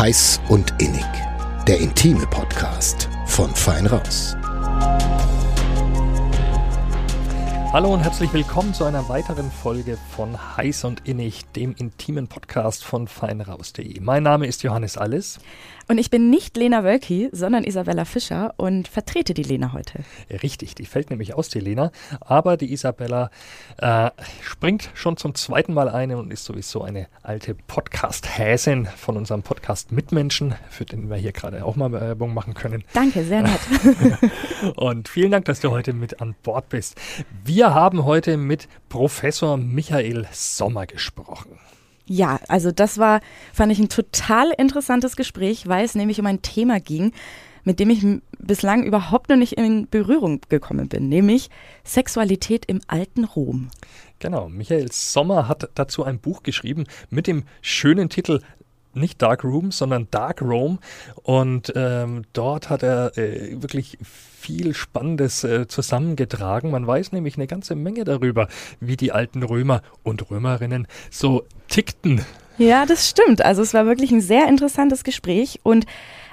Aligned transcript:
Heiß 0.00 0.40
und 0.48 0.72
Innig. 0.78 1.04
Der 1.68 1.78
intime 1.78 2.26
Podcast 2.28 3.10
von 3.26 3.54
Fein 3.54 3.84
Raus. 3.84 4.34
Hallo 7.72 7.94
und 7.94 8.00
herzlich 8.00 8.32
willkommen 8.32 8.74
zu 8.74 8.82
einer 8.82 9.08
weiteren 9.08 9.48
Folge 9.48 9.96
von 10.16 10.56
Heiß 10.56 10.82
und 10.82 11.06
Innig, 11.06 11.44
dem 11.52 11.72
intimen 11.78 12.26
Podcast 12.26 12.82
von 12.82 13.06
feinraus.de. 13.06 14.00
Mein 14.00 14.24
Name 14.24 14.48
ist 14.48 14.64
Johannes 14.64 14.98
Alles. 14.98 15.38
Und 15.90 15.98
ich 15.98 16.08
bin 16.08 16.30
nicht 16.30 16.56
Lena 16.56 16.84
Wölki, 16.84 17.30
sondern 17.32 17.64
Isabella 17.64 18.04
Fischer 18.04 18.54
und 18.56 18.86
vertrete 18.86 19.34
die 19.34 19.42
Lena 19.42 19.72
heute. 19.72 20.04
Richtig, 20.40 20.76
die 20.76 20.86
fällt 20.86 21.10
nämlich 21.10 21.34
aus, 21.34 21.48
die 21.48 21.58
Lena. 21.58 21.90
Aber 22.20 22.56
die 22.56 22.72
Isabella 22.72 23.30
äh, 23.78 24.10
springt 24.40 24.90
schon 24.94 25.16
zum 25.16 25.34
zweiten 25.34 25.74
Mal 25.74 25.88
ein 25.88 26.12
und 26.14 26.32
ist 26.32 26.44
sowieso 26.44 26.82
eine 26.82 27.08
alte 27.24 27.56
Podcast-Häsin 27.56 28.86
von 28.86 29.16
unserem 29.16 29.42
Podcast 29.42 29.90
Mitmenschen, 29.90 30.54
für 30.68 30.84
den 30.84 31.10
wir 31.10 31.16
hier 31.16 31.32
gerade 31.32 31.64
auch 31.64 31.74
mal 31.74 31.90
Werbung 31.90 32.34
machen 32.34 32.54
können. 32.54 32.84
Danke, 32.92 33.24
sehr 33.24 33.42
nett. 33.42 33.60
und 34.76 35.08
vielen 35.08 35.32
Dank, 35.32 35.46
dass 35.46 35.58
du 35.58 35.72
heute 35.72 35.92
mit 35.92 36.20
an 36.20 36.36
Bord 36.44 36.68
bist. 36.68 37.00
Wir 37.44 37.59
haben 37.66 38.04
heute 38.04 38.36
mit 38.36 38.68
Professor 38.88 39.56
Michael 39.56 40.26
Sommer 40.32 40.86
gesprochen. 40.86 41.58
Ja, 42.06 42.40
also 42.48 42.72
das 42.72 42.98
war, 42.98 43.20
fand 43.52 43.70
ich 43.70 43.78
ein 43.78 43.88
total 43.88 44.50
interessantes 44.58 45.14
Gespräch, 45.14 45.68
weil 45.68 45.84
es 45.84 45.94
nämlich 45.94 46.18
um 46.18 46.26
ein 46.26 46.42
Thema 46.42 46.80
ging, 46.80 47.12
mit 47.62 47.78
dem 47.78 47.90
ich 47.90 48.04
bislang 48.38 48.82
überhaupt 48.82 49.28
noch 49.28 49.36
nicht 49.36 49.52
in 49.52 49.88
Berührung 49.88 50.40
gekommen 50.48 50.88
bin, 50.88 51.08
nämlich 51.08 51.50
Sexualität 51.84 52.64
im 52.66 52.80
alten 52.88 53.24
Rom. 53.24 53.68
Genau, 54.18 54.48
Michael 54.48 54.90
Sommer 54.90 55.46
hat 55.46 55.70
dazu 55.74 56.02
ein 56.04 56.18
Buch 56.18 56.42
geschrieben 56.42 56.84
mit 57.10 57.26
dem 57.26 57.44
schönen 57.60 58.08
Titel 58.08 58.40
nicht 58.92 59.22
Dark 59.22 59.44
Room, 59.44 59.70
sondern 59.70 60.08
Dark 60.10 60.42
Rome. 60.42 60.78
Und 61.22 61.72
ähm, 61.76 62.24
dort 62.32 62.70
hat 62.70 62.82
er 62.82 63.16
äh, 63.16 63.62
wirklich 63.62 63.98
viel 64.40 64.74
Spannendes 64.74 65.44
äh, 65.44 65.68
zusammengetragen. 65.68 66.70
Man 66.70 66.86
weiß 66.86 67.12
nämlich 67.12 67.36
eine 67.36 67.46
ganze 67.46 67.74
Menge 67.74 68.04
darüber, 68.04 68.48
wie 68.80 68.96
die 68.96 69.12
alten 69.12 69.42
Römer 69.42 69.82
und 70.02 70.30
Römerinnen 70.30 70.86
so 71.10 71.44
tickten. 71.68 72.24
Ja, 72.58 72.86
das 72.86 73.08
stimmt. 73.08 73.42
Also 73.42 73.62
es 73.62 73.74
war 73.74 73.86
wirklich 73.86 74.10
ein 74.10 74.20
sehr 74.20 74.48
interessantes 74.48 75.04
Gespräch 75.04 75.60
und 75.62 75.86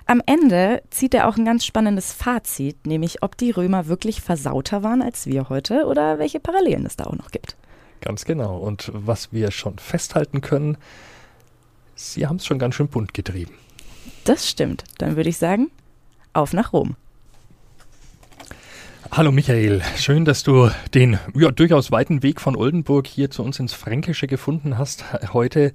am 0.06 0.22
Ende 0.26 0.82
zieht 0.90 1.14
er 1.14 1.28
auch 1.28 1.36
ein 1.36 1.44
ganz 1.44 1.66
spannendes 1.66 2.14
Fazit, 2.14 2.88
nämlich 2.88 3.24
ob 3.24 3.36
die 3.36 3.52
Römer 3.52 3.88
wirklich 3.88 4.22
versauter 4.22 4.82
waren 4.82 5.02
als 5.02 5.26
wir 5.26 5.50
heute 5.50 5.86
oder 5.86 6.18
welche 6.18 6.40
Parallelen 6.40 6.86
es 6.86 6.96
da 6.96 7.06
auch 7.06 7.18
noch 7.18 7.32
gibt. 7.32 7.58
Ganz 8.00 8.24
genau. 8.24 8.58
Und 8.58 8.90
was 8.94 9.34
wir 9.34 9.52
schon 9.52 9.80
festhalten 9.80 10.42
können, 10.42 10.78
Sie 11.96 12.28
haben 12.28 12.36
es 12.36 12.46
schon 12.46 12.60
ganz 12.60 12.76
schön 12.76 12.88
bunt 12.88 13.14
getrieben. 13.14 13.54
Das 14.24 14.48
stimmt. 14.48 14.84
Dann 15.00 15.16
würde 15.16 15.30
ich 15.30 15.38
sagen, 15.38 15.72
auf 16.34 16.54
nach 16.54 16.72
Rom. 16.72 16.96
Hallo 19.12 19.32
Michael, 19.32 19.82
schön, 19.96 20.26
dass 20.26 20.44
du 20.44 20.70
den 20.94 21.18
ja, 21.36 21.50
durchaus 21.52 21.92
weiten 21.92 22.24
Weg 22.24 22.40
von 22.42 22.56
Oldenburg 22.56 23.08
hier 23.08 23.32
zu 23.32 23.44
uns 23.44 23.60
ins 23.60 23.74
Fränkische 23.74 24.28
gefunden 24.28 24.78
hast 24.78 25.06
heute, 25.34 25.72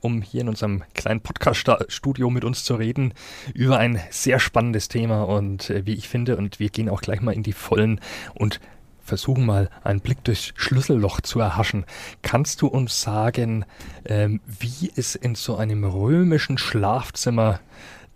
um 0.00 0.22
hier 0.22 0.40
in 0.40 0.48
unserem 0.48 0.82
kleinen 0.94 1.20
Podcast-Studio 1.20 2.30
mit 2.30 2.44
uns 2.44 2.64
zu 2.64 2.74
reden 2.74 3.14
über 3.54 3.78
ein 3.78 4.00
sehr 4.10 4.40
spannendes 4.40 4.88
Thema 4.88 5.22
und 5.24 5.70
äh, 5.70 5.86
wie 5.86 5.94
ich 5.94 6.08
finde, 6.08 6.36
und 6.36 6.58
wir 6.58 6.70
gehen 6.70 6.88
auch 6.88 7.02
gleich 7.02 7.20
mal 7.20 7.34
in 7.34 7.42
die 7.42 7.52
Vollen 7.52 8.00
und 8.34 8.60
versuchen 9.04 9.44
mal 9.44 9.68
einen 9.84 10.00
Blick 10.00 10.24
durchs 10.24 10.52
Schlüsselloch 10.56 11.20
zu 11.20 11.40
erhaschen. 11.40 11.84
Kannst 12.22 12.62
du 12.62 12.68
uns 12.68 13.02
sagen, 13.02 13.64
ähm, 14.04 14.40
wie 14.46 14.90
es 14.96 15.14
in 15.14 15.34
so 15.34 15.56
einem 15.56 15.84
römischen 15.84 16.58
Schlafzimmer 16.58 17.60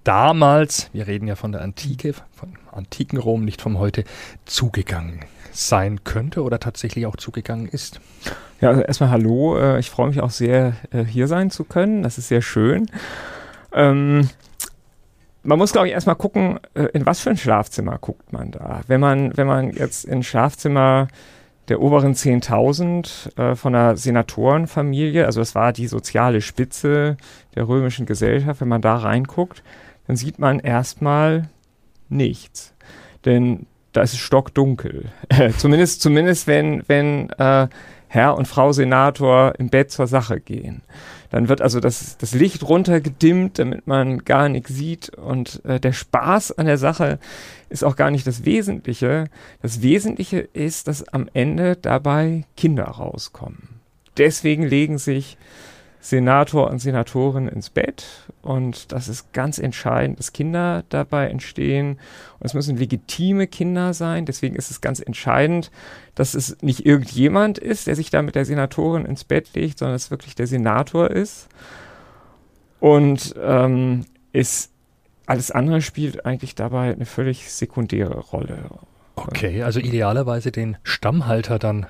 damals, 0.06 0.88
wir 0.92 1.06
reden 1.06 1.26
ja 1.26 1.34
von 1.34 1.52
der 1.52 1.62
Antike, 1.62 2.14
von 2.34 2.54
antiken 2.72 3.18
Rom, 3.18 3.44
nicht 3.44 3.60
vom 3.60 3.78
heute, 3.78 4.04
zugegangen 4.44 5.24
sein 5.52 6.04
könnte 6.04 6.42
oder 6.42 6.60
tatsächlich 6.60 7.06
auch 7.06 7.16
zugegangen 7.16 7.66
ist? 7.66 8.00
Ja, 8.60 8.70
also 8.70 8.82
erstmal 8.82 9.10
hallo. 9.10 9.58
Äh, 9.58 9.80
ich 9.80 9.90
freue 9.90 10.08
mich 10.08 10.20
auch 10.20 10.30
sehr, 10.30 10.74
äh, 10.90 11.04
hier 11.04 11.28
sein 11.28 11.50
zu 11.50 11.64
können. 11.64 12.02
Das 12.02 12.18
ist 12.18 12.28
sehr 12.28 12.42
schön. 12.42 12.86
Ähm, 13.72 14.28
man 15.42 15.58
muss, 15.58 15.72
glaube 15.72 15.88
ich, 15.88 15.92
erstmal 15.92 16.16
gucken, 16.16 16.60
äh, 16.74 16.84
in 16.92 17.06
was 17.06 17.20
für 17.20 17.30
ein 17.30 17.36
Schlafzimmer 17.36 17.98
guckt 17.98 18.32
man 18.32 18.50
da. 18.50 18.80
Wenn 18.86 19.00
man, 19.00 19.36
wenn 19.36 19.46
man 19.46 19.70
jetzt 19.70 20.04
in 20.04 20.22
Schlafzimmer 20.22 21.08
der 21.68 21.80
oberen 21.80 22.14
10.000 22.14 23.38
äh, 23.38 23.56
von 23.56 23.74
einer 23.74 23.96
Senatorenfamilie, 23.96 25.26
also 25.26 25.40
das 25.40 25.54
war 25.54 25.72
die 25.72 25.88
soziale 25.88 26.40
Spitze 26.40 27.16
der 27.54 27.66
römischen 27.68 28.06
Gesellschaft, 28.06 28.60
wenn 28.60 28.68
man 28.68 28.82
da 28.82 28.96
reinguckt, 28.96 29.62
dann 30.06 30.16
sieht 30.16 30.38
man 30.38 30.60
erstmal 30.60 31.48
nichts. 32.08 32.74
Denn 33.24 33.66
da 33.92 34.02
ist 34.02 34.12
es 34.12 34.18
stockdunkel. 34.18 35.06
zumindest, 35.58 36.02
zumindest 36.02 36.46
wenn, 36.46 36.82
wenn 36.86 37.30
äh, 37.30 37.68
Herr 38.08 38.36
und 38.36 38.46
Frau 38.46 38.72
Senator 38.72 39.54
im 39.58 39.68
Bett 39.68 39.90
zur 39.90 40.06
Sache 40.06 40.40
gehen. 40.40 40.82
Dann 41.30 41.48
wird 41.48 41.60
also 41.60 41.80
das, 41.80 42.16
das 42.18 42.34
Licht 42.34 42.68
runtergedimmt, 42.68 43.58
damit 43.58 43.86
man 43.86 44.24
gar 44.24 44.48
nichts 44.48 44.70
sieht. 44.70 45.10
Und 45.10 45.64
äh, 45.64 45.80
der 45.80 45.92
Spaß 45.92 46.52
an 46.52 46.66
der 46.66 46.78
Sache 46.78 47.18
ist 47.68 47.84
auch 47.84 47.96
gar 47.96 48.10
nicht 48.10 48.26
das 48.26 48.44
Wesentliche. 48.44 49.28
Das 49.60 49.82
Wesentliche 49.82 50.38
ist, 50.38 50.88
dass 50.88 51.08
am 51.08 51.28
Ende 51.32 51.76
dabei 51.76 52.44
Kinder 52.56 52.84
rauskommen. 52.84 53.80
Deswegen 54.16 54.62
legen 54.62 54.98
sich 54.98 55.36
Senator 56.08 56.70
und 56.70 56.78
Senatorin 56.78 57.48
ins 57.48 57.68
Bett 57.68 58.06
und 58.40 58.92
das 58.92 59.08
ist 59.08 59.32
ganz 59.32 59.58
entscheidend, 59.58 60.20
dass 60.20 60.32
Kinder 60.32 60.84
dabei 60.88 61.28
entstehen 61.28 61.98
und 62.38 62.46
es 62.46 62.54
müssen 62.54 62.76
legitime 62.76 63.48
Kinder 63.48 63.92
sein. 63.92 64.24
Deswegen 64.24 64.54
ist 64.54 64.70
es 64.70 64.80
ganz 64.80 65.00
entscheidend, 65.00 65.72
dass 66.14 66.34
es 66.34 66.62
nicht 66.62 66.86
irgendjemand 66.86 67.58
ist, 67.58 67.88
der 67.88 67.96
sich 67.96 68.10
da 68.10 68.22
mit 68.22 68.36
der 68.36 68.44
Senatorin 68.44 69.04
ins 69.04 69.24
Bett 69.24 69.48
legt, 69.54 69.80
sondern 69.80 69.96
es 69.96 70.12
wirklich 70.12 70.36
der 70.36 70.46
Senator 70.46 71.10
ist. 71.10 71.48
Und 72.78 73.34
ähm, 73.42 74.04
ist 74.32 74.70
alles 75.26 75.50
andere 75.50 75.82
spielt 75.82 76.24
eigentlich 76.24 76.54
dabei 76.54 76.92
eine 76.92 77.06
völlig 77.06 77.50
sekundäre 77.50 78.20
Rolle. 78.20 78.70
Okay, 79.16 79.64
also 79.64 79.80
idealerweise 79.80 80.52
den 80.52 80.76
Stammhalter 80.84 81.58
dann 81.58 81.86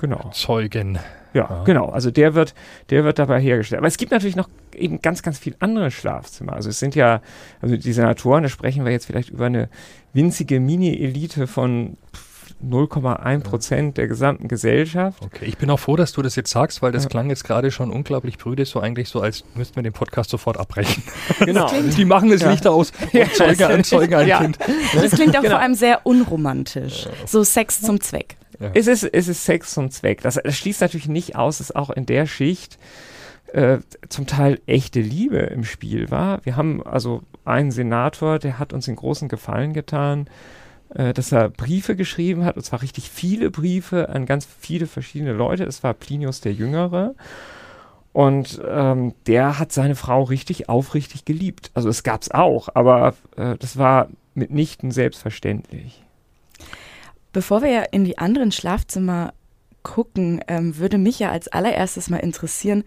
genau. 0.00 0.30
zeugen. 0.32 0.98
Ja, 1.32 1.48
ja, 1.48 1.64
genau. 1.64 1.90
Also 1.90 2.10
der 2.10 2.34
wird, 2.34 2.54
der 2.90 3.04
wird 3.04 3.18
dabei 3.18 3.40
hergestellt. 3.40 3.78
Aber 3.78 3.86
es 3.86 3.96
gibt 3.96 4.10
natürlich 4.10 4.36
noch 4.36 4.48
eben 4.74 5.00
ganz, 5.00 5.22
ganz 5.22 5.38
viele 5.38 5.56
andere 5.60 5.90
Schlafzimmer. 5.90 6.54
Also 6.54 6.70
es 6.70 6.78
sind 6.78 6.94
ja, 6.94 7.22
also 7.60 7.76
die 7.76 7.92
Senatoren, 7.92 8.42
da 8.42 8.48
sprechen 8.48 8.84
wir 8.84 8.92
jetzt 8.92 9.06
vielleicht 9.06 9.30
über 9.30 9.46
eine 9.46 9.68
winzige 10.12 10.58
Mini-Elite 10.58 11.46
von 11.46 11.96
0,1 12.62 13.40
Prozent 13.40 13.96
der 13.96 14.06
gesamten 14.06 14.48
Gesellschaft. 14.48 15.22
Okay, 15.22 15.46
ich 15.46 15.56
bin 15.56 15.70
auch 15.70 15.78
froh, 15.78 15.96
dass 15.96 16.12
du 16.12 16.20
das 16.20 16.36
jetzt 16.36 16.50
sagst, 16.50 16.82
weil 16.82 16.92
das 16.92 17.04
ja. 17.04 17.08
klang 17.08 17.30
jetzt 17.30 17.44
gerade 17.44 17.70
schon 17.70 17.90
unglaublich 17.90 18.36
brüde, 18.36 18.64
so 18.66 18.80
eigentlich 18.80 19.08
so, 19.08 19.20
als 19.20 19.44
müssten 19.54 19.76
wir 19.76 19.82
den 19.82 19.92
Podcast 19.92 20.30
sofort 20.30 20.58
abbrechen. 20.58 21.02
Genau. 21.40 21.70
die 21.96 22.04
machen 22.04 22.30
das 22.30 22.42
ja. 22.42 22.50
Licht 22.50 22.66
aus 22.66 22.92
und 23.00 23.12
ja, 23.12 23.26
Zeuge 23.32 23.66
an 23.66 23.82
Zeuge 23.82 24.18
ein 24.18 24.28
Kind. 24.28 24.58
Das 24.94 25.12
klingt 25.12 25.36
auch 25.36 25.42
genau. 25.42 25.54
vor 25.54 25.60
allem 25.60 25.74
sehr 25.74 26.04
unromantisch. 26.04 27.08
So 27.26 27.42
Sex 27.44 27.80
zum 27.80 28.00
Zweck. 28.00 28.36
Ja. 28.60 28.70
Es, 28.74 28.86
ist, 28.86 29.04
es 29.04 29.28
ist 29.28 29.44
Sex 29.44 29.72
zum 29.72 29.90
Zweck. 29.90 30.20
Das, 30.20 30.34
das 30.34 30.56
schließt 30.56 30.82
natürlich 30.82 31.08
nicht 31.08 31.34
aus, 31.34 31.58
dass 31.58 31.74
auch 31.74 31.90
in 31.90 32.06
der 32.06 32.26
Schicht 32.26 32.78
äh, 33.52 33.78
zum 34.08 34.26
Teil 34.26 34.60
echte 34.66 35.00
Liebe 35.00 35.38
im 35.38 35.64
Spiel 35.64 36.10
war. 36.10 36.44
Wir 36.44 36.56
haben 36.56 36.86
also 36.86 37.22
einen 37.44 37.70
Senator, 37.70 38.38
der 38.38 38.58
hat 38.58 38.72
uns 38.72 38.84
den 38.84 38.96
großen 38.96 39.28
Gefallen 39.28 39.72
getan, 39.72 40.28
äh, 40.94 41.14
dass 41.14 41.32
er 41.32 41.48
Briefe 41.48 41.96
geschrieben 41.96 42.44
hat, 42.44 42.56
und 42.56 42.62
zwar 42.62 42.82
richtig 42.82 43.10
viele 43.10 43.50
Briefe 43.50 44.10
an 44.10 44.26
ganz 44.26 44.46
viele 44.60 44.86
verschiedene 44.86 45.32
Leute. 45.32 45.64
Das 45.64 45.82
war 45.82 45.94
Plinius 45.94 46.40
der 46.40 46.52
Jüngere. 46.52 47.14
Und 48.12 48.60
ähm, 48.68 49.14
der 49.26 49.58
hat 49.58 49.72
seine 49.72 49.94
Frau 49.94 50.24
richtig 50.24 50.68
aufrichtig 50.68 51.24
geliebt. 51.24 51.70
Also 51.74 51.88
es 51.88 52.02
gab 52.02 52.22
es 52.22 52.30
auch, 52.30 52.68
aber 52.74 53.14
äh, 53.36 53.56
das 53.56 53.78
war 53.78 54.08
mitnichten 54.34 54.90
selbstverständlich. 54.90 56.04
Bevor 57.32 57.62
wir 57.62 57.70
ja 57.70 57.82
in 57.82 58.04
die 58.04 58.18
anderen 58.18 58.52
Schlafzimmer 58.52 59.32
gucken, 59.82 60.42
ähm, 60.48 60.76
würde 60.78 60.98
mich 60.98 61.18
ja 61.18 61.30
als 61.30 61.48
allererstes 61.48 62.10
mal 62.10 62.18
interessieren, 62.18 62.84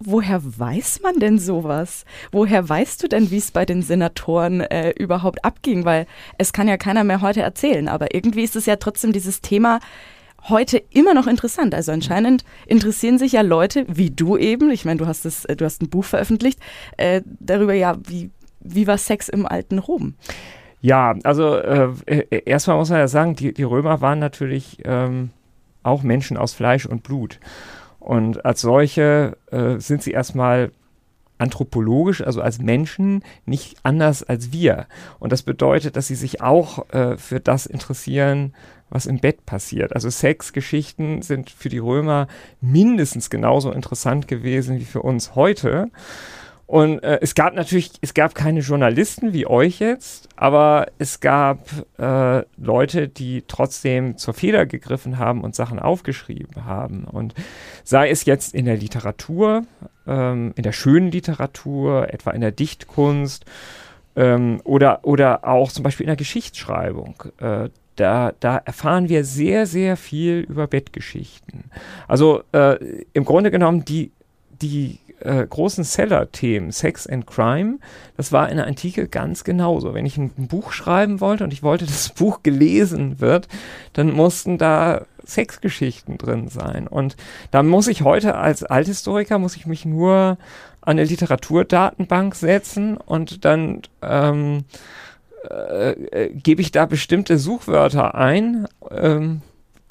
woher 0.00 0.40
weiß 0.42 1.00
man 1.02 1.18
denn 1.18 1.38
sowas? 1.38 2.04
Woher 2.30 2.68
weißt 2.68 3.02
du 3.02 3.08
denn, 3.08 3.30
wie 3.30 3.38
es 3.38 3.50
bei 3.50 3.64
den 3.64 3.82
Senatoren 3.82 4.60
äh, 4.60 4.90
überhaupt 4.90 5.44
abging? 5.44 5.84
Weil 5.84 6.06
es 6.36 6.52
kann 6.52 6.68
ja 6.68 6.76
keiner 6.76 7.04
mehr 7.04 7.20
heute 7.20 7.42
erzählen, 7.42 7.88
aber 7.88 8.14
irgendwie 8.14 8.42
ist 8.42 8.56
es 8.56 8.66
ja 8.66 8.76
trotzdem 8.76 9.12
dieses 9.12 9.40
Thema 9.40 9.80
heute 10.48 10.82
immer 10.90 11.14
noch 11.14 11.26
interessant. 11.26 11.74
Also 11.74 11.92
anscheinend 11.92 12.44
interessieren 12.66 13.18
sich 13.18 13.32
ja 13.32 13.40
Leute 13.40 13.84
wie 13.88 14.10
du 14.10 14.36
eben, 14.36 14.70
ich 14.70 14.84
meine, 14.84 14.98
du 14.98 15.06
hast 15.06 15.26
es, 15.26 15.42
du 15.42 15.64
hast 15.64 15.82
ein 15.82 15.90
Buch 15.90 16.04
veröffentlicht, 16.04 16.60
äh, 16.96 17.22
darüber 17.40 17.74
ja, 17.74 17.96
wie, 18.06 18.30
wie 18.60 18.86
war 18.86 18.98
Sex 18.98 19.28
im 19.28 19.46
alten 19.46 19.78
Rom? 19.78 20.14
Ja, 20.80 21.16
also 21.24 21.56
äh, 21.56 21.90
äh, 22.06 22.42
erstmal 22.44 22.76
muss 22.76 22.90
man 22.90 23.00
ja 23.00 23.08
sagen, 23.08 23.34
die, 23.34 23.52
die 23.52 23.64
Römer 23.64 24.00
waren 24.00 24.18
natürlich 24.18 24.78
ähm, 24.84 25.30
auch 25.82 26.02
Menschen 26.02 26.36
aus 26.36 26.54
Fleisch 26.54 26.86
und 26.86 27.02
Blut. 27.02 27.40
Und 27.98 28.44
als 28.44 28.60
solche 28.60 29.36
äh, 29.50 29.78
sind 29.78 30.02
sie 30.02 30.12
erstmal 30.12 30.70
anthropologisch, 31.38 32.20
also 32.20 32.42
als 32.42 32.58
Menschen, 32.58 33.22
nicht 33.46 33.78
anders 33.82 34.22
als 34.22 34.52
wir. 34.52 34.86
Und 35.18 35.32
das 35.32 35.42
bedeutet, 35.42 35.96
dass 35.96 36.08
sie 36.08 36.14
sich 36.14 36.40
auch 36.42 36.88
äh, 36.90 37.16
für 37.16 37.40
das 37.40 37.66
interessieren, 37.66 38.54
was 38.90 39.06
im 39.06 39.18
Bett 39.18 39.46
passiert. 39.46 39.94
Also 39.94 40.10
Sexgeschichten 40.10 41.22
sind 41.22 41.50
für 41.50 41.68
die 41.68 41.78
Römer 41.78 42.26
mindestens 42.60 43.30
genauso 43.30 43.70
interessant 43.70 44.28
gewesen 44.28 44.78
wie 44.78 44.84
für 44.84 45.02
uns 45.02 45.34
heute. 45.34 45.90
Und 46.68 47.02
äh, 47.02 47.18
es 47.22 47.34
gab 47.34 47.54
natürlich, 47.54 47.92
es 48.02 48.12
gab 48.12 48.34
keine 48.34 48.60
Journalisten 48.60 49.32
wie 49.32 49.46
euch 49.46 49.78
jetzt, 49.78 50.28
aber 50.36 50.88
es 50.98 51.20
gab 51.20 51.60
äh, 51.98 52.42
Leute, 52.58 53.08
die 53.08 53.42
trotzdem 53.48 54.18
zur 54.18 54.34
Feder 54.34 54.66
gegriffen 54.66 55.18
haben 55.18 55.44
und 55.44 55.54
Sachen 55.54 55.78
aufgeschrieben 55.78 56.66
haben. 56.66 57.04
Und 57.04 57.32
sei 57.84 58.10
es 58.10 58.26
jetzt 58.26 58.54
in 58.54 58.66
der 58.66 58.76
Literatur, 58.76 59.64
ähm, 60.06 60.52
in 60.56 60.62
der 60.62 60.72
schönen 60.72 61.10
Literatur, 61.10 62.12
etwa 62.12 62.32
in 62.32 62.42
der 62.42 62.52
Dichtkunst 62.52 63.46
ähm, 64.14 64.60
oder, 64.64 65.06
oder 65.06 65.48
auch 65.48 65.72
zum 65.72 65.84
Beispiel 65.84 66.04
in 66.04 66.08
der 66.08 66.16
Geschichtsschreibung. 66.16 67.14
Äh, 67.38 67.70
da, 67.96 68.32
da 68.40 68.58
erfahren 68.58 69.08
wir 69.08 69.24
sehr, 69.24 69.64
sehr 69.64 69.96
viel 69.96 70.40
über 70.40 70.66
Bettgeschichten. 70.66 71.70
Also 72.08 72.42
äh, 72.52 72.76
im 73.14 73.24
Grunde 73.24 73.50
genommen 73.50 73.86
die, 73.86 74.12
die 74.60 74.98
äh, 75.20 75.46
großen 75.46 75.84
Seller-Themen, 75.84 76.72
Sex 76.72 77.06
and 77.06 77.26
Crime, 77.26 77.78
das 78.16 78.32
war 78.32 78.48
in 78.48 78.56
der 78.56 78.66
Antike 78.66 79.08
ganz 79.08 79.44
genauso. 79.44 79.94
Wenn 79.94 80.06
ich 80.06 80.16
ein, 80.16 80.30
Buch 80.48 80.72
schreiben 80.72 81.20
wollte 81.20 81.44
und 81.44 81.52
ich 81.52 81.62
wollte, 81.62 81.84
dass 81.84 82.08
das 82.08 82.14
Buch 82.14 82.42
gelesen 82.42 83.20
wird, 83.20 83.48
dann 83.92 84.12
mussten 84.12 84.58
da 84.58 85.06
Sexgeschichten 85.24 86.18
drin 86.18 86.48
sein. 86.48 86.86
Und 86.86 87.16
da 87.50 87.62
muss 87.62 87.86
ich 87.88 88.02
heute 88.02 88.36
als 88.36 88.64
Althistoriker, 88.64 89.38
muss 89.38 89.56
ich 89.56 89.66
mich 89.66 89.84
nur 89.84 90.38
an 90.80 90.98
eine 90.98 91.04
Literaturdatenbank 91.04 92.34
setzen 92.34 92.96
und 92.96 93.44
dann 93.44 93.82
ähm, 94.00 94.64
äh, 95.48 95.90
äh, 95.92 96.32
gebe 96.32 96.62
ich 96.62 96.72
da 96.72 96.86
bestimmte 96.86 97.38
Suchwörter 97.38 98.14
ein. 98.14 98.66
Ähm, 98.90 99.42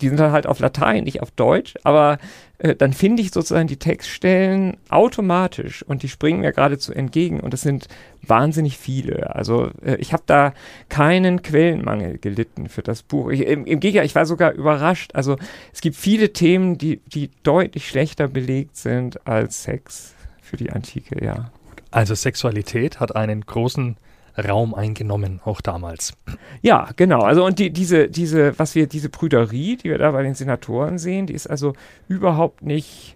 die 0.01 0.09
sind 0.09 0.19
dann 0.19 0.31
halt 0.31 0.47
auf 0.47 0.59
Latein, 0.59 1.03
nicht 1.03 1.21
auf 1.21 1.31
Deutsch, 1.31 1.75
aber 1.83 2.17
äh, 2.59 2.75
dann 2.75 2.93
finde 2.93 3.21
ich 3.21 3.31
sozusagen 3.31 3.67
die 3.67 3.77
Textstellen 3.77 4.77
automatisch 4.89 5.83
und 5.83 6.03
die 6.03 6.09
springen 6.09 6.41
mir 6.41 6.51
geradezu 6.51 6.91
entgegen 6.91 7.39
und 7.39 7.53
das 7.53 7.61
sind 7.61 7.87
wahnsinnig 8.21 8.77
viele. 8.77 9.35
Also 9.35 9.69
äh, 9.83 9.95
ich 9.95 10.13
habe 10.13 10.23
da 10.25 10.53
keinen 10.89 11.43
Quellenmangel 11.43 12.17
gelitten 12.17 12.67
für 12.67 12.81
das 12.81 13.03
Buch. 13.03 13.29
Ich, 13.29 13.41
im, 13.41 13.65
Im 13.65 13.79
Gegenteil, 13.79 14.05
ich 14.05 14.15
war 14.15 14.25
sogar 14.25 14.53
überrascht. 14.53 15.11
Also 15.13 15.37
es 15.71 15.81
gibt 15.81 15.95
viele 15.95 16.33
Themen, 16.33 16.77
die, 16.77 16.97
die 17.05 17.29
deutlich 17.43 17.87
schlechter 17.87 18.27
belegt 18.27 18.75
sind 18.75 19.27
als 19.27 19.63
Sex 19.63 20.15
für 20.41 20.57
die 20.57 20.71
Antike, 20.71 21.23
ja. 21.23 21.51
Also 21.91 22.15
Sexualität 22.15 22.99
hat 22.99 23.15
einen 23.15 23.45
großen 23.45 23.97
Raum 24.37 24.73
eingenommen, 24.75 25.41
auch 25.43 25.61
damals. 25.61 26.13
Ja, 26.61 26.89
genau. 26.95 27.21
Also 27.21 27.45
und 27.45 27.59
die, 27.59 27.71
diese, 27.71 28.07
diese, 28.09 28.57
was 28.59 28.75
wir, 28.75 28.87
diese 28.87 29.09
Brüderie, 29.09 29.77
die 29.77 29.89
wir 29.89 29.97
da 29.97 30.11
bei 30.11 30.23
den 30.23 30.35
Senatoren 30.35 30.97
sehen, 30.97 31.27
die 31.27 31.33
ist 31.33 31.47
also 31.47 31.73
überhaupt 32.07 32.61
nicht 32.61 33.15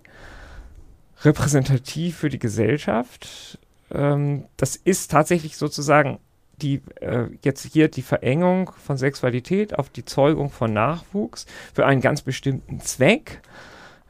repräsentativ 1.24 2.18
für 2.18 2.30
die 2.30 2.40
Gesellschaft. 2.40 3.60
Ähm, 3.92 4.46
das 4.58 4.76
ist 4.76 5.12
tatsächlich 5.12 5.58
sozusagen 5.58 6.20
die 6.62 6.82
äh, 7.00 7.26
jetzt 7.44 7.66
hier 7.74 7.88
die 7.88 8.02
Verengung 8.02 8.72
von 8.78 8.98
Sexualität 8.98 9.78
auf 9.78 9.90
die 9.90 10.06
Zeugung 10.06 10.50
von 10.50 10.72
Nachwuchs 10.74 11.46
für 11.74 11.86
einen 11.86 12.02
ganz 12.02 12.22
bestimmten 12.22 12.80
Zweck. 12.82 13.42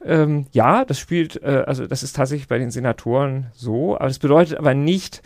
Ähm, 0.03 0.47
ja, 0.51 0.83
das 0.83 0.99
spielt, 0.99 1.41
äh, 1.43 1.63
also 1.65 1.87
das 1.87 2.03
ist 2.03 2.15
tatsächlich 2.15 2.47
bei 2.47 2.57
den 2.57 2.71
Senatoren 2.71 3.47
so, 3.53 3.95
aber 3.95 4.07
das 4.07 4.19
bedeutet 4.19 4.57
aber 4.57 4.73
nicht, 4.73 5.21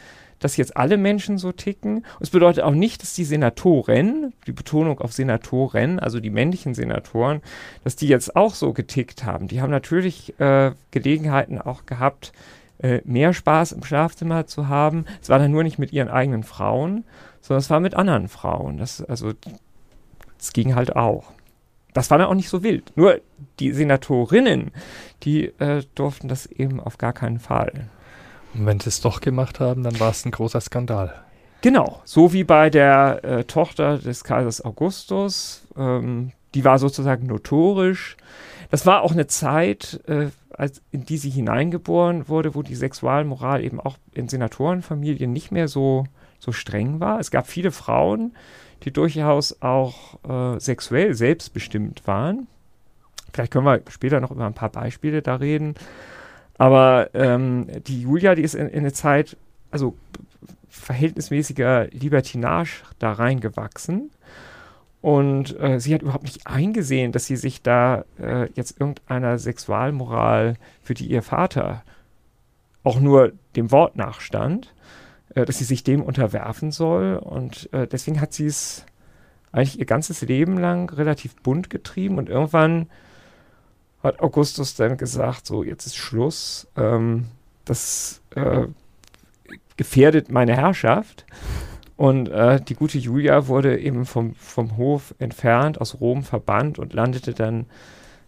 dass 0.45 0.57
jetzt 0.57 0.77
alle 0.77 0.97
Menschen 0.97 1.39
so 1.39 1.51
ticken. 1.51 1.97
Und 1.97 2.21
es 2.21 2.29
bedeutet 2.29 2.63
auch 2.63 2.75
nicht, 2.75 3.01
dass 3.01 3.15
die 3.15 3.23
Senatoren, 3.23 4.31
die 4.45 4.51
Betonung 4.51 5.01
auf 5.01 5.11
Senatoren, 5.11 5.97
also 5.99 6.19
die 6.19 6.29
männlichen 6.29 6.75
Senatoren, 6.75 7.41
dass 7.83 7.95
die 7.95 8.07
jetzt 8.07 8.35
auch 8.35 8.53
so 8.53 8.71
getickt 8.71 9.23
haben. 9.23 9.47
Die 9.47 9.59
haben 9.59 9.71
natürlich 9.71 10.39
äh, 10.39 10.73
Gelegenheiten 10.91 11.59
auch 11.59 11.87
gehabt, 11.87 12.31
äh, 12.77 13.01
mehr 13.05 13.33
Spaß 13.33 13.71
im 13.71 13.83
Schlafzimmer 13.83 14.45
zu 14.45 14.67
haben. 14.67 15.05
Es 15.19 15.29
war 15.29 15.39
dann 15.39 15.49
nur 15.49 15.63
nicht 15.63 15.79
mit 15.79 15.91
ihren 15.91 16.09
eigenen 16.09 16.43
Frauen, 16.43 17.05
sondern 17.41 17.61
es 17.61 17.71
war 17.71 17.79
mit 17.79 17.95
anderen 17.95 18.27
Frauen. 18.27 18.77
Das, 18.77 19.01
also, 19.01 19.33
es 20.39 20.53
ging 20.53 20.75
halt 20.75 20.95
auch. 20.95 21.31
Das 21.95 22.11
war 22.11 22.19
dann 22.19 22.27
auch 22.27 22.35
nicht 22.35 22.49
so 22.49 22.61
wild. 22.61 22.91
Nur 22.95 23.19
die 23.59 23.71
Senatorinnen, 23.71 24.69
die 25.23 25.45
äh, 25.57 25.81
durften 25.95 26.27
das 26.27 26.45
eben 26.45 26.79
auf 26.79 26.99
gar 26.99 27.13
keinen 27.13 27.39
Fall. 27.39 27.89
Und 28.57 28.65
wenn 28.65 28.79
sie 28.79 28.89
es 28.89 29.01
doch 29.01 29.21
gemacht 29.21 29.59
haben, 29.59 29.83
dann 29.83 29.99
war 29.99 30.11
es 30.11 30.25
ein 30.25 30.31
großer 30.31 30.61
Skandal. 30.61 31.13
Genau, 31.61 32.01
so 32.05 32.31
wie 32.31 32.43
bei 32.43 32.69
der 32.69 33.23
äh, 33.23 33.43
Tochter 33.43 33.97
des 33.97 34.23
Kaisers 34.23 34.63
Augustus. 34.63 35.67
Ähm, 35.75 36.31
die 36.53 36.63
war 36.63 36.79
sozusagen 36.79 37.27
notorisch. 37.27 38.17
Das 38.71 38.85
war 38.85 39.01
auch 39.01 39.11
eine 39.11 39.27
Zeit, 39.27 39.99
äh, 40.07 40.27
als, 40.51 40.81
in 40.91 41.05
die 41.05 41.17
sie 41.17 41.29
hineingeboren 41.29 42.29
wurde, 42.29 42.55
wo 42.55 42.61
die 42.61 42.75
Sexualmoral 42.75 43.63
eben 43.63 43.79
auch 43.79 43.97
in 44.13 44.29
Senatorenfamilien 44.29 45.31
nicht 45.31 45.51
mehr 45.51 45.67
so, 45.67 46.05
so 46.39 46.51
streng 46.51 46.99
war. 46.99 47.19
Es 47.19 47.31
gab 47.31 47.47
viele 47.47 47.71
Frauen, 47.71 48.35
die 48.83 48.91
durchaus 48.91 49.61
auch 49.61 50.19
äh, 50.23 50.59
sexuell 50.59 51.13
selbstbestimmt 51.13 52.07
waren. 52.07 52.47
Vielleicht 53.33 53.51
können 53.51 53.65
wir 53.65 53.81
später 53.89 54.21
noch 54.21 54.31
über 54.31 54.45
ein 54.45 54.53
paar 54.53 54.69
Beispiele 54.69 55.21
da 55.21 55.35
reden. 55.35 55.75
Aber 56.57 57.09
ähm, 57.13 57.67
die 57.87 58.01
Julia, 58.01 58.35
die 58.35 58.43
ist 58.43 58.55
in, 58.55 58.67
in 58.67 58.79
eine 58.79 58.93
Zeit, 58.93 59.37
also 59.71 59.95
verhältnismäßiger 60.69 61.87
Libertinage 61.87 62.83
da 62.99 63.13
reingewachsen. 63.13 64.11
Und 65.01 65.59
äh, 65.59 65.79
sie 65.79 65.93
hat 65.93 66.01
überhaupt 66.01 66.23
nicht 66.23 66.47
eingesehen, 66.47 67.11
dass 67.11 67.27
sie 67.27 67.35
sich 67.35 67.61
da 67.61 68.05
äh, 68.19 68.49
jetzt 68.53 68.79
irgendeiner 68.79 69.37
Sexualmoral, 69.37 70.55
für 70.81 70.95
die 70.95 71.07
ihr 71.07 71.21
Vater 71.21 71.83
auch 72.83 72.99
nur 72.99 73.33
dem 73.55 73.71
Wort 73.71 73.95
nachstand, 73.97 74.73
äh, 75.35 75.45
dass 75.45 75.59
sie 75.59 75.63
sich 75.63 75.83
dem 75.83 76.01
unterwerfen 76.01 76.71
soll. 76.71 77.17
Und 77.17 77.71
äh, 77.73 77.87
deswegen 77.87 78.19
hat 78.19 78.33
sie 78.33 78.47
es 78.47 78.85
eigentlich 79.51 79.79
ihr 79.79 79.85
ganzes 79.85 80.21
Leben 80.21 80.57
lang 80.57 80.91
relativ 80.91 81.35
bunt 81.35 81.69
getrieben 81.69 82.17
und 82.17 82.27
irgendwann 82.27 82.87
hat 84.05 84.19
Augustus 84.21 84.75
dann 84.75 84.97
gesagt, 84.97 85.45
so 85.45 85.63
jetzt 85.63 85.85
ist 85.85 85.97
Schluss, 85.97 86.67
ähm, 86.77 87.25
das 87.65 88.21
äh, 88.35 88.67
gefährdet 89.77 90.31
meine 90.31 90.55
Herrschaft. 90.55 91.25
Und 91.97 92.27
äh, 92.29 92.59
die 92.59 92.75
gute 92.75 92.97
Julia 92.97 93.47
wurde 93.47 93.79
eben 93.79 94.05
vom, 94.05 94.35
vom 94.35 94.77
Hof 94.77 95.15
entfernt, 95.17 95.79
aus 95.79 95.99
Rom 96.01 96.23
verbannt 96.23 96.77
und 96.77 96.93
landete 96.93 97.33
dann 97.33 97.67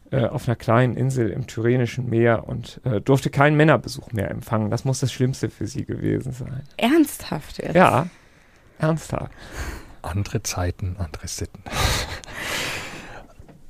äh, 0.10 0.26
auf 0.26 0.48
einer 0.48 0.56
kleinen 0.56 0.96
Insel 0.96 1.30
im 1.30 1.48
Tyrrhenischen 1.48 2.10
Meer 2.10 2.48
und 2.48 2.80
äh, 2.86 3.02
durfte 3.02 3.30
keinen 3.30 3.58
Männerbesuch 3.58 4.14
mehr 4.14 4.32
empfangen. 4.32 4.72
Das 4.72 4.86
muss 4.86 5.02
das 5.02 5.12
Schlimmste 5.12 5.50
für 5.50 5.68
sie 5.68 5.84
gewesen 5.84 6.32
sein. 6.32 6.64
Ernsthaft 6.78 7.58
jetzt? 7.58 7.76
Ja, 7.76 8.08
ernsthaft. 8.80 9.32
Andere 10.02 10.42
Zeiten, 10.44 10.96
andere 10.98 11.28
Sitten. 11.28 11.62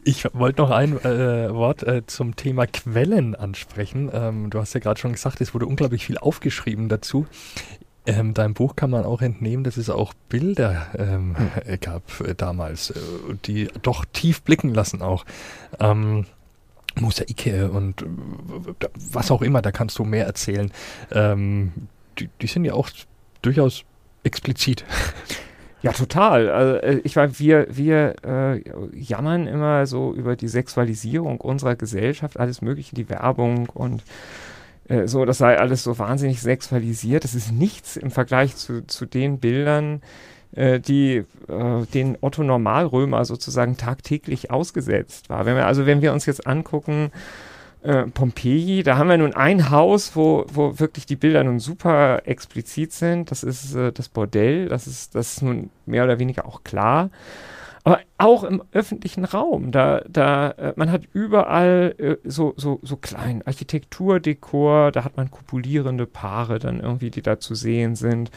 Ich 0.07 0.23
wollte 0.31 0.61
noch 0.61 0.71
ein 0.71 0.97
äh, 1.03 1.53
Wort 1.53 1.83
äh, 1.83 2.05
zum 2.07 2.37
Thema 2.37 2.65
Quellen 2.65 3.35
ansprechen. 3.35 4.09
Ähm, 4.13 4.49
du 4.49 4.57
hast 4.61 4.73
ja 4.73 4.79
gerade 4.79 4.97
schon 4.97 5.11
gesagt, 5.11 5.41
es 5.41 5.53
wurde 5.53 5.65
unglaublich 5.65 6.05
viel 6.05 6.17
aufgeschrieben 6.17 6.87
dazu. 6.87 7.27
Ähm, 8.05 8.33
deinem 8.33 8.53
Buch 8.53 8.77
kann 8.77 8.89
man 8.89 9.03
auch 9.03 9.21
entnehmen, 9.21 9.65
dass 9.65 9.75
es 9.75 9.89
auch 9.89 10.13
Bilder 10.29 10.87
ähm, 10.97 11.35
hm. 11.37 11.79
gab 11.81 12.21
äh, 12.21 12.35
damals, 12.35 12.91
äh, 12.91 12.99
die 13.43 13.67
doch 13.81 14.05
tief 14.05 14.43
blicken 14.43 14.73
lassen 14.73 15.01
auch. 15.01 15.25
Ähm, 15.77 16.25
Mosaike 16.95 17.69
und 17.69 18.03
äh, 18.03 18.05
was 19.11 19.29
auch 19.29 19.41
immer, 19.41 19.61
da 19.61 19.73
kannst 19.73 19.99
du 19.99 20.05
mehr 20.05 20.25
erzählen. 20.25 20.71
Ähm, 21.11 21.73
die, 22.17 22.29
die 22.41 22.47
sind 22.47 22.63
ja 22.63 22.75
auch 22.75 22.89
durchaus 23.41 23.83
explizit. 24.23 24.85
Ja, 25.81 25.91
total. 25.91 26.49
Also, 26.49 26.75
äh, 26.77 27.01
ich 27.03 27.15
meine, 27.15 27.37
wir, 27.37 27.67
wir 27.69 28.15
äh, 28.23 28.61
jammern 28.97 29.47
immer 29.47 29.85
so 29.85 30.13
über 30.13 30.35
die 30.35 30.47
Sexualisierung 30.47 31.39
unserer 31.39 31.75
Gesellschaft, 31.75 32.39
alles 32.39 32.61
Mögliche, 32.61 32.95
die 32.95 33.09
Werbung 33.09 33.69
und 33.69 34.03
äh, 34.87 35.07
so, 35.07 35.25
das 35.25 35.37
sei 35.37 35.59
alles 35.59 35.83
so 35.83 35.99
wahnsinnig 35.99 36.41
sexualisiert. 36.41 37.23
Das 37.23 37.35
ist 37.35 37.51
nichts 37.51 37.97
im 37.97 38.11
Vergleich 38.11 38.55
zu, 38.55 38.85
zu 38.87 39.05
den 39.05 39.39
Bildern, 39.39 40.01
äh, 40.55 40.79
die 40.79 41.23
äh, 41.47 41.85
den 41.93 42.17
Otto 42.21 42.43
Normalrömer 42.43 43.25
sozusagen 43.25 43.77
tagtäglich 43.77 44.49
ausgesetzt 44.49 45.29
war. 45.29 45.45
Wenn 45.45 45.55
wir, 45.55 45.67
also 45.67 45.85
wenn 45.85 46.01
wir 46.01 46.13
uns 46.13 46.25
jetzt 46.25 46.47
angucken, 46.47 47.11
äh, 47.87 48.05
Pompeji, 48.07 48.83
da 48.83 48.97
haben 48.97 49.09
wir 49.09 49.17
nun 49.17 49.33
ein 49.33 49.69
Haus, 49.69 50.15
wo, 50.15 50.45
wo 50.51 50.77
wirklich 50.77 51.05
die 51.05 51.15
Bilder 51.15 51.43
nun 51.45 51.59
super 51.59 52.21
explizit 52.25 52.91
sind. 52.91 53.31
Das 53.31 53.43
ist 53.43 53.73
äh, 53.75 53.93
das 53.93 54.09
Bordell, 54.09 54.67
das 54.67 54.87
ist, 54.87 55.15
das 55.15 55.37
ist 55.37 55.41
nun 55.41 55.69
mehr 55.85 56.03
oder 56.03 56.19
weniger 56.19 56.45
auch 56.45 56.63
klar. 56.65 57.09
Aber 57.85 57.99
auch 58.17 58.43
im 58.43 58.61
öffentlichen 58.73 59.23
Raum, 59.23 59.71
da, 59.71 60.01
da, 60.09 60.49
äh, 60.51 60.73
man 60.75 60.91
hat 60.91 61.03
überall 61.13 61.95
äh, 61.97 62.17
so, 62.25 62.53
so, 62.57 62.79
so 62.83 62.97
klein 62.97 63.41
Architekturdekor, 63.45 64.91
da 64.91 65.05
hat 65.05 65.15
man 65.15 65.31
kopulierende 65.31 66.05
Paare 66.05 66.59
dann 66.59 66.81
irgendwie, 66.81 67.09
die 67.09 67.21
da 67.21 67.39
zu 67.39 67.55
sehen 67.55 67.95
sind. 67.95 68.31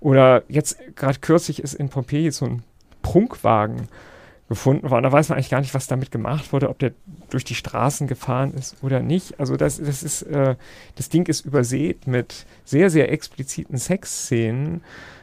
Oder 0.00 0.42
jetzt 0.48 0.76
gerade 0.96 1.18
kürzlich 1.20 1.62
ist 1.62 1.72
in 1.72 1.88
Pompeji 1.88 2.30
so 2.30 2.44
ein 2.44 2.62
Prunkwagen 3.00 3.88
gefunden 4.52 4.90
worden. 4.90 5.04
Da 5.04 5.12
weiß 5.12 5.30
man 5.30 5.38
eigentlich 5.38 5.48
gar 5.48 5.60
nicht, 5.60 5.72
was 5.72 5.86
damit 5.86 6.10
gemacht 6.10 6.52
wurde, 6.52 6.68
ob 6.68 6.78
der 6.78 6.92
durch 7.30 7.44
die 7.44 7.54
Straßen 7.54 8.06
gefahren 8.06 8.52
ist 8.52 8.76
oder 8.82 9.00
nicht. 9.00 9.40
Also 9.40 9.56
das, 9.56 9.78
das 9.78 10.02
ist, 10.02 10.22
äh, 10.24 10.56
das 10.96 11.08
Ding 11.08 11.26
ist 11.26 11.46
übersät 11.46 12.06
mit 12.06 12.44
sehr, 12.66 12.90
sehr 12.90 13.10
expliziten 13.10 13.78
Sexszenen. 13.78 14.82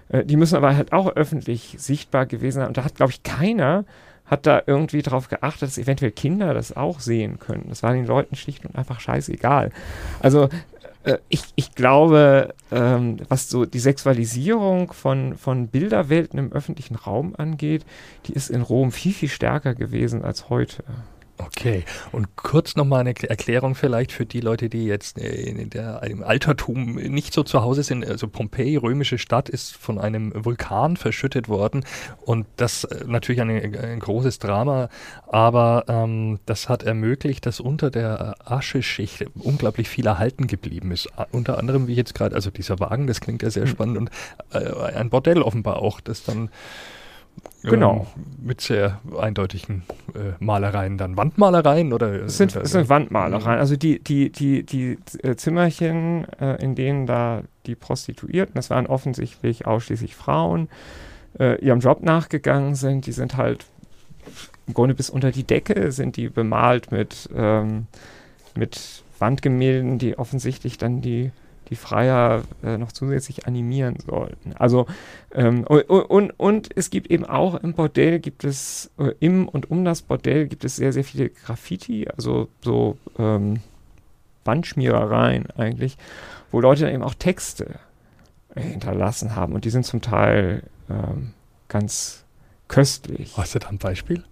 Äh, 0.09 0.25
die 0.25 0.35
müssen 0.35 0.55
aber 0.55 0.75
halt 0.75 0.93
auch 0.93 1.15
öffentlich 1.15 1.75
sichtbar 1.77 2.25
gewesen 2.25 2.59
sein. 2.61 2.67
Und 2.69 2.77
da 2.77 2.83
hat, 2.83 2.95
glaube 2.95 3.11
ich, 3.11 3.21
keiner 3.21 3.85
hat 4.25 4.47
da 4.47 4.63
irgendwie 4.65 5.03
darauf 5.03 5.27
geachtet, 5.27 5.63
dass 5.63 5.77
eventuell 5.77 6.11
Kinder 6.11 6.55
das 6.55 6.75
auch 6.75 6.99
sehen 6.99 7.37
können. 7.37 7.65
Das 7.69 7.83
war 7.83 7.93
den 7.93 8.07
Leuten 8.07 8.35
schlicht 8.35 8.65
und 8.65 8.75
einfach 8.75 8.99
scheißegal. 8.99 9.71
Also 10.21 10.49
ich, 11.29 11.43
ich 11.55 11.75
glaube, 11.75 12.53
ähm, 12.71 13.17
was 13.29 13.49
so 13.49 13.65
die 13.65 13.79
Sexualisierung 13.79 14.91
von, 14.91 15.37
von 15.37 15.67
Bilderwelten 15.67 16.37
im 16.37 16.51
öffentlichen 16.51 16.95
Raum 16.95 17.35
angeht, 17.37 17.85
die 18.25 18.33
ist 18.33 18.49
in 18.49 18.61
Rom 18.61 18.91
viel, 18.91 19.13
viel 19.13 19.29
stärker 19.29 19.75
gewesen 19.75 20.23
als 20.23 20.49
heute. 20.49 20.83
Okay, 21.41 21.85
und 22.11 22.35
kurz 22.35 22.75
nochmal 22.75 22.99
eine 22.99 23.15
Erklärung 23.15 23.73
vielleicht 23.73 24.11
für 24.11 24.25
die 24.25 24.41
Leute, 24.41 24.67
die 24.67 24.85
jetzt 24.85 25.17
äh, 25.17 25.29
in 25.29 25.69
der, 25.69 26.03
im 26.03 26.21
Altertum 26.21 26.95
nicht 26.95 27.33
so 27.33 27.43
zu 27.43 27.61
Hause 27.61 27.83
sind. 27.83 28.05
Also 28.05 28.27
Pompeji, 28.27 28.75
römische 28.75 29.17
Stadt, 29.17 29.47
ist 29.47 29.73
von 29.75 29.99
einem 29.99 30.33
Vulkan 30.35 30.97
verschüttet 30.97 31.47
worden 31.47 31.85
und 32.25 32.45
das 32.57 32.83
äh, 32.83 33.05
natürlich 33.07 33.39
ein, 33.39 33.49
ein 33.49 33.99
großes 33.99 34.39
Drama, 34.39 34.89
aber 35.27 35.85
ähm, 35.87 36.39
das 36.45 36.67
hat 36.67 36.83
ermöglicht, 36.83 37.45
dass 37.45 37.61
unter 37.61 37.89
der 37.89 38.35
Ascheschicht 38.43 39.25
unglaublich 39.35 39.87
viel 39.87 40.07
erhalten 40.07 40.45
geblieben 40.47 40.91
ist. 40.91 41.07
Unter 41.31 41.57
anderem, 41.57 41.87
wie 41.87 41.93
jetzt 41.93 42.15
gerade, 42.15 42.35
also 42.35 42.49
dieser 42.49 42.79
Wagen, 42.81 43.07
das 43.07 43.21
klingt 43.21 43.43
ja 43.43 43.49
sehr 43.49 43.63
hm. 43.63 43.69
spannend 43.69 43.97
und 43.97 44.09
äh, 44.51 44.93
ein 44.93 45.09
Bordell 45.09 45.41
offenbar 45.41 45.77
auch, 45.77 46.01
das 46.01 46.23
dann 46.25 46.49
Genau. 47.63 48.07
Ähm, 48.15 48.23
mit 48.41 48.61
sehr 48.61 48.99
eindeutigen 49.19 49.83
äh, 50.15 50.33
Malereien 50.39 50.97
dann. 50.97 51.17
Wandmalereien 51.17 51.93
oder? 51.93 52.23
Es 52.23 52.37
sind, 52.37 52.55
es 52.55 52.71
sind 52.71 52.89
Wandmalereien. 52.89 53.59
Also 53.59 53.75
die, 53.75 53.99
die, 53.99 54.31
die, 54.31 54.63
die 54.63 54.97
äh, 55.23 55.35
Zimmerchen, 55.35 56.25
äh, 56.39 56.55
in 56.63 56.75
denen 56.75 57.05
da 57.05 57.43
die 57.65 57.75
Prostituierten, 57.75 58.55
das 58.55 58.69
waren 58.69 58.87
offensichtlich 58.87 59.67
ausschließlich 59.67 60.15
Frauen, 60.15 60.69
äh, 61.37 61.59
ihrem 61.63 61.79
Job 61.79 62.01
nachgegangen 62.01 62.75
sind, 62.75 63.05
die 63.05 63.11
sind 63.11 63.37
halt 63.37 63.65
im 64.67 64.73
Grunde 64.73 64.93
bis 64.93 65.09
unter 65.09 65.31
die 65.31 65.43
Decke 65.43 65.91
sind 65.91 66.15
die 66.15 66.29
bemalt 66.29 66.91
mit, 66.91 67.27
ähm, 67.35 67.87
mit 68.55 69.03
Wandgemälden, 69.17 69.97
die 69.97 70.17
offensichtlich 70.17 70.77
dann 70.77 71.01
die 71.01 71.31
die 71.69 71.75
Freier 71.75 72.43
äh, 72.63 72.77
noch 72.77 72.91
zusätzlich 72.91 73.47
animieren 73.47 73.97
sollten. 74.05 74.53
Also 74.57 74.87
ähm, 75.33 75.63
und, 75.65 75.81
und, 75.89 76.31
und, 76.31 76.69
es 76.75 76.89
gibt 76.89 77.11
eben 77.11 77.25
auch 77.25 77.55
im 77.55 77.73
Bordell 77.73 78.19
gibt 78.19 78.43
es 78.43 78.91
äh, 78.97 79.13
im 79.19 79.47
und 79.47 79.69
um 79.69 79.85
das 79.85 80.01
Bordell 80.01 80.47
gibt 80.47 80.63
es 80.65 80.75
sehr 80.75 80.93
sehr 80.93 81.03
viele 81.03 81.29
Graffiti, 81.29 82.07
also 82.07 82.47
so 82.61 82.97
ähm, 83.17 83.59
Wandschmierereien 84.45 85.51
eigentlich, 85.51 85.97
wo 86.51 86.59
Leute 86.59 86.85
dann 86.85 86.93
eben 86.93 87.03
auch 87.03 87.13
Texte 87.13 87.79
äh, 88.55 88.61
hinterlassen 88.61 89.35
haben 89.35 89.53
und 89.53 89.65
die 89.65 89.69
sind 89.69 89.85
zum 89.85 90.01
Teil 90.01 90.63
ähm, 90.89 91.33
ganz 91.67 92.23
köstlich. 92.67 93.37
Hast 93.37 93.55
du 93.55 93.59
da 93.59 93.67
ein 93.67 93.77
Beispiel? 93.77 94.23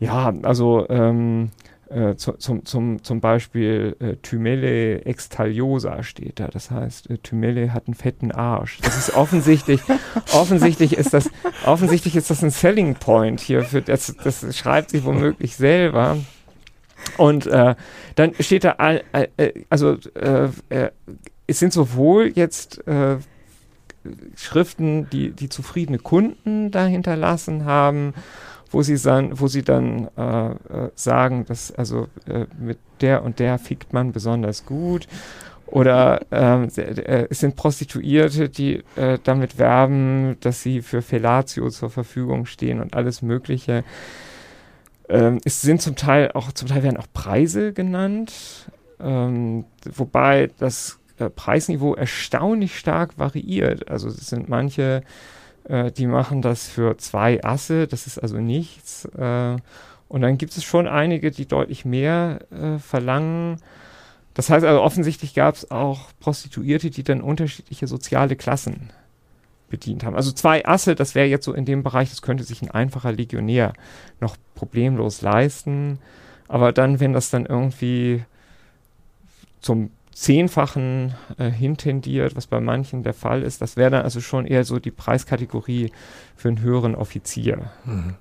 Ja, 0.00 0.32
also 0.42 0.88
ähm, 0.88 1.50
äh, 1.90 2.16
zu, 2.16 2.32
zum, 2.32 2.64
zum, 2.64 3.02
zum 3.02 3.20
Beispiel 3.20 3.96
äh, 4.00 4.16
Thymele 4.16 5.04
extaliosa 5.04 6.02
steht 6.02 6.40
da. 6.40 6.48
Das 6.48 6.70
heißt, 6.70 7.10
äh, 7.10 7.18
Thymele 7.18 7.72
hat 7.72 7.86
einen 7.86 7.94
fetten 7.94 8.32
Arsch. 8.32 8.78
Das 8.82 8.98
ist 8.98 9.14
offensichtlich, 9.14 9.80
offensichtlich 10.34 10.94
ist 10.94 11.14
das, 11.14 11.30
offensichtlich 11.64 12.16
ist 12.16 12.30
das 12.30 12.42
ein 12.42 12.50
Selling 12.50 12.94
Point 12.94 13.40
hier 13.40 13.62
für 13.62 13.82
das, 13.82 14.14
das 14.22 14.56
schreibt 14.56 14.90
sich 14.90 15.04
womöglich 15.04 15.56
selber. 15.56 16.18
Und 17.16 17.46
äh, 17.46 17.74
dann 18.16 18.34
steht 18.40 18.64
da, 18.64 18.76
äh, 19.12 19.52
also 19.70 19.96
äh, 20.14 20.48
äh, 20.68 20.90
es 21.46 21.58
sind 21.58 21.72
sowohl 21.72 22.32
jetzt 22.34 22.86
äh, 22.86 23.16
Schriften, 24.36 25.08
die, 25.10 25.30
die 25.30 25.48
zufriedene 25.48 25.98
Kunden 25.98 26.70
dahinter 26.70 27.16
lassen 27.16 27.64
haben, 27.64 28.14
wo 28.70 28.82
sie 28.82 28.98
dann, 28.98 29.38
wo 29.38 29.48
sie 29.48 29.62
dann 29.62 30.08
äh, 30.16 30.50
äh, 30.50 30.56
sagen, 30.94 31.44
dass 31.46 31.72
also 31.72 32.08
äh, 32.26 32.46
mit 32.58 32.78
der 33.00 33.22
und 33.22 33.38
der 33.38 33.58
fickt 33.58 33.92
man 33.92 34.12
besonders 34.12 34.66
gut. 34.66 35.06
Oder 35.66 36.20
ähm, 36.30 36.68
äh, 36.76 37.26
es 37.30 37.40
sind 37.40 37.56
Prostituierte, 37.56 38.48
die 38.48 38.82
äh, 38.96 39.18
damit 39.22 39.58
werben, 39.58 40.36
dass 40.40 40.62
sie 40.62 40.82
für 40.82 41.02
Fellatio 41.02 41.70
zur 41.70 41.90
Verfügung 41.90 42.46
stehen 42.46 42.80
und 42.80 42.94
alles 42.94 43.22
Mögliche. 43.22 43.84
Ähm, 45.08 45.40
es 45.44 45.62
sind 45.62 45.80
zum 45.80 45.96
Teil 45.96 46.32
auch, 46.32 46.52
zum 46.52 46.68
Teil 46.68 46.82
werden 46.82 46.98
auch 46.98 47.06
Preise 47.12 47.72
genannt, 47.72 48.70
ähm, 49.00 49.64
wobei 49.84 50.50
das 50.58 50.98
äh, 51.18 51.30
Preisniveau 51.30 51.94
erstaunlich 51.94 52.78
stark 52.78 53.18
variiert. 53.18 53.88
Also 53.88 54.08
es 54.08 54.28
sind 54.28 54.48
manche 54.48 55.02
äh, 55.68 55.92
die 55.92 56.06
machen 56.06 56.42
das 56.42 56.66
für 56.66 56.96
zwei 56.96 57.42
Asse, 57.44 57.86
das 57.86 58.06
ist 58.06 58.18
also 58.18 58.38
nichts. 58.38 59.04
Äh, 59.04 59.56
und 60.08 60.22
dann 60.22 60.38
gibt 60.38 60.56
es 60.56 60.64
schon 60.64 60.88
einige, 60.88 61.30
die 61.30 61.46
deutlich 61.46 61.84
mehr 61.84 62.40
äh, 62.50 62.78
verlangen. 62.78 63.60
Das 64.34 64.48
heißt 64.50 64.64
also, 64.64 64.80
offensichtlich 64.80 65.34
gab 65.34 65.54
es 65.54 65.70
auch 65.70 66.08
Prostituierte, 66.20 66.90
die 66.90 67.02
dann 67.02 67.20
unterschiedliche 67.20 67.86
soziale 67.86 68.36
Klassen 68.36 68.90
bedient 69.68 70.04
haben. 70.04 70.16
Also 70.16 70.32
zwei 70.32 70.64
Asse, 70.64 70.94
das 70.94 71.14
wäre 71.14 71.26
jetzt 71.26 71.44
so 71.44 71.52
in 71.52 71.66
dem 71.66 71.82
Bereich, 71.82 72.08
das 72.08 72.22
könnte 72.22 72.44
sich 72.44 72.62
ein 72.62 72.70
einfacher 72.70 73.12
Legionär 73.12 73.74
noch 74.20 74.36
problemlos 74.54 75.20
leisten. 75.20 75.98
Aber 76.46 76.72
dann, 76.72 77.00
wenn 77.00 77.12
das 77.12 77.28
dann 77.28 77.44
irgendwie 77.44 78.24
zum 79.60 79.90
Zehnfachen 80.18 81.14
äh, 81.38 81.48
hintendiert, 81.48 82.34
was 82.34 82.48
bei 82.48 82.58
manchen 82.58 83.04
der 83.04 83.14
Fall 83.14 83.44
ist. 83.44 83.62
Das 83.62 83.76
wäre 83.76 83.90
dann 83.92 84.02
also 84.02 84.20
schon 84.20 84.46
eher 84.46 84.64
so 84.64 84.80
die 84.80 84.90
Preiskategorie 84.90 85.92
für 86.34 86.48
einen 86.48 86.60
höheren 86.60 86.96
Offizier. 86.96 87.70
Mhm. 87.84 88.14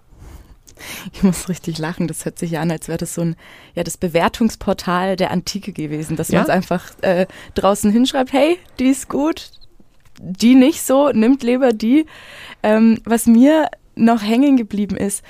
Ich 1.12 1.24
muss 1.24 1.50
richtig 1.50 1.80
lachen. 1.80 2.08
Das 2.08 2.24
hört 2.24 2.38
sich 2.38 2.52
ja 2.52 2.62
an, 2.62 2.70
als 2.70 2.88
wäre 2.88 3.00
das 3.00 3.16
so 3.16 3.22
ein, 3.22 3.36
ja, 3.74 3.84
das 3.84 3.98
Bewertungsportal 3.98 5.16
der 5.16 5.32
Antike 5.32 5.74
gewesen, 5.74 6.18
dass 6.18 6.28
ja? 6.28 6.38
man 6.38 6.44
es 6.44 6.50
einfach 6.52 6.92
äh, 7.02 7.26
draußen 7.56 7.92
hinschreibt, 7.92 8.32
hey, 8.32 8.60
die 8.78 8.90
ist 8.90 9.10
gut, 9.10 9.50
die 10.20 10.54
nicht 10.54 10.84
so, 10.84 11.10
nimmt 11.10 11.42
lieber 11.42 11.74
die. 11.74 12.06
Ähm, 12.62 13.00
was 13.06 13.26
mir 13.26 13.72
noch 13.96 14.22
hängen 14.22 14.56
geblieben 14.56 14.98
ist, 14.98 15.24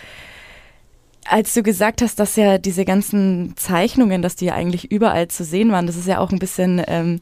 als 1.29 1.53
du 1.53 1.63
gesagt 1.63 2.01
hast, 2.01 2.19
dass 2.19 2.35
ja 2.35 2.57
diese 2.57 2.85
ganzen 2.85 3.55
Zeichnungen, 3.57 4.21
dass 4.21 4.35
die 4.35 4.45
ja 4.45 4.53
eigentlich 4.53 4.91
überall 4.91 5.27
zu 5.27 5.43
sehen 5.43 5.71
waren, 5.71 5.87
das 5.87 5.97
ist 5.97 6.07
ja 6.07 6.19
auch 6.19 6.31
ein 6.31 6.39
bisschen 6.39 6.81
ähm, 6.87 7.19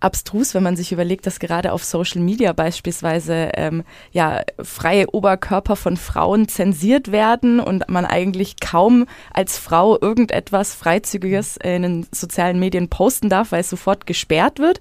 abstrus, 0.00 0.54
wenn 0.54 0.62
man 0.62 0.76
sich 0.76 0.92
überlegt, 0.92 1.26
dass 1.26 1.38
gerade 1.38 1.72
auf 1.72 1.82
Social 1.82 2.20
Media 2.20 2.52
beispielsweise 2.52 3.50
ähm, 3.54 3.82
ja 4.12 4.42
freie 4.62 5.06
Oberkörper 5.12 5.76
von 5.76 5.96
Frauen 5.96 6.48
zensiert 6.48 7.12
werden 7.12 7.60
und 7.60 7.88
man 7.88 8.04
eigentlich 8.04 8.56
kaum 8.60 9.06
als 9.32 9.58
Frau 9.58 9.98
irgendetwas 10.00 10.74
Freizügiges 10.74 11.56
in 11.56 11.82
den 11.82 12.06
sozialen 12.12 12.58
Medien 12.58 12.88
posten 12.88 13.30
darf, 13.30 13.52
weil 13.52 13.60
es 13.60 13.70
sofort 13.70 14.06
gesperrt 14.06 14.58
wird. 14.58 14.80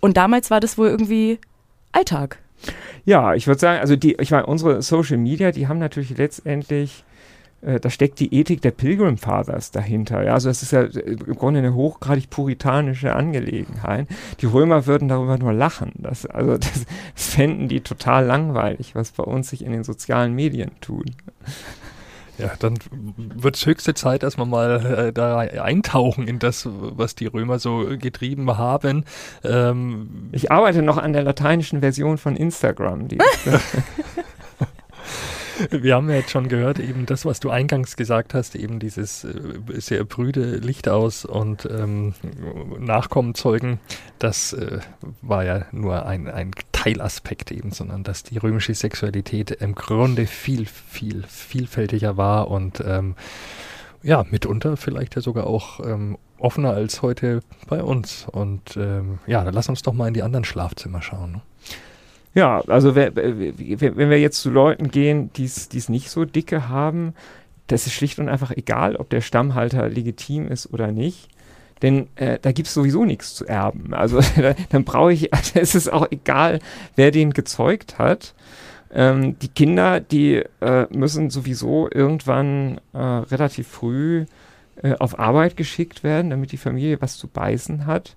Und 0.00 0.16
damals 0.16 0.50
war 0.50 0.60
das 0.60 0.76
wohl 0.76 0.88
irgendwie 0.88 1.38
Alltag. 1.92 2.38
Ja, 3.06 3.34
ich 3.34 3.46
würde 3.46 3.58
sagen, 3.58 3.80
also 3.80 3.96
die, 3.96 4.16
ich 4.20 4.30
meine, 4.30 4.46
unsere 4.46 4.82
Social 4.82 5.16
Media, 5.16 5.50
die 5.50 5.66
haben 5.66 5.78
natürlich 5.78 6.16
letztendlich 6.16 7.04
äh, 7.62 7.80
da 7.80 7.90
steckt 7.90 8.20
die 8.20 8.34
Ethik 8.34 8.62
der 8.62 8.70
Pilgrim 8.70 9.18
Fathers 9.18 9.70
dahinter. 9.70 10.22
Ja? 10.22 10.34
Also 10.34 10.48
es 10.48 10.62
ist 10.62 10.72
ja 10.72 10.82
äh, 10.82 11.12
im 11.12 11.34
Grunde 11.34 11.60
eine 11.60 11.74
hochgradig 11.74 12.30
puritanische 12.30 13.14
Angelegenheit. 13.14 14.06
Die 14.40 14.46
Römer 14.46 14.86
würden 14.86 15.08
darüber 15.08 15.38
nur 15.38 15.52
lachen. 15.52 15.92
Das, 15.96 16.26
also 16.26 16.56
das, 16.56 16.72
das 17.14 17.26
fänden 17.26 17.68
die 17.68 17.80
total 17.80 18.24
langweilig, 18.24 18.94
was 18.94 19.12
bei 19.12 19.24
uns 19.24 19.50
sich 19.50 19.64
in 19.64 19.72
den 19.72 19.84
sozialen 19.84 20.34
Medien 20.34 20.70
tut. 20.80 21.10
Ja, 22.38 22.52
dann 22.58 22.78
wird 23.16 23.56
es 23.56 23.66
höchste 23.66 23.92
Zeit, 23.92 24.22
dass 24.22 24.38
wir 24.38 24.46
mal 24.46 25.08
äh, 25.08 25.12
da 25.12 25.40
eintauchen 25.40 26.26
in 26.26 26.38
das, 26.38 26.66
was 26.66 27.14
die 27.14 27.26
Römer 27.26 27.58
so 27.58 27.84
getrieben 27.98 28.56
haben. 28.56 29.04
Ähm 29.44 30.30
ich 30.32 30.50
arbeite 30.50 30.80
noch 30.80 30.96
an 30.96 31.12
der 31.12 31.22
lateinischen 31.22 31.80
Version 31.80 32.16
von 32.16 32.36
Instagram. 32.36 33.08
Die 33.08 33.18
Wir 35.70 35.94
haben 35.94 36.08
ja 36.08 36.16
jetzt 36.16 36.30
schon 36.30 36.48
gehört, 36.48 36.78
eben 36.78 37.06
das, 37.06 37.24
was 37.24 37.40
du 37.40 37.50
eingangs 37.50 37.96
gesagt 37.96 38.34
hast, 38.34 38.54
eben 38.54 38.78
dieses 38.78 39.24
äh, 39.24 39.30
sehr 39.80 40.04
brüde 40.04 40.56
Licht 40.56 40.88
aus 40.88 41.24
und 41.24 41.66
ähm, 41.70 42.14
Nachkommen 42.78 43.34
zeugen, 43.34 43.80
das 44.18 44.52
äh, 44.52 44.80
war 45.22 45.44
ja 45.44 45.66
nur 45.72 46.06
ein, 46.06 46.28
ein 46.28 46.52
Teilaspekt 46.72 47.50
eben, 47.50 47.72
sondern 47.72 48.04
dass 48.04 48.22
die 48.22 48.38
römische 48.38 48.74
Sexualität 48.74 49.50
im 49.50 49.74
Grunde 49.74 50.26
viel, 50.26 50.66
viel, 50.66 51.24
vielfältiger 51.28 52.16
war 52.16 52.48
und 52.48 52.82
ähm, 52.86 53.16
ja, 54.02 54.24
mitunter 54.30 54.76
vielleicht 54.76 55.16
ja 55.16 55.22
sogar 55.22 55.46
auch 55.46 55.80
ähm, 55.80 56.16
offener 56.38 56.70
als 56.70 57.02
heute 57.02 57.40
bei 57.68 57.82
uns. 57.82 58.26
Und 58.30 58.76
ähm, 58.76 59.18
ja, 59.26 59.44
dann 59.44 59.52
lass 59.52 59.68
uns 59.68 59.82
doch 59.82 59.92
mal 59.92 60.08
in 60.08 60.14
die 60.14 60.22
anderen 60.22 60.44
Schlafzimmer 60.44 61.02
schauen. 61.02 61.32
Ne? 61.32 61.42
Ja, 62.34 62.62
also 62.68 62.94
wenn 62.94 63.14
wir 64.10 64.20
jetzt 64.20 64.40
zu 64.40 64.50
Leuten 64.50 64.90
gehen, 64.90 65.32
die 65.32 65.44
es 65.44 65.88
nicht 65.88 66.10
so 66.10 66.24
dicke 66.24 66.68
haben, 66.68 67.14
das 67.66 67.86
ist 67.86 67.92
schlicht 67.92 68.18
und 68.18 68.28
einfach 68.28 68.52
egal, 68.52 68.96
ob 68.96 69.10
der 69.10 69.20
Stammhalter 69.20 69.88
legitim 69.88 70.48
ist 70.48 70.72
oder 70.72 70.92
nicht. 70.92 71.28
Denn 71.82 72.08
äh, 72.16 72.38
da 72.40 72.52
gibt 72.52 72.68
es 72.68 72.74
sowieso 72.74 73.04
nichts 73.04 73.34
zu 73.34 73.46
erben. 73.46 73.94
Also 73.94 74.20
dann 74.70 74.84
brauche 74.84 75.12
ich, 75.12 75.32
also 75.34 75.58
es 75.58 75.74
ist 75.74 75.92
auch 75.92 76.06
egal, 76.10 76.60
wer 76.96 77.10
den 77.10 77.32
gezeugt 77.32 77.98
hat. 77.98 78.34
Ähm, 78.92 79.38
die 79.38 79.48
Kinder, 79.48 80.00
die 80.00 80.42
äh, 80.60 80.86
müssen 80.90 81.30
sowieso 81.30 81.88
irgendwann 81.90 82.80
äh, 82.92 82.98
relativ 82.98 83.68
früh 83.68 84.26
äh, 84.82 84.94
auf 84.98 85.18
Arbeit 85.18 85.56
geschickt 85.56 86.02
werden, 86.02 86.30
damit 86.30 86.52
die 86.52 86.56
Familie 86.56 87.00
was 87.00 87.16
zu 87.16 87.28
beißen 87.28 87.86
hat. 87.86 88.16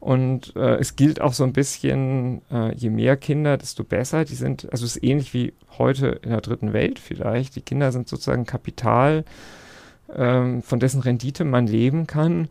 Und 0.00 0.54
äh, 0.56 0.76
es 0.76 0.96
gilt 0.96 1.20
auch 1.20 1.32
so 1.32 1.44
ein 1.44 1.52
bisschen, 1.52 2.42
äh, 2.50 2.74
je 2.74 2.90
mehr 2.90 3.16
Kinder, 3.16 3.56
desto 3.56 3.82
besser. 3.82 4.24
Die 4.24 4.34
sind, 4.34 4.70
also 4.70 4.84
es 4.84 4.96
ist 4.96 5.02
ähnlich 5.02 5.34
wie 5.34 5.52
heute 5.78 6.20
in 6.22 6.30
der 6.30 6.40
dritten 6.40 6.72
Welt 6.72 6.98
vielleicht. 6.98 7.56
Die 7.56 7.62
Kinder 7.62 7.90
sind 7.92 8.08
sozusagen 8.08 8.44
Kapital, 8.44 9.24
ähm, 10.14 10.62
von 10.62 10.78
dessen 10.78 11.00
Rendite 11.00 11.44
man 11.44 11.66
leben 11.66 12.06
kann. 12.06 12.48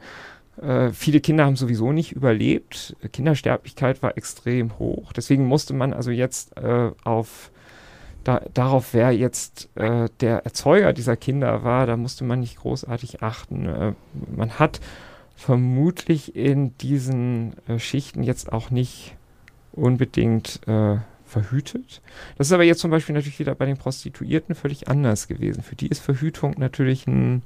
Äh, 0.61 0.91
viele 0.91 1.19
Kinder 1.19 1.45
haben 1.45 1.55
sowieso 1.55 1.91
nicht 1.91 2.11
überlebt. 2.13 2.95
Kindersterblichkeit 3.11 4.01
war 4.01 4.17
extrem 4.17 4.77
hoch. 4.79 5.13
Deswegen 5.13 5.45
musste 5.45 5.73
man 5.73 5.93
also 5.93 6.11
jetzt 6.11 6.57
äh, 6.57 6.91
auf 7.03 7.51
da, 8.23 8.41
darauf, 8.53 8.93
wer 8.93 9.11
jetzt 9.11 9.69
äh, 9.75 10.09
der 10.19 10.45
Erzeuger 10.45 10.93
dieser 10.93 11.15
Kinder 11.15 11.63
war, 11.63 11.85
da 11.85 11.95
musste 11.95 12.23
man 12.23 12.39
nicht 12.39 12.57
großartig 12.57 13.21
achten. 13.21 13.67
Äh, 13.67 13.93
man 14.35 14.57
hat 14.57 14.81
vermutlich 15.35 16.35
in 16.35 16.77
diesen 16.77 17.55
äh, 17.67 17.79
Schichten 17.79 18.23
jetzt 18.23 18.51
auch 18.51 18.71
nicht 18.71 19.15
unbedingt 19.73 20.61
äh, 20.67 20.97
verhütet. 21.25 22.01
Das 22.37 22.47
ist 22.47 22.53
aber 22.53 22.63
jetzt 22.63 22.79
zum 22.79 22.91
Beispiel 22.91 23.15
natürlich 23.15 23.39
wieder 23.39 23.55
bei 23.55 23.65
den 23.65 23.77
Prostituierten 23.77 24.55
völlig 24.55 24.87
anders 24.87 25.27
gewesen. 25.27 25.63
Für 25.63 25.75
die 25.75 25.87
ist 25.87 25.99
Verhütung 25.99 26.55
natürlich 26.57 27.07
ein 27.07 27.41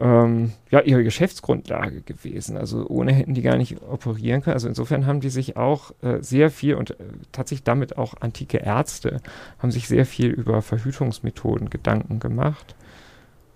ähm, 0.00 0.52
ja, 0.70 0.80
ihre 0.80 1.04
Geschäftsgrundlage 1.04 2.00
gewesen. 2.00 2.56
Also 2.56 2.86
ohne 2.88 3.12
hätten 3.12 3.34
die 3.34 3.42
gar 3.42 3.56
nicht 3.56 3.82
operieren 3.82 4.40
können. 4.42 4.54
Also 4.54 4.66
insofern 4.66 5.06
haben 5.06 5.20
die 5.20 5.28
sich 5.28 5.56
auch 5.56 5.92
äh, 6.02 6.22
sehr 6.22 6.50
viel 6.50 6.74
und 6.74 6.92
äh, 6.92 7.04
tatsächlich 7.32 7.64
damit 7.64 7.98
auch 7.98 8.14
antike 8.20 8.58
Ärzte 8.58 9.20
haben 9.58 9.70
sich 9.70 9.86
sehr 9.86 10.06
viel 10.06 10.30
über 10.30 10.62
Verhütungsmethoden 10.62 11.70
Gedanken 11.70 12.18
gemacht. 12.18 12.74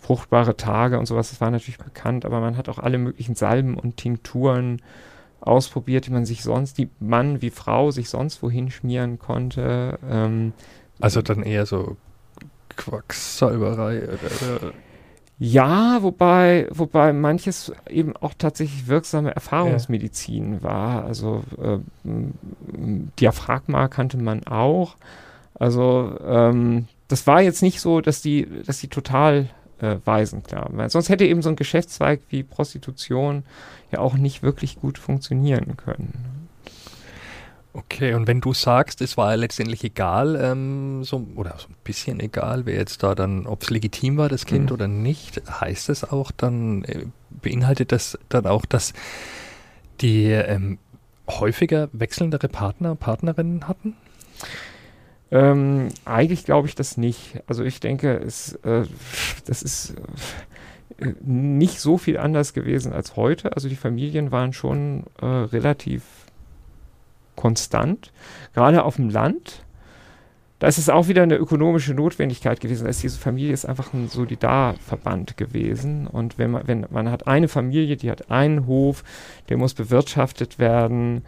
Fruchtbare 0.05 0.55
Tage 0.59 0.99
und 0.99 1.07
sowas, 1.07 1.31
das 1.31 1.41
war 1.41 1.51
natürlich 1.51 1.79
bekannt, 1.79 2.27
aber 2.27 2.39
man 2.41 2.59
hat 2.59 2.69
auch 2.69 2.79
alle 2.79 2.99
möglichen 2.99 3.35
Salben 3.35 3.79
und 3.79 3.97
Tinkturen 3.97 4.83
ausprobiert, 5.41 6.07
die 6.07 6.11
man 6.11 6.27
sich 6.27 6.43
sonst, 6.43 6.77
die 6.77 6.91
Mann 7.01 7.41
wie 7.41 7.49
Frau 7.49 7.91
sich 7.91 8.11
sonst 8.11 8.43
wohin 8.43 8.71
schmieren 8.71 9.19
konnte. 9.19 9.99
Ähm, 10.07 10.53
also 11.01 11.23
dann 11.23 11.43
eher 11.43 11.65
so 11.65 11.97
Quacksalberei. 12.77 14.03
Oder, 14.03 14.73
ja, 15.39 16.03
wobei, 16.03 16.69
wobei 16.71 17.15
manches 17.15 17.73
eben 17.89 18.15
auch 18.15 18.35
tatsächlich 18.37 18.89
wirksame 18.89 19.35
Erfahrungsmedizin 19.35 20.55
ja. 20.55 20.63
war. 20.63 21.05
Also 21.07 21.45
äh, 21.63 21.79
Diaphragma 23.19 23.89
kannte 23.89 24.19
man 24.19 24.47
auch. 24.47 24.97
Also 25.55 26.19
ähm, 26.27 26.89
das 27.09 27.27
war 27.27 27.41
jetzt 27.41 27.63
nicht 27.63 27.81
so, 27.81 28.03
dass 28.03 28.21
die, 28.21 28.47
dass 28.67 28.81
die 28.81 28.89
total 28.89 29.49
äh, 29.81 29.97
weisen, 30.05 30.43
klar. 30.43 30.69
Weil 30.73 30.91
sonst 30.91 31.09
hätte 31.09 31.27
eben 31.27 31.43
so 31.43 31.49
ein 31.49 31.57
Geschäftszweig 31.57 32.21
wie 32.29 32.43
Prostitution 32.43 33.45
ja 33.91 34.01
auch 34.01 34.15
nicht 34.15 34.43
wirklich 34.43 34.77
gut 34.81 34.99
funktionieren 34.99 35.77
können. 35.77 36.45
Okay, 37.77 38.15
und 38.15 38.29
wenn 38.29 38.41
du 38.41 38.55
sagst, 38.55 39.01
es 39.01 39.17
war 39.17 39.37
letztendlich 39.37 39.83
egal, 39.83 40.39
ähm, 40.41 41.03
so, 41.03 41.27
oder 41.35 41.57
so 41.59 41.67
ein 41.67 41.75
bisschen 41.83 42.21
egal, 42.21 42.67
wer 42.67 42.77
jetzt 42.77 43.03
da 43.03 43.17
dann, 43.17 43.49
ob 43.49 43.65
es 43.65 43.71
legitim 43.71 44.17
war, 44.17 44.29
das 44.29 44.47
Kind 44.47 44.67
mhm. 44.67 44.73
oder 44.73 44.87
nicht, 44.87 45.43
heißt 45.51 45.89
es 45.89 46.05
auch 46.05 46.31
dann, 46.31 46.85
äh, 46.85 47.07
beinhaltet 47.31 47.91
das 47.91 48.17
dann 48.29 48.47
auch, 48.47 48.65
dass 48.65 48.93
die 50.01 50.27
ähm, 50.27 50.79
häufiger 51.29 51.89
wechselndere 51.93 52.49
Partner, 52.49 52.95
Partnerinnen 52.95 53.67
hatten? 53.67 53.97
Ähm, 55.31 55.89
eigentlich 56.05 56.45
glaube 56.45 56.69
ich 56.69 56.75
das 56.75 56.97
nicht. 56.97 57.43
Also 57.47 57.65
ich 57.65 57.81
denke, 57.81 58.17
es, 58.17 58.55
äh, 58.65 58.85
das 59.47 59.63
ist 59.63 59.95
äh, 60.99 61.13
nicht 61.23 61.81
so 61.81 61.99
viel 61.99 62.19
anders 62.19 62.53
gewesen 62.53 62.93
als 62.93 63.17
heute. 63.17 63.55
Also 63.55 63.69
die 63.69 63.77
Familien 63.77 64.31
waren 64.31 64.53
schon 64.53 65.05
äh, 65.21 65.27
relativ 65.27 66.03
konstant. 67.37 68.13
Gerade 68.55 68.85
auf 68.85 68.97
dem 68.97 69.11
Land, 69.11 69.65
da 70.61 70.69
ist 70.69 70.79
es 70.79 70.89
auch 70.89 71.09
wieder 71.09 71.23
eine 71.23 71.37
ökonomische 71.37 71.95
Notwendigkeit 71.95 72.61
gewesen. 72.61 72.85
Da 72.87 72.91
diese 72.91 73.19
Familie 73.19 73.53
ist 73.53 73.67
einfach 73.67 73.93
ein 73.93 74.09
Solidarverband 74.09 75.37
gewesen. 75.37 76.07
Und 76.07 76.39
wenn 76.39 76.53
man, 76.53 76.67
wenn 76.69 76.87
man 76.91 77.11
hat 77.11 77.27
eine 77.27 77.49
Familie, 77.49 77.97
die 77.97 78.11
hat 78.11 78.31
einen 78.31 78.67
Hof, 78.67 79.05
der 79.49 79.57
muss 79.57 79.75
bewirtschaftet 79.75 80.59
werden. 80.59 81.25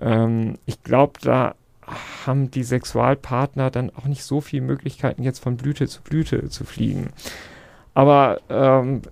Ähm, 0.00 0.54
ich 0.64 0.82
glaube, 0.82 1.20
da 1.20 1.54
haben 2.26 2.50
die 2.50 2.62
Sexualpartner 2.62 3.70
dann 3.70 3.90
auch 3.90 4.04
nicht 4.04 4.24
so 4.24 4.40
viele 4.40 4.62
Möglichkeiten, 4.62 5.22
jetzt 5.22 5.40
von 5.40 5.56
Blüte 5.56 5.88
zu 5.88 6.02
Blüte 6.02 6.48
zu 6.48 6.64
fliegen. 6.64 7.10
Aber 7.94 8.40
ähm, 8.48 9.02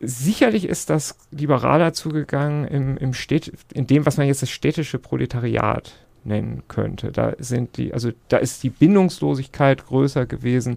Sicherlich 0.00 0.68
ist 0.68 0.90
das 0.90 1.18
liberaler 1.32 1.92
zugegangen 1.92 2.68
im, 2.68 2.96
im 2.98 3.14
Städt, 3.14 3.52
in 3.74 3.88
dem, 3.88 4.06
was 4.06 4.16
man 4.16 4.28
jetzt 4.28 4.42
das 4.42 4.50
städtische 4.50 5.00
Proletariat 5.00 5.92
nennen 6.22 6.62
könnte. 6.68 7.10
Da 7.10 7.32
sind 7.38 7.76
die, 7.76 7.92
also 7.92 8.12
da 8.28 8.36
ist 8.36 8.62
die 8.62 8.70
Bindungslosigkeit 8.70 9.84
größer 9.86 10.24
gewesen. 10.26 10.76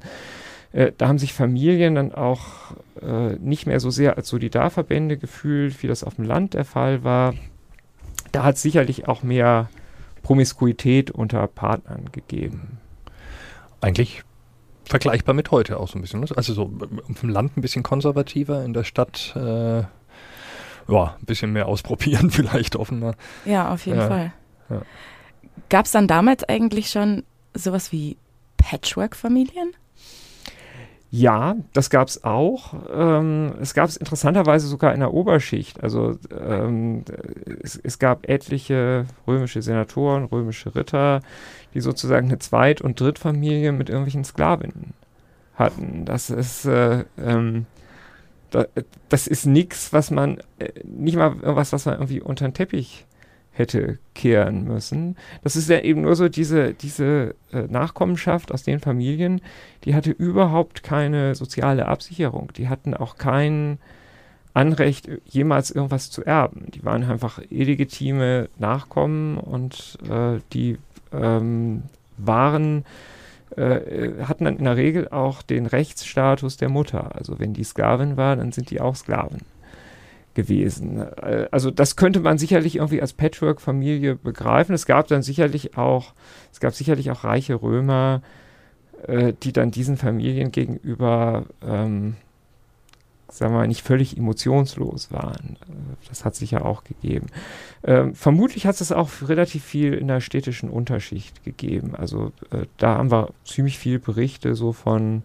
Äh, 0.71 0.91
da 0.97 1.07
haben 1.07 1.19
sich 1.19 1.33
Familien 1.33 1.93
dann 1.95 2.13
auch 2.13 2.73
äh, 2.99 3.35
nicht 3.35 3.67
mehr 3.67 3.79
so 3.79 3.91
sehr 3.91 4.17
als 4.17 4.27
Solidarverbände 4.29 5.17
gefühlt, 5.17 5.83
wie 5.83 5.87
das 5.87 6.03
auf 6.03 6.15
dem 6.15 6.25
Land 6.25 6.55
der 6.55 6.65
Fall 6.65 7.03
war. 7.03 7.35
Da 8.31 8.43
hat 8.43 8.57
sicherlich 8.57 9.07
auch 9.07 9.21
mehr 9.21 9.69
Promiskuität 10.21 11.11
unter 11.11 11.47
Partnern 11.47 12.09
gegeben. 12.11 12.79
Eigentlich 13.81 14.23
vergleichbar 14.85 15.33
mit 15.33 15.51
heute 15.51 15.79
auch 15.79 15.87
so 15.87 15.97
ein 15.97 16.01
bisschen. 16.01 16.19
Ne? 16.19 16.27
Also 16.35 16.53
so 16.53 16.71
auf 17.09 17.19
dem 17.21 17.29
Land 17.29 17.57
ein 17.57 17.61
bisschen 17.61 17.83
konservativer, 17.83 18.63
in 18.63 18.73
der 18.73 18.83
Stadt 18.83 19.33
äh, 19.35 19.83
ja, 20.87 21.15
ein 21.19 21.25
bisschen 21.25 21.53
mehr 21.53 21.67
ausprobieren, 21.67 22.29
vielleicht 22.31 22.75
offener. 22.75 23.15
Ja, 23.45 23.73
auf 23.73 23.85
jeden 23.85 23.99
ja. 23.99 24.07
Fall. 24.07 24.33
Ja. 24.69 24.81
Gab 25.69 25.85
es 25.85 25.91
dann 25.91 26.07
damals 26.07 26.43
eigentlich 26.43 26.89
schon 26.89 27.23
sowas 27.53 27.91
wie 27.91 28.17
Patchwork-Familien? 28.57 29.73
Ja, 31.13 31.57
das 31.73 31.89
gab 31.89 32.07
es 32.07 32.23
auch. 32.23 32.73
Ähm, 32.89 33.51
es 33.59 33.73
gab 33.73 33.89
es 33.89 33.97
interessanterweise 33.97 34.67
sogar 34.67 34.93
in 34.93 35.01
der 35.01 35.13
Oberschicht. 35.13 35.83
Also 35.83 36.17
ähm, 36.31 37.03
es, 37.61 37.75
es, 37.75 37.99
gab 37.99 38.29
etliche 38.29 39.05
römische 39.27 39.61
Senatoren, 39.61 40.23
römische 40.23 40.73
Ritter, 40.73 41.21
die 41.73 41.81
sozusagen 41.81 42.27
eine 42.27 42.39
Zweit- 42.39 42.79
und 42.79 42.97
Drittfamilie 42.97 43.73
mit 43.73 43.89
irgendwelchen 43.89 44.23
Sklavinnen 44.23 44.93
hatten. 45.55 46.05
Das 46.05 46.29
ist 46.29 46.63
äh, 46.63 47.03
ähm, 47.17 47.65
da, 48.51 48.65
das 49.09 49.27
ist 49.27 49.45
nichts, 49.45 49.91
was 49.91 50.11
man 50.11 50.37
äh, 50.59 50.69
nicht 50.85 51.17
mal 51.17 51.35
irgendwas, 51.41 51.73
was 51.73 51.85
man 51.85 51.95
irgendwie 51.95 52.21
unter 52.21 52.47
den 52.47 52.53
Teppich 52.53 53.05
hätte 53.51 53.99
kehren 54.13 54.63
müssen. 54.63 55.17
Das 55.43 55.55
ist 55.55 55.69
ja 55.69 55.79
eben 55.79 56.01
nur 56.01 56.15
so 56.15 56.29
diese, 56.29 56.73
diese 56.73 57.35
äh, 57.51 57.63
Nachkommenschaft 57.69 58.51
aus 58.51 58.63
den 58.63 58.79
Familien, 58.79 59.41
die 59.83 59.93
hatte 59.93 60.11
überhaupt 60.11 60.83
keine 60.83 61.35
soziale 61.35 61.87
Absicherung. 61.87 62.51
Die 62.55 62.69
hatten 62.69 62.93
auch 62.93 63.17
kein 63.17 63.77
Anrecht, 64.53 65.09
jemals 65.25 65.71
irgendwas 65.71 66.11
zu 66.11 66.25
erben. 66.25 66.67
Die 66.73 66.83
waren 66.83 67.03
einfach 67.03 67.39
illegitime 67.49 68.49
Nachkommen 68.57 69.37
und 69.37 69.97
äh, 70.09 70.39
die 70.53 70.77
ähm, 71.13 71.83
waren 72.17 72.85
äh, 73.55 74.23
hatten 74.23 74.45
dann 74.45 74.57
in 74.57 74.63
der 74.63 74.77
Regel 74.77 75.09
auch 75.09 75.41
den 75.41 75.65
Rechtsstatus 75.65 76.57
der 76.57 76.69
Mutter. 76.69 77.15
Also 77.15 77.39
wenn 77.39 77.53
die 77.53 77.63
Sklavin 77.63 78.15
war, 78.15 78.35
dann 78.37 78.51
sind 78.51 78.69
die 78.71 78.79
auch 78.79 78.95
Sklaven 78.95 79.39
gewesen. 80.33 80.99
Äh, 80.99 81.47
also 81.51 81.71
das 81.71 81.95
könnte 81.95 82.19
man 82.19 82.37
sicherlich 82.37 82.77
irgendwie 82.77 83.01
als 83.01 83.13
Patchwork-Familie 83.13 84.15
begreifen. 84.15 84.73
Es 84.73 84.85
gab 84.85 85.07
dann 85.07 85.21
sicherlich 85.21 85.77
auch, 85.77 86.13
es 86.51 86.59
gab 86.59 86.73
sicherlich 86.73 87.11
auch 87.11 87.23
reiche 87.23 87.61
Römer, 87.61 88.21
äh, 89.07 89.33
die 89.43 89.53
dann 89.53 89.71
diesen 89.71 89.97
Familien 89.97 90.51
gegenüber 90.51 91.45
ähm, 91.65 92.15
sagen 93.31 93.53
wir 93.53 93.59
mal, 93.59 93.67
nicht 93.67 93.81
völlig 93.81 94.17
emotionslos 94.17 95.11
waren. 95.11 95.57
Äh, 95.61 96.07
das 96.09 96.25
hat 96.25 96.35
sich 96.35 96.51
ja 96.51 96.61
auch 96.61 96.83
gegeben. 96.83 97.27
Ähm, 97.83 98.13
vermutlich 98.13 98.65
hat 98.65 98.79
es 98.79 98.91
auch 98.91 99.09
relativ 99.27 99.63
viel 99.63 99.93
in 99.93 100.07
der 100.07 100.21
städtischen 100.21 100.69
Unterschicht 100.69 101.43
gegeben. 101.43 101.95
Also 101.95 102.31
äh, 102.51 102.65
da 102.77 102.97
haben 102.97 103.11
wir 103.11 103.29
ziemlich 103.45 103.79
viele 103.79 103.99
Berichte 103.99 104.53
so 104.53 104.73
von 104.73 105.23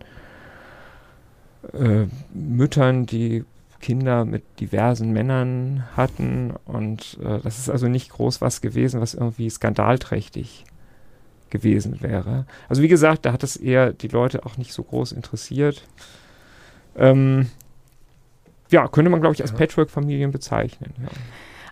äh, 1.72 2.06
Müttern, 2.32 3.06
die 3.06 3.44
Kinder 3.86 4.24
mit 4.24 4.42
diversen 4.58 5.12
Männern 5.12 5.84
hatten. 5.96 6.54
Und 6.64 7.18
äh, 7.22 7.38
das 7.38 7.60
ist 7.60 7.70
also 7.70 7.86
nicht 7.86 8.10
groß 8.10 8.40
was 8.40 8.60
gewesen, 8.60 9.00
was 9.00 9.14
irgendwie 9.14 9.48
skandalträchtig 9.48 10.64
gewesen 11.50 12.02
wäre. 12.02 12.46
Also 12.68 12.82
wie 12.82 12.88
gesagt, 12.88 13.24
da 13.24 13.32
hat 13.32 13.44
es 13.44 13.56
eher 13.56 13.92
die 13.92 14.08
Leute 14.08 14.44
auch 14.44 14.56
nicht 14.56 14.72
so 14.72 14.82
groß 14.82 15.12
interessiert. 15.12 15.84
Ähm, 16.96 17.48
ja, 18.72 18.88
könnte 18.88 19.08
man, 19.08 19.20
glaube 19.20 19.36
ich, 19.36 19.42
als 19.42 19.52
Patchwork-Familien 19.52 20.32
bezeichnen. 20.32 20.92
Ja. 21.00 21.08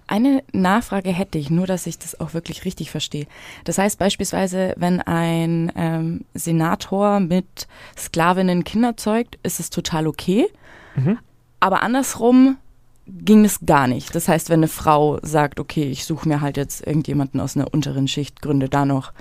Eine 0.07 0.45
Nachfrage 0.53 1.11
hätte 1.11 1.39
ich, 1.39 1.51
nur 1.51 1.67
dass 1.67 1.85
ich 1.89 1.99
das 1.99 2.21
auch 2.21 2.33
wirklich 2.33 2.65
richtig 2.65 2.93
verstehe. 2.93 3.27
Das 3.65 3.79
heißt 3.79 3.99
beispielsweise, 3.99 4.75
wenn 4.77 5.01
ein 5.01 5.73
ähm, 5.75 6.25
Senator 6.35 7.19
mit 7.19 7.67
Sklavinnen 7.99 8.63
Kinder 8.63 8.97
zeugt, 8.97 9.41
ist 9.43 9.59
es 9.59 9.71
total 9.71 10.07
okay. 10.07 10.47
Mhm. 10.95 11.19
Aber 11.65 11.83
andersrum 11.83 12.59
ging 13.07 13.47
es 13.47 13.61
gar 13.65 13.87
nicht. 13.87 14.15
Das 14.15 14.29
heißt, 14.29 14.51
wenn 14.51 14.59
eine 14.59 14.69
Frau 14.69 15.19
sagt, 15.23 15.59
okay, 15.59 15.85
ich 15.85 16.05
suche 16.05 16.29
mir 16.29 16.43
halt 16.43 16.59
jetzt 16.59 16.87
irgendjemanden 16.87 17.41
aus 17.41 17.57
einer 17.57 17.73
unteren 17.73 18.07
Schicht, 18.07 18.43
gründe 18.43 18.69
da 18.69 18.85
noch 18.85 19.15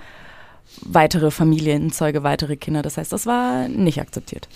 weitere 0.82 1.30
Familien, 1.30 1.90
zeuge 1.90 2.22
weitere 2.22 2.56
Kinder. 2.56 2.82
Das 2.82 2.98
heißt, 2.98 3.14
das 3.14 3.24
war 3.24 3.66
nicht 3.68 3.98
akzeptiert. 3.98 4.46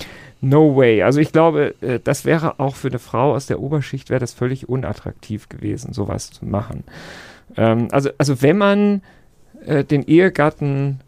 No 0.42 0.77
way. 0.77 1.03
Also 1.03 1.20
ich 1.20 1.33
glaube, 1.33 1.77
äh, 1.81 1.98
das 1.98 2.27
wäre 2.27 2.61
auch 2.61 2.77
für 2.77 2.88
eine 2.88 2.98
Frau 2.98 3.35
aus 3.35 3.46
der 3.46 3.59
Oberschicht 3.59 4.11
wäre 4.11 4.20
das 4.20 4.35
völlig 4.35 4.68
unattraktiv 4.68 5.48
gewesen, 5.48 5.94
sowas 5.94 6.31
zu 6.31 6.44
machen. 6.44 6.85
Ähm, 7.57 7.88
also, 7.90 8.11
also 8.18 8.42
wenn 8.42 8.59
man 8.59 9.01
äh, 9.64 9.83
den 9.83 10.03
Ehegatten 10.03 11.01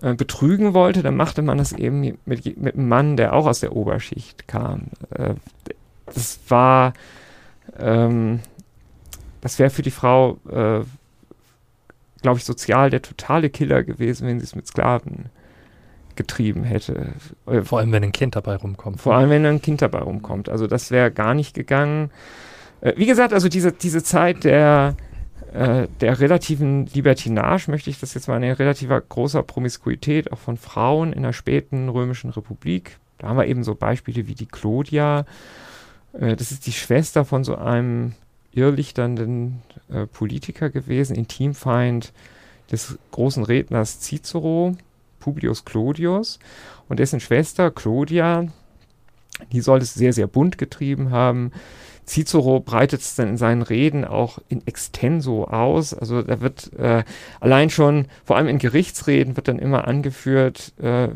äh, 0.00 0.14
betrügen 0.14 0.72
wollte, 0.72 1.02
dann 1.02 1.16
machte 1.16 1.42
man 1.42 1.58
das 1.58 1.72
eben 1.72 2.16
mit, 2.24 2.56
mit 2.56 2.74
einem 2.76 2.88
Mann, 2.88 3.16
der 3.16 3.32
auch 3.32 3.46
aus 3.46 3.58
der 3.58 3.74
Oberschicht 3.74 4.46
kam. 4.46 4.82
Äh, 5.10 5.34
das 6.14 6.38
war, 6.48 6.92
ähm, 7.78 8.40
das 9.40 9.58
wäre 9.58 9.70
für 9.70 9.82
die 9.82 9.90
Frau, 9.90 10.38
äh, 10.48 10.80
glaube 12.22 12.38
ich, 12.38 12.44
sozial 12.44 12.90
der 12.90 13.02
totale 13.02 13.50
Killer 13.50 13.82
gewesen, 13.82 14.26
wenn 14.26 14.38
sie 14.38 14.44
es 14.44 14.54
mit 14.54 14.66
Sklaven 14.66 15.30
getrieben 16.16 16.64
hätte. 16.64 17.14
Äh, 17.46 17.62
Vor 17.62 17.78
allem, 17.78 17.92
wenn 17.92 18.04
ein 18.04 18.12
Kind 18.12 18.36
dabei 18.36 18.56
rumkommt. 18.56 19.00
Vor 19.00 19.14
allem, 19.14 19.30
wenn 19.30 19.46
ein 19.46 19.62
Kind 19.62 19.82
dabei 19.82 20.00
rumkommt. 20.00 20.48
Also 20.48 20.66
das 20.66 20.90
wäre 20.90 21.10
gar 21.10 21.34
nicht 21.34 21.54
gegangen. 21.54 22.10
Äh, 22.80 22.94
wie 22.96 23.06
gesagt, 23.06 23.32
also 23.32 23.48
diese, 23.48 23.72
diese 23.72 24.02
Zeit 24.02 24.44
der, 24.44 24.96
äh, 25.52 25.88
der 26.00 26.20
relativen 26.20 26.86
Libertinage, 26.86 27.70
möchte 27.70 27.90
ich 27.90 28.00
das 28.00 28.14
jetzt 28.14 28.28
mal, 28.28 28.36
eine 28.36 28.58
relativer 28.58 29.00
großer 29.00 29.42
Promiskuität 29.42 30.32
auch 30.32 30.38
von 30.38 30.56
Frauen 30.56 31.12
in 31.12 31.22
der 31.22 31.32
späten 31.32 31.88
römischen 31.88 32.30
Republik. 32.30 32.98
Da 33.18 33.28
haben 33.28 33.36
wir 33.36 33.46
eben 33.46 33.64
so 33.64 33.74
Beispiele 33.74 34.26
wie 34.26 34.34
die 34.34 34.46
Clodia. 34.46 35.24
Äh, 36.12 36.36
das 36.36 36.52
ist 36.52 36.66
die 36.66 36.72
Schwester 36.72 37.24
von 37.24 37.44
so 37.44 37.56
einem 37.56 38.12
irrlichternden 38.52 39.62
äh, 39.90 40.06
Politiker 40.06 40.70
gewesen, 40.70 41.16
Intimfeind 41.16 42.12
des 42.70 42.98
großen 43.10 43.44
Redners 43.44 44.00
Cicero 44.00 44.76
Publius 45.20 45.64
Clodius 45.64 46.38
und 46.88 46.98
dessen 46.98 47.20
Schwester 47.20 47.70
Clodia, 47.70 48.46
die 49.52 49.60
soll 49.60 49.78
es 49.78 49.94
sehr, 49.94 50.12
sehr 50.12 50.26
bunt 50.26 50.58
getrieben 50.58 51.10
haben. 51.10 51.52
Cicero 52.04 52.58
breitet 52.58 53.00
es 53.00 53.14
dann 53.14 53.28
in 53.28 53.36
seinen 53.36 53.62
Reden 53.62 54.04
auch 54.04 54.38
in 54.48 54.66
extenso 54.66 55.46
aus. 55.46 55.94
Also 55.94 56.22
da 56.22 56.40
wird 56.40 56.72
äh, 56.74 57.04
allein 57.40 57.70
schon, 57.70 58.06
vor 58.24 58.36
allem 58.36 58.48
in 58.48 58.58
Gerichtsreden, 58.58 59.36
wird 59.36 59.46
dann 59.46 59.60
immer 59.60 59.86
angeführt, 59.86 60.72
äh, 60.82 61.04
äh, 61.04 61.10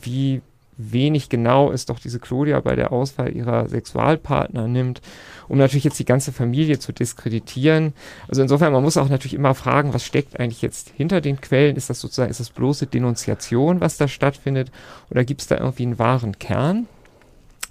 wie 0.00 0.42
wenig 0.92 1.28
genau 1.28 1.70
es 1.70 1.86
doch 1.86 1.98
diese 1.98 2.18
Claudia 2.18 2.60
bei 2.60 2.76
der 2.76 2.92
Auswahl 2.92 3.34
ihrer 3.34 3.68
Sexualpartner 3.68 4.68
nimmt, 4.68 5.00
um 5.48 5.58
natürlich 5.58 5.84
jetzt 5.84 5.98
die 5.98 6.04
ganze 6.04 6.32
Familie 6.32 6.78
zu 6.78 6.92
diskreditieren. 6.92 7.92
Also 8.28 8.42
insofern, 8.42 8.72
man 8.72 8.82
muss 8.82 8.96
auch 8.96 9.08
natürlich 9.08 9.34
immer 9.34 9.54
fragen, 9.54 9.94
was 9.94 10.04
steckt 10.04 10.38
eigentlich 10.38 10.62
jetzt 10.62 10.90
hinter 10.96 11.20
den 11.20 11.40
Quellen? 11.40 11.76
Ist 11.76 11.90
das 11.90 12.00
sozusagen, 12.00 12.30
ist 12.30 12.40
das 12.40 12.50
bloße 12.50 12.86
Denunziation, 12.86 13.80
was 13.80 13.96
da 13.96 14.08
stattfindet? 14.08 14.70
Oder 15.10 15.24
gibt 15.24 15.40
es 15.40 15.46
da 15.46 15.58
irgendwie 15.58 15.84
einen 15.84 15.98
wahren 15.98 16.38
Kern? 16.38 16.86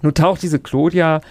Nun 0.02 0.14
taucht 0.14 0.42
diese 0.42 0.60
Claudia 0.60 1.22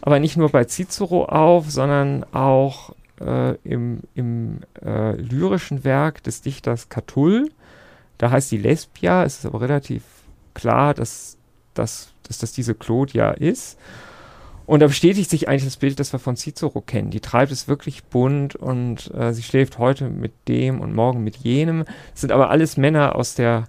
aber 0.00 0.20
nicht 0.20 0.36
nur 0.36 0.50
bei 0.50 0.64
Cicero 0.64 1.24
auf, 1.24 1.70
sondern 1.70 2.24
auch 2.32 2.94
äh, 3.20 3.54
im, 3.64 4.00
im 4.14 4.60
äh, 4.84 5.12
lyrischen 5.16 5.84
Werk 5.84 6.22
des 6.22 6.40
Dichters 6.40 6.88
Catull. 6.88 7.50
Da 8.16 8.30
heißt 8.30 8.50
die 8.50 8.58
Lesbia, 8.58 9.24
es 9.24 9.38
ist 9.38 9.46
aber 9.46 9.60
relativ 9.60 10.02
klar, 10.58 10.92
dass, 10.94 11.36
dass, 11.74 12.08
dass 12.24 12.38
das 12.38 12.52
diese 12.52 12.74
Claudia 12.74 13.30
ist. 13.30 13.78
Und 14.66 14.80
da 14.80 14.86
bestätigt 14.86 15.30
sich 15.30 15.48
eigentlich 15.48 15.64
das 15.64 15.78
Bild, 15.78 15.98
das 15.98 16.12
wir 16.12 16.18
von 16.18 16.36
Cicero 16.36 16.82
kennen. 16.82 17.10
Die 17.10 17.20
treibt 17.20 17.50
es 17.50 17.68
wirklich 17.68 18.04
bunt 18.04 18.54
und 18.54 19.10
äh, 19.14 19.32
sie 19.32 19.42
schläft 19.42 19.78
heute 19.78 20.10
mit 20.10 20.32
dem 20.46 20.80
und 20.80 20.94
morgen 20.94 21.24
mit 21.24 21.36
jenem. 21.36 21.84
Das 22.12 22.20
sind 22.20 22.32
aber 22.32 22.50
alles 22.50 22.76
Männer 22.76 23.16
aus 23.16 23.34
der, 23.34 23.68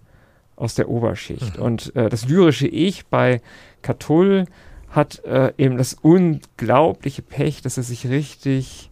aus 0.58 0.76
der 0.76 0.90
Oberschicht. 0.90 1.58
Mhm. 1.58 1.64
Und 1.64 1.96
äh, 1.96 2.10
das 2.10 2.28
lyrische 2.28 2.68
Ich 2.68 3.06
bei 3.06 3.42
Catull 3.82 4.46
hat 4.90 5.24
äh, 5.24 5.54
eben 5.58 5.78
das 5.78 5.94
unglaubliche 5.94 7.22
Pech, 7.22 7.62
dass 7.62 7.78
er 7.78 7.84
sich 7.84 8.10
richtig 8.10 8.90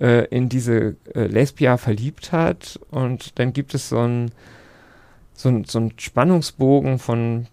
äh, 0.00 0.26
in 0.26 0.48
diese 0.48 0.96
äh, 1.14 1.26
Lesbia 1.26 1.76
verliebt 1.76 2.32
hat. 2.32 2.80
Und 2.90 3.38
dann 3.38 3.52
gibt 3.52 3.74
es 3.74 3.90
so 3.90 3.98
ein 3.98 4.32
so 5.42 5.48
ein, 5.48 5.64
so 5.64 5.80
ein 5.80 5.92
Spannungsbogen 5.98 6.98
von 6.98 7.46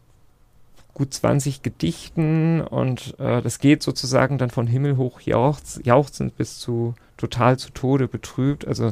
gut 0.93 1.13
20 1.13 1.61
Gedichten 1.61 2.61
und 2.61 3.15
äh, 3.19 3.41
das 3.41 3.59
geht 3.59 3.83
sozusagen 3.83 4.37
dann 4.37 4.49
von 4.49 4.67
Himmel 4.67 4.97
hoch 4.97 5.21
jauchz, 5.21 5.79
jauchzend 5.83 6.37
bis 6.37 6.59
zu 6.59 6.93
total 7.17 7.57
zu 7.57 7.71
Tode 7.71 8.07
betrübt. 8.07 8.67
Also 8.67 8.91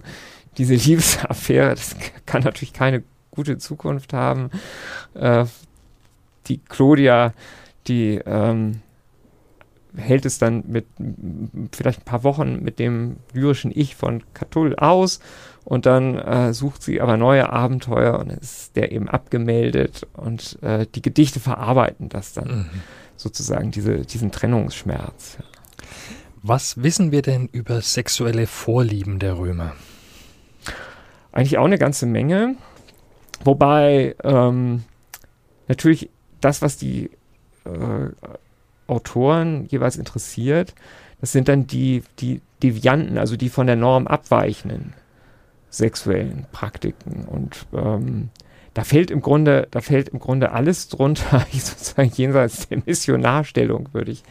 diese 0.58 0.76
Liebesaffäre, 0.90 1.70
das 1.70 1.96
kann 2.26 2.44
natürlich 2.44 2.74
keine 2.74 3.04
gute 3.32 3.58
Zukunft 3.58 4.14
haben. 4.14 4.50
Äh, 5.14 5.46
die 6.48 6.60
Claudia, 6.60 7.34
die 7.88 8.22
ähm, 8.26 8.82
hält 9.96 10.26
es 10.26 10.38
dann 10.38 10.64
mit 10.68 10.86
vielleicht 11.72 12.02
ein 12.02 12.06
paar 12.06 12.24
Wochen 12.24 12.64
mit 12.64 12.80
dem 12.80 13.18
lyrischen 13.34 13.72
Ich 13.74 13.96
von 13.96 14.24
Catull 14.34 14.76
aus 14.76 15.20
und 15.68 15.86
dann 15.86 16.18
äh, 16.18 16.54
sucht 16.54 16.82
sie 16.82 17.02
aber 17.02 17.18
neue 17.18 17.50
Abenteuer 17.50 18.20
und 18.20 18.32
ist 18.32 18.78
der 18.78 18.94
eben 18.94 19.10
abgemeldet 19.10 20.08
und 20.14 20.58
äh, 20.64 20.86
die 20.96 21.02
Gedichte 21.02 21.42
verarbeiten 21.42 22.08
das 22.08 22.32
dann 22.32 22.48
mhm. 22.48 22.82
sozusagen, 23.18 23.72
diese, 23.72 24.06
diesen 24.06 24.32
Trennungsschmerz. 24.32 25.40
Was 26.42 26.82
wissen 26.82 27.12
wir 27.12 27.22
denn 27.22 27.50
über 27.52 27.82
sexuelle 27.82 28.48
Vorlieben 28.48 29.20
der 29.20 29.38
Römer? 29.38 29.74
Eigentlich 31.34 31.58
auch 31.58 31.66
eine 31.66 31.78
ganze 31.78 32.06
Menge, 32.06 32.56
wobei 33.44 34.16
ähm, 34.24 34.86
natürlich 35.68 36.10
das, 36.40 36.62
was 36.62 36.78
die 36.78 37.10
äh, 37.66 38.30
Autoren 38.88 39.66
jeweils 39.66 39.98
interessiert, 39.98 40.74
das 41.20 41.34
sind 41.34 41.50
dann 41.50 41.68
die, 41.68 42.04
die 42.20 42.40
Devianten, 42.64 43.18
also 43.18 43.36
die 43.36 43.50
von 43.50 43.68
der 43.68 43.76
Norm 43.76 44.08
abweichenden 44.08 44.94
sexuellen 45.70 46.46
Praktiken. 46.52 47.26
Und 47.26 47.66
ähm, 47.74 48.30
da 48.74 48.84
fällt 48.84 49.10
im 49.10 49.22
Grunde, 49.22 49.68
da 49.72 49.82
fällt 49.82 50.10
im 50.10 50.20
Grunde 50.20 50.52
alles 50.52 50.88
drunter, 50.88 51.46
sozusagen 51.52 52.12
jenseits 52.14 52.68
der 52.68 52.82
Missionarstellung, 52.86 53.90
würde 53.92 54.12
ich, 54.12 54.24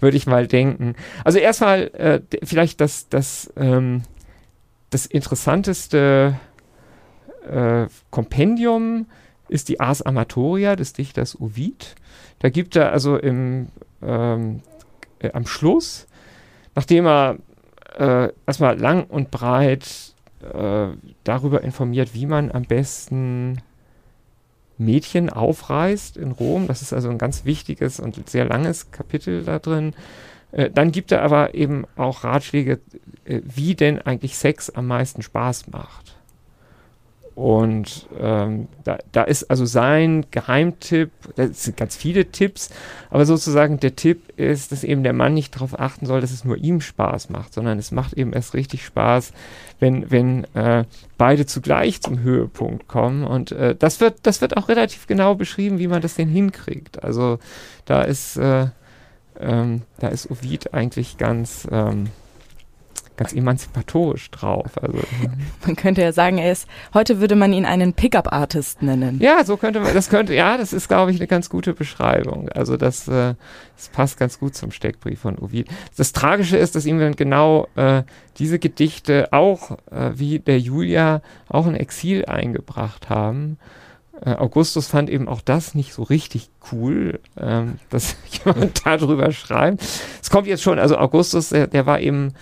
würde 0.00 0.16
ich 0.16 0.26
mal 0.26 0.46
denken. 0.46 0.94
Also 1.24 1.38
erstmal 1.38 1.88
äh, 1.94 2.20
vielleicht 2.42 2.80
das, 2.80 3.08
das, 3.08 3.52
ähm, 3.56 4.02
das 4.90 5.06
interessanteste 5.06 6.38
äh, 7.48 7.86
Kompendium 8.10 9.06
ist 9.48 9.68
die 9.68 9.80
Ars 9.80 10.02
Amatoria 10.02 10.76
des 10.76 10.94
Dichters 10.94 11.38
Ovid. 11.38 11.94
Da 12.38 12.48
gibt 12.48 12.76
er 12.76 12.92
also 12.92 13.16
im, 13.16 13.68
ähm, 14.02 14.62
äh, 15.18 15.30
am 15.32 15.46
Schluss, 15.46 16.06
nachdem 16.74 17.06
er 17.06 17.36
äh, 17.98 18.32
erstmal 18.46 18.78
lang 18.78 19.04
und 19.04 19.30
breit 19.30 20.11
äh, 20.42 20.96
darüber 21.24 21.62
informiert, 21.62 22.14
wie 22.14 22.26
man 22.26 22.50
am 22.50 22.64
besten 22.64 23.58
Mädchen 24.78 25.30
aufreißt 25.30 26.16
in 26.16 26.32
Rom. 26.32 26.66
Das 26.66 26.82
ist 26.82 26.92
also 26.92 27.08
ein 27.08 27.18
ganz 27.18 27.44
wichtiges 27.44 28.00
und 28.00 28.28
sehr 28.28 28.44
langes 28.44 28.90
Kapitel 28.90 29.44
da 29.44 29.58
drin. 29.58 29.94
Äh, 30.52 30.70
dann 30.70 30.92
gibt 30.92 31.12
er 31.12 31.22
aber 31.22 31.54
eben 31.54 31.86
auch 31.96 32.24
Ratschläge, 32.24 32.80
äh, 33.24 33.40
wie 33.44 33.74
denn 33.74 34.00
eigentlich 34.00 34.36
Sex 34.36 34.70
am 34.70 34.86
meisten 34.86 35.22
Spaß 35.22 35.68
macht. 35.68 36.16
Und 37.34 38.08
ähm, 38.20 38.68
da, 38.84 38.98
da 39.10 39.22
ist 39.22 39.44
also 39.44 39.64
sein 39.64 40.26
Geheimtipp, 40.30 41.10
das 41.36 41.64
sind 41.64 41.78
ganz 41.78 41.96
viele 41.96 42.26
Tipps, 42.26 42.68
aber 43.08 43.24
sozusagen 43.24 43.80
der 43.80 43.96
Tipp 43.96 44.38
ist, 44.38 44.70
dass 44.70 44.84
eben 44.84 45.02
der 45.02 45.14
Mann 45.14 45.32
nicht 45.32 45.54
darauf 45.54 45.78
achten 45.80 46.04
soll, 46.04 46.20
dass 46.20 46.30
es 46.30 46.44
nur 46.44 46.58
ihm 46.58 46.82
Spaß 46.82 47.30
macht, 47.30 47.54
sondern 47.54 47.78
es 47.78 47.90
macht 47.90 48.12
eben 48.12 48.34
erst 48.34 48.52
richtig 48.52 48.84
Spaß, 48.84 49.32
wenn, 49.80 50.10
wenn 50.10 50.44
äh, 50.54 50.84
beide 51.16 51.46
zugleich 51.46 52.02
zum 52.02 52.20
Höhepunkt 52.20 52.86
kommen. 52.86 53.24
Und 53.24 53.52
äh, 53.52 53.74
das, 53.74 54.00
wird, 54.00 54.18
das 54.24 54.42
wird 54.42 54.58
auch 54.58 54.68
relativ 54.68 55.06
genau 55.06 55.34
beschrieben, 55.34 55.78
wie 55.78 55.88
man 55.88 56.02
das 56.02 56.16
denn 56.16 56.28
hinkriegt. 56.28 57.02
Also 57.02 57.38
da 57.86 58.02
ist, 58.02 58.36
äh, 58.36 58.66
ähm, 59.40 59.82
da 60.00 60.08
ist 60.08 60.30
Ovid 60.30 60.74
eigentlich 60.74 61.16
ganz. 61.16 61.66
Ähm, 61.70 62.08
ganz 63.22 63.32
emanzipatorisch 63.32 64.30
drauf. 64.30 64.72
Also, 64.80 64.98
man 65.66 65.76
könnte 65.76 66.02
ja 66.02 66.12
sagen, 66.12 66.38
er 66.38 66.52
ist, 66.52 66.66
heute 66.92 67.20
würde 67.20 67.36
man 67.36 67.52
ihn 67.52 67.64
einen 67.64 67.94
Pickup-Artist 67.94 68.82
nennen. 68.82 69.18
Ja, 69.20 69.44
so 69.44 69.56
könnte 69.56 69.80
man, 69.80 69.94
das 69.94 70.08
könnte, 70.08 70.34
ja, 70.34 70.58
das 70.58 70.72
ist, 70.72 70.88
glaube 70.88 71.12
ich, 71.12 71.18
eine 71.18 71.26
ganz 71.26 71.48
gute 71.48 71.72
Beschreibung. 71.72 72.48
Also 72.48 72.76
das, 72.76 73.06
äh, 73.08 73.34
das 73.76 73.88
passt 73.92 74.18
ganz 74.18 74.38
gut 74.38 74.54
zum 74.54 74.72
Steckbrief 74.72 75.20
von 75.20 75.38
Ovid. 75.38 75.68
Das 75.96 76.12
Tragische 76.12 76.56
ist, 76.56 76.74
dass 76.74 76.86
ihm 76.86 76.98
dann 76.98 77.14
genau 77.14 77.68
äh, 77.76 78.02
diese 78.38 78.58
Gedichte 78.58 79.32
auch, 79.32 79.72
äh, 79.90 80.12
wie 80.14 80.38
der 80.40 80.58
Julia, 80.58 81.22
auch 81.48 81.66
ein 81.66 81.76
Exil 81.76 82.24
eingebracht 82.24 83.08
haben. 83.08 83.58
Äh, 84.24 84.34
Augustus 84.34 84.86
fand 84.86 85.10
eben 85.10 85.28
auch 85.28 85.40
das 85.40 85.74
nicht 85.74 85.94
so 85.94 86.02
richtig 86.02 86.50
cool, 86.72 87.20
ähm, 87.38 87.78
dass 87.90 88.16
jemand 88.44 88.84
darüber 88.84 89.32
schreibt. 89.32 89.82
Es 90.20 90.30
kommt 90.30 90.46
jetzt 90.46 90.62
schon, 90.62 90.78
also 90.78 90.96
Augustus, 90.96 91.50
der, 91.50 91.66
der 91.66 91.86
war 91.86 92.00
eben 92.00 92.32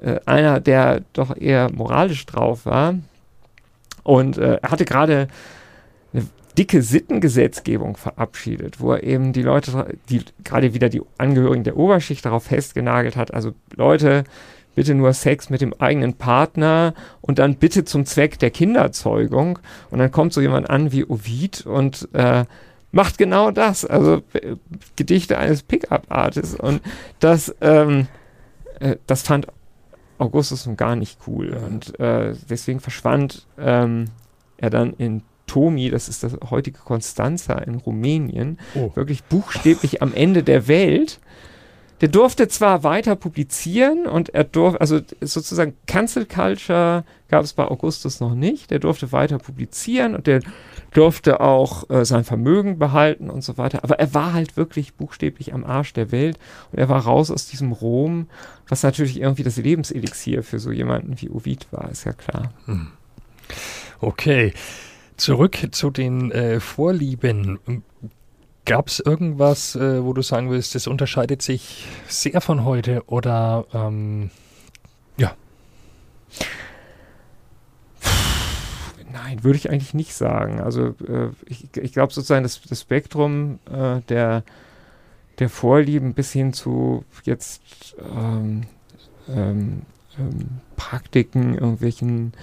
äh, 0.00 0.20
einer, 0.26 0.60
der 0.60 1.02
doch 1.12 1.36
eher 1.36 1.70
moralisch 1.72 2.26
drauf 2.26 2.66
war. 2.66 2.94
Und 4.02 4.38
äh, 4.38 4.58
er 4.62 4.70
hatte 4.70 4.84
gerade 4.84 5.28
eine 6.12 6.26
dicke 6.56 6.82
Sittengesetzgebung 6.82 7.96
verabschiedet, 7.96 8.80
wo 8.80 8.92
er 8.92 9.02
eben 9.02 9.32
die 9.32 9.42
Leute, 9.42 9.98
die 10.08 10.22
gerade 10.44 10.74
wieder 10.74 10.88
die 10.88 11.02
Angehörigen 11.18 11.64
der 11.64 11.76
Oberschicht 11.76 12.24
darauf 12.24 12.44
festgenagelt 12.44 13.16
hat, 13.16 13.32
also 13.34 13.52
Leute, 13.74 14.24
bitte 14.74 14.94
nur 14.94 15.12
Sex 15.12 15.50
mit 15.50 15.60
dem 15.60 15.74
eigenen 15.78 16.14
Partner 16.14 16.94
und 17.20 17.38
dann 17.38 17.56
bitte 17.56 17.84
zum 17.84 18.06
Zweck 18.06 18.38
der 18.38 18.50
Kinderzeugung. 18.50 19.58
Und 19.90 19.98
dann 19.98 20.10
kommt 20.10 20.32
so 20.32 20.40
jemand 20.40 20.70
an 20.70 20.92
wie 20.92 21.04
Ovid 21.04 21.66
und 21.66 22.08
äh, 22.14 22.44
macht 22.92 23.18
genau 23.18 23.50
das, 23.50 23.84
also 23.84 24.22
äh, 24.32 24.56
Gedichte 24.96 25.38
eines 25.38 25.62
Pickup-Artists. 25.62 26.54
Und 26.54 26.80
das, 27.18 27.54
ähm, 27.60 28.06
äh, 28.78 28.96
das 29.06 29.22
fand 29.22 29.48
Augustus 30.20 30.66
nun 30.66 30.76
gar 30.76 30.96
nicht 30.96 31.18
cool. 31.26 31.50
Und 31.66 31.98
äh, 31.98 32.34
deswegen 32.48 32.80
verschwand 32.80 33.46
ähm, 33.58 34.06
er 34.58 34.70
dann 34.70 34.92
in 34.94 35.22
Tomi, 35.46 35.90
das 35.90 36.08
ist 36.08 36.22
das 36.22 36.36
heutige 36.50 36.78
Konstanza 36.78 37.54
in 37.54 37.74
Rumänien, 37.74 38.58
oh. 38.76 38.94
wirklich 38.94 39.24
buchstäblich 39.24 40.00
am 40.00 40.14
Ende 40.14 40.42
der 40.42 40.68
Welt. 40.68 41.18
Der 42.00 42.08
durfte 42.08 42.48
zwar 42.48 42.82
weiter 42.82 43.14
publizieren 43.14 44.06
und 44.06 44.30
er 44.30 44.44
durfte, 44.44 44.80
also 44.80 45.00
sozusagen 45.20 45.74
Cancel 45.86 46.24
Culture 46.24 47.04
gab 47.28 47.44
es 47.44 47.52
bei 47.52 47.64
Augustus 47.64 48.20
noch 48.20 48.34
nicht. 48.34 48.70
Der 48.70 48.78
durfte 48.78 49.12
weiter 49.12 49.38
publizieren 49.38 50.14
und 50.14 50.26
der 50.26 50.40
durfte 50.92 51.40
auch 51.40 51.88
äh, 51.90 52.04
sein 52.04 52.24
Vermögen 52.24 52.78
behalten 52.78 53.28
und 53.28 53.44
so 53.44 53.58
weiter. 53.58 53.84
Aber 53.84 53.98
er 53.98 54.14
war 54.14 54.32
halt 54.32 54.56
wirklich 54.56 54.94
buchstäblich 54.94 55.52
am 55.52 55.64
Arsch 55.64 55.92
der 55.92 56.10
Welt 56.10 56.38
und 56.72 56.78
er 56.78 56.88
war 56.88 57.02
raus 57.02 57.30
aus 57.30 57.46
diesem 57.46 57.72
Rom, 57.72 58.28
was 58.68 58.82
natürlich 58.82 59.20
irgendwie 59.20 59.42
das 59.42 59.56
Lebenselixier 59.56 60.42
für 60.42 60.58
so 60.58 60.72
jemanden 60.72 61.20
wie 61.20 61.28
Ovid 61.28 61.66
war, 61.70 61.90
ist 61.90 62.04
ja 62.04 62.12
klar. 62.12 62.52
Hm. 62.64 62.88
Okay. 64.00 64.54
Zurück 65.16 65.58
zu 65.72 65.90
den 65.90 66.32
äh, 66.32 66.60
Vorlieben. 66.60 67.58
Gab 68.70 68.86
es 68.86 69.00
irgendwas, 69.00 69.74
äh, 69.74 70.04
wo 70.04 70.12
du 70.12 70.22
sagen 70.22 70.48
willst, 70.48 70.76
das 70.76 70.86
unterscheidet 70.86 71.42
sich 71.42 71.88
sehr 72.06 72.40
von 72.40 72.64
heute 72.64 73.02
oder 73.08 73.66
ähm, 73.74 74.30
ja? 75.16 75.34
Nein, 79.12 79.42
würde 79.42 79.58
ich 79.58 79.70
eigentlich 79.70 79.92
nicht 79.92 80.14
sagen. 80.14 80.60
Also 80.60 80.94
äh, 81.04 81.30
ich, 81.46 81.66
ich 81.76 81.92
glaube 81.92 82.12
sozusagen, 82.12 82.44
das, 82.44 82.60
das 82.62 82.82
Spektrum 82.82 83.58
äh, 83.68 84.02
der, 84.08 84.44
der 85.40 85.48
Vorlieben 85.48 86.14
bis 86.14 86.30
hin 86.30 86.52
zu 86.52 87.04
jetzt 87.24 87.96
ähm, 87.98 88.68
ähm, 89.28 89.82
ähm, 90.16 90.60
Praktiken, 90.76 91.54
irgendwelchen 91.54 92.34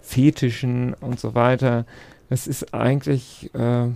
Fetischen 0.00 0.94
und 0.94 1.18
so 1.18 1.34
weiter, 1.34 1.86
das 2.28 2.46
ist 2.46 2.72
eigentlich 2.72 3.52
äh, 3.56 3.88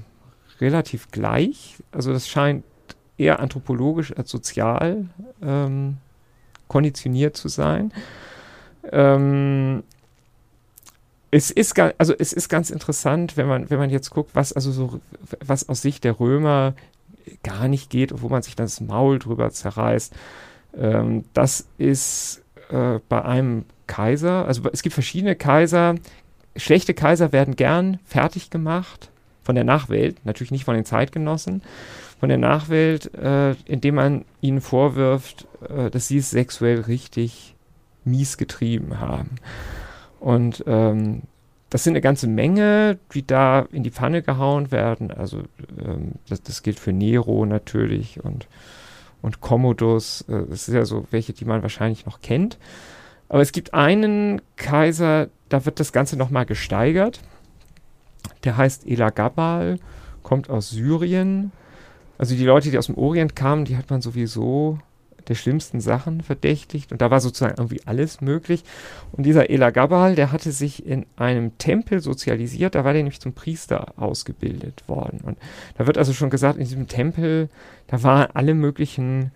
relativ 0.61 1.11
gleich. 1.11 1.77
Also 1.93 2.13
das 2.13 2.29
scheint 2.29 2.65
eher 3.19 3.41
anthropologisch 3.41 4.17
als 4.17 4.31
sozial 4.31 5.07
ähm, 5.43 5.99
konditioniert 6.69 7.37
zu 7.37 7.49
sein. 7.49 7.93
Ähm, 8.93 9.83
es 11.31 11.51
ist 11.51 11.79
also 11.79 12.15
es 12.19 12.33
ist 12.33 12.49
ganz 12.49 12.71
interessant, 12.71 13.37
wenn 13.37 13.47
man, 13.47 13.69
wenn 13.71 13.79
man 13.79 13.91
jetzt 13.91 14.11
guckt, 14.11 14.31
was 14.35 14.53
also 14.53 14.71
so, 14.71 15.01
was 15.45 15.69
aus 15.69 15.83
Sicht 15.83 16.05
der 16.05 16.19
Römer 16.19 16.75
gar 17.43 17.69
nicht 17.69 17.91
geht, 17.91 18.23
wo 18.23 18.29
man 18.29 18.43
sich 18.43 18.55
das 18.55 18.81
Maul 18.81 19.19
drüber 19.19 19.51
zerreißt. 19.51 20.15
Ähm, 20.79 21.25
das 21.35 21.67
ist 21.79 22.43
äh, 22.71 23.01
bei 23.09 23.25
einem 23.25 23.65
Kaiser, 23.87 24.47
also 24.47 24.63
es 24.73 24.83
gibt 24.83 24.95
verschiedene 24.95 25.37
Kaiser. 25.37 25.97
Schlechte 26.57 26.95
Kaiser 26.95 27.33
werden 27.33 27.57
gern 27.57 27.99
fertig 28.05 28.51
gemacht 28.51 29.11
von 29.47 29.55
der 29.55 29.65
Nachwelt, 29.65 30.27
natürlich 30.27 30.51
nicht 30.51 30.65
von 30.65 30.75
den 30.75 30.85
Zeitgenossen, 30.85 31.63
von 32.19 32.29
der 32.29 32.37
Nachwelt, 32.37 33.15
äh, 33.15 33.53
indem 33.65 33.95
man 33.95 34.25
ihnen 34.41 34.61
vorwirft, 34.61 35.47
äh, 35.69 35.89
dass 35.89 36.09
sie 36.09 36.19
es 36.19 36.31
sexuell 36.31 36.81
richtig 36.81 37.55
mies 38.05 38.39
getrieben 38.39 38.99
haben. 38.99 39.37
Und 40.19 40.65
ähm, 40.67 41.23
das 41.71 41.85
sind 41.85 41.93
eine 41.93 42.01
ganze 42.01 42.27
Menge, 42.27 42.99
die 43.15 43.25
da 43.25 43.67
in 43.71 43.85
die 43.85 43.91
Pfanne 43.91 44.23
gehauen 44.23 44.73
werden. 44.73 45.13
Also 45.13 45.43
ähm, 45.79 46.13
das, 46.29 46.43
das, 46.43 46.65
gilt 46.65 46.81
für 46.81 46.93
Nero 46.93 47.47
natürlich 47.47 48.25
und, 48.25 48.49
und 49.23 49.41
Commodus. 49.41 50.23
Äh, 50.23 50.43
das 50.51 50.67
ist 50.67 50.75
ja 50.75 50.85
so 50.85 51.07
welche, 51.13 51.35
die 51.35 51.45
man 51.45 51.63
wahrscheinlich 51.63 52.05
noch 52.05 52.21
kennt. 52.21 52.59
Aber 53.29 53.43
es 53.43 53.53
gibt 53.53 53.75
einen 53.75 54.43
Kaiser, 54.57 55.29
da 55.49 55.65
wird 55.65 55.79
das 55.79 55.93
Ganze 55.93 56.17
nochmal 56.17 56.47
gesteigert. 56.47 57.21
Der 58.45 58.57
heißt 58.57 58.87
Elagabal, 58.87 59.79
kommt 60.23 60.51
aus 60.51 60.71
Syrien. 60.71 61.53
Also 62.19 62.35
die 62.35 62.45
Leute, 62.45 62.71
die 62.71 62.79
aus 62.79 62.87
dem 62.87 62.99
Orient 62.99 63.37
kamen, 63.37 63.65
die 63.65 63.77
hat 63.77 63.91
man 63.91 64.01
sowieso 64.01 64.79
der 65.29 65.35
schlimmsten 65.35 65.81
Sachen 65.81 66.23
verdächtigt. 66.23 66.93
Und 66.93 67.03
da 67.03 67.11
war 67.11 67.21
sozusagen 67.21 67.57
irgendwie 67.57 67.81
alles 67.85 68.21
möglich. 68.21 68.65
Und 69.13 69.25
dieser 69.25 69.51
Elagabal, 69.51 70.15
der 70.15 70.33
hatte 70.33 70.53
sich 70.53 70.87
in 70.87 71.07
einem 71.17 71.59
Tempel 71.59 72.01
sozialisiert. 72.01 72.75
Da 72.75 72.85
war 72.85 72.93
der 72.93 73.03
nämlich 73.03 73.21
zum 73.21 73.33
Priester 73.33 73.95
ausgebildet 73.97 74.89
worden. 74.89 75.21
Und 75.23 75.39
da 75.77 75.87
wird 75.87 75.99
also 75.99 76.13
schon 76.13 76.31
gesagt, 76.31 76.59
in 76.59 76.65
diesem 76.65 76.89
Tempel, 76.89 77.49
da 77.89 78.03
waren 78.03 78.29
alle 78.35 78.55
möglichen 78.55 79.33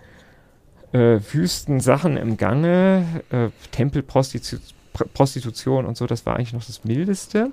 äh, 0.93 1.19
wüsten 1.33 1.81
Sachen 1.81 2.17
im 2.17 2.37
Gange. 2.37 3.05
Äh, 3.31 3.49
Tempelprostitution 3.71 5.87
und 5.87 5.97
so, 5.97 6.07
das 6.07 6.27
war 6.27 6.37
eigentlich 6.37 6.53
noch 6.53 6.65
das 6.65 6.85
Mildeste. 6.85 7.51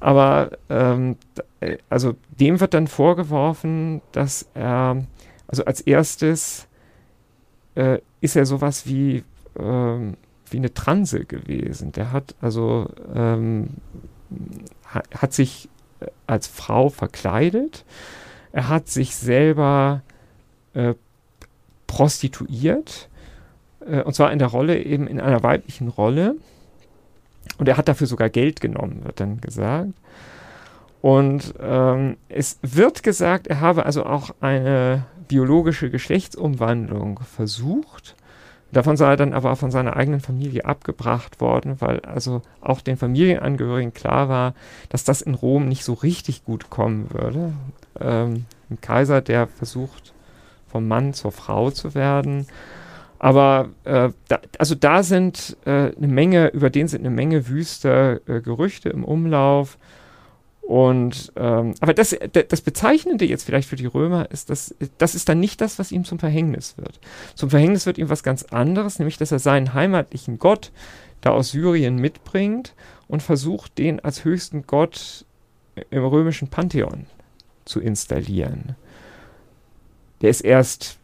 Aber 0.00 0.50
ähm, 0.68 1.16
äh, 1.60 1.76
also 1.88 2.14
dem 2.40 2.60
wird 2.60 2.74
dann 2.74 2.86
vorgeworfen, 2.86 4.00
dass 4.12 4.48
er 4.54 5.04
also 5.46 5.64
als 5.64 5.80
erstes 5.80 6.66
äh, 7.74 7.98
ist 8.20 8.36
er 8.36 8.46
sowas 8.46 8.86
wie, 8.86 9.24
ähm, 9.58 10.16
wie 10.48 10.56
eine 10.56 10.72
Transe 10.72 11.24
gewesen. 11.24 11.92
Der 11.92 12.12
hat 12.12 12.34
also 12.40 12.88
ähm, 13.14 13.68
ha, 14.92 15.02
hat 15.16 15.32
sich 15.32 15.68
äh, 16.00 16.06
als 16.26 16.46
Frau 16.46 16.88
verkleidet. 16.88 17.84
Er 18.52 18.68
hat 18.68 18.88
sich 18.88 19.14
selber 19.16 20.02
äh, 20.74 20.94
prostituiert. 21.86 23.08
Äh, 23.86 24.02
und 24.02 24.14
zwar 24.14 24.32
in 24.32 24.38
der 24.38 24.48
Rolle, 24.48 24.82
eben 24.82 25.06
in 25.06 25.20
einer 25.20 25.42
weiblichen 25.42 25.88
Rolle. 25.88 26.36
Und 27.60 27.68
er 27.68 27.76
hat 27.76 27.88
dafür 27.88 28.06
sogar 28.06 28.30
Geld 28.30 28.62
genommen, 28.62 29.04
wird 29.04 29.20
dann 29.20 29.38
gesagt. 29.42 29.92
Und 31.02 31.54
ähm, 31.60 32.16
es 32.30 32.58
wird 32.62 33.02
gesagt, 33.02 33.48
er 33.48 33.60
habe 33.60 33.84
also 33.84 34.06
auch 34.06 34.30
eine 34.40 35.04
biologische 35.28 35.90
Geschlechtsumwandlung 35.90 37.20
versucht. 37.20 38.16
Davon 38.72 38.96
sei 38.96 39.10
er 39.10 39.16
dann 39.16 39.34
aber 39.34 39.56
von 39.56 39.70
seiner 39.70 39.94
eigenen 39.94 40.20
Familie 40.20 40.64
abgebracht 40.64 41.42
worden, 41.42 41.76
weil 41.80 42.00
also 42.00 42.40
auch 42.62 42.80
den 42.80 42.96
Familienangehörigen 42.96 43.92
klar 43.92 44.30
war, 44.30 44.54
dass 44.88 45.04
das 45.04 45.20
in 45.20 45.34
Rom 45.34 45.68
nicht 45.68 45.84
so 45.84 45.92
richtig 45.92 46.46
gut 46.46 46.70
kommen 46.70 47.10
würde. 47.12 47.52
Ähm, 48.00 48.46
ein 48.70 48.80
Kaiser, 48.80 49.20
der 49.20 49.48
versucht, 49.48 50.14
vom 50.66 50.88
Mann 50.88 51.12
zur 51.12 51.32
Frau 51.32 51.70
zu 51.70 51.94
werden. 51.94 52.46
Aber 53.22 53.68
äh, 53.84 54.08
da, 54.28 54.40
also 54.58 54.74
da 54.74 55.02
sind 55.02 55.56
äh, 55.66 55.94
eine 55.94 56.08
Menge, 56.08 56.48
über 56.48 56.70
den 56.70 56.88
sind 56.88 57.00
eine 57.00 57.14
Menge 57.14 57.48
wüster 57.48 58.18
äh, 58.26 58.40
Gerüchte 58.40 58.88
im 58.88 59.04
Umlauf. 59.04 59.76
Und 60.62 61.30
ähm, 61.36 61.74
aber 61.80 61.92
das, 61.92 62.16
das 62.48 62.60
Bezeichnende 62.62 63.26
jetzt 63.26 63.44
vielleicht 63.44 63.68
für 63.68 63.76
die 63.76 63.86
Römer 63.86 64.30
ist, 64.30 64.48
dass 64.48 64.74
das 64.96 65.14
ist 65.14 65.28
dann 65.28 65.38
nicht 65.38 65.60
das, 65.60 65.78
was 65.78 65.92
ihm 65.92 66.04
zum 66.04 66.18
Verhängnis 66.18 66.78
wird. 66.78 66.98
Zum 67.34 67.50
Verhängnis 67.50 67.84
wird 67.84 67.98
ihm 67.98 68.08
was 68.08 68.22
ganz 68.22 68.44
anderes, 68.44 68.98
nämlich 68.98 69.18
dass 69.18 69.32
er 69.32 69.38
seinen 69.38 69.74
heimatlichen 69.74 70.38
Gott 70.38 70.72
da 71.20 71.30
aus 71.30 71.50
Syrien 71.50 71.96
mitbringt 71.96 72.74
und 73.06 73.22
versucht, 73.22 73.76
den 73.76 74.00
als 74.00 74.24
höchsten 74.24 74.66
Gott 74.66 75.26
im 75.90 76.04
römischen 76.04 76.48
Pantheon 76.48 77.04
zu 77.66 77.80
installieren. 77.80 78.76
Der 80.22 80.30
ist 80.30 80.40
erst, 80.40 80.98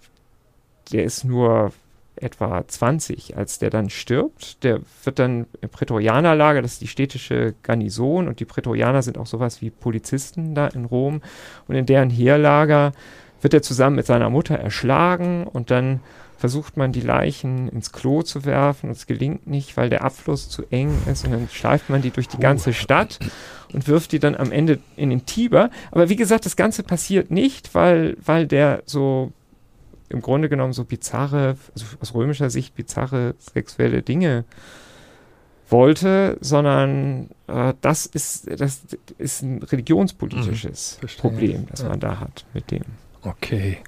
der 0.93 1.05
ist 1.05 1.25
nur 1.25 1.73
etwa 2.17 2.67
20, 2.67 3.37
als 3.37 3.59
der 3.59 3.71
dann 3.71 3.91
stirbt. 3.91 4.63
Der 4.65 4.81
wird 5.05 5.19
dann 5.19 5.47
im 5.61 5.69
Prätorianerlager, 5.69 6.63
das 6.63 6.75
ist 6.75 6.81
die 6.83 6.89
städtische 6.89 7.55
Garnison 7.63 8.29
und 8.29 8.41
die 8.41 8.45
Prätorianer 8.45 9.03
sind 9.03 9.19
auch 9.19 9.27
sowas 9.27 9.61
wie 9.63 9.71
Polizisten 9.71 10.55
da 10.55 10.69
in 10.69 10.85
Rom 10.85 11.23
und 11.69 11.75
in 11.75 11.87
deren 11.87 12.11
Heerlager 12.11 12.93
wird 13.43 13.55
er 13.55 13.63
zusammen 13.63 13.97
mit 13.97 14.07
seiner 14.07 14.31
Mutter 14.31 14.57
erschlagen 14.57 15.47
und 15.47 15.71
dann 15.71 16.01
versucht 16.39 16.77
man 16.77 16.93
die 16.93 17.01
Leichen 17.01 17.69
ins 17.69 17.93
Klo 17.93 18.23
zu 18.23 18.45
werfen 18.45 18.89
und 18.89 18.97
es 18.97 19.07
gelingt 19.07 19.47
nicht, 19.47 19.77
weil 19.77 19.89
der 19.89 20.05
Abfluss 20.05 20.49
zu 20.49 20.65
eng 20.71 20.91
ist 21.11 21.25
und 21.25 21.33
dann 21.33 21.49
schleift 21.51 21.89
man 21.89 22.03
die 22.03 22.11
durch 22.11 22.29
die 22.29 22.39
ganze 22.39 22.73
Stadt 22.73 23.19
und 23.73 23.89
wirft 23.89 24.13
die 24.13 24.19
dann 24.19 24.35
am 24.35 24.53
Ende 24.53 24.79
in 24.97 25.11
den 25.11 25.25
Tiber. 25.27 25.71
Aber 25.91 26.09
wie 26.09 26.17
gesagt, 26.17 26.45
das 26.45 26.57
Ganze 26.57 26.83
passiert 26.83 27.31
nicht, 27.31 27.75
weil, 27.75 28.17
weil 28.25 28.47
der 28.47 28.83
so 28.85 29.33
im 30.09 30.21
Grunde 30.21 30.49
genommen 30.49 30.73
so 30.73 30.85
bizarre, 30.85 31.57
also 31.75 31.87
aus 32.01 32.15
römischer 32.15 32.51
Sicht 32.51 32.75
bizarre 32.75 33.35
sexuelle 33.39 34.03
Dinge 34.03 34.45
wollte, 35.69 36.39
sondern 36.41 37.31
äh, 37.49 37.75
das, 37.81 38.07
ist, 38.07 38.49
das 38.61 38.83
ist 39.19 39.43
ein 39.43 39.63
religionspolitisches 39.63 40.99
mhm, 41.03 41.07
Problem, 41.21 41.67
das 41.71 41.83
ja. 41.83 41.89
man 41.89 42.01
da 42.01 42.21
hat 42.21 42.45
mit 42.55 42.71
dem. 42.71 42.85
Okay. 43.23 43.79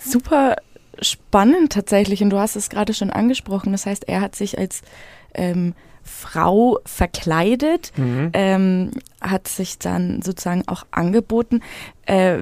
Super 0.00 0.56
spannend 1.00 1.72
tatsächlich, 1.72 2.22
und 2.22 2.30
du 2.30 2.38
hast 2.38 2.56
es 2.56 2.70
gerade 2.70 2.94
schon 2.94 3.10
angesprochen. 3.10 3.72
Das 3.72 3.86
heißt, 3.86 4.08
er 4.08 4.20
hat 4.20 4.34
sich 4.34 4.58
als 4.58 4.82
ähm, 5.34 5.74
Frau 6.02 6.78
verkleidet, 6.86 7.92
mhm. 7.96 8.30
ähm, 8.32 8.90
hat 9.20 9.48
sich 9.48 9.78
dann 9.78 10.22
sozusagen 10.22 10.66
auch 10.66 10.86
angeboten. 10.90 11.60
Äh, 12.06 12.38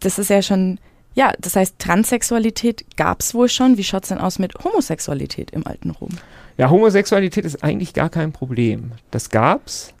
das 0.00 0.18
ist 0.18 0.30
ja 0.30 0.40
schon 0.40 0.78
ja, 1.18 1.32
das 1.40 1.56
heißt, 1.56 1.80
Transsexualität 1.80 2.96
gab 2.96 3.22
es 3.22 3.34
wohl 3.34 3.48
schon. 3.48 3.76
Wie 3.76 3.82
schaut 3.82 4.04
es 4.04 4.10
denn 4.10 4.18
aus 4.18 4.38
mit 4.38 4.54
Homosexualität 4.62 5.50
im 5.50 5.66
alten 5.66 5.90
Rom? 5.90 6.10
Ja, 6.58 6.70
Homosexualität 6.70 7.44
ist 7.44 7.64
eigentlich 7.64 7.92
gar 7.92 8.08
kein 8.08 8.30
Problem. 8.30 8.92
Das 9.10 9.28
gab's. 9.28 9.94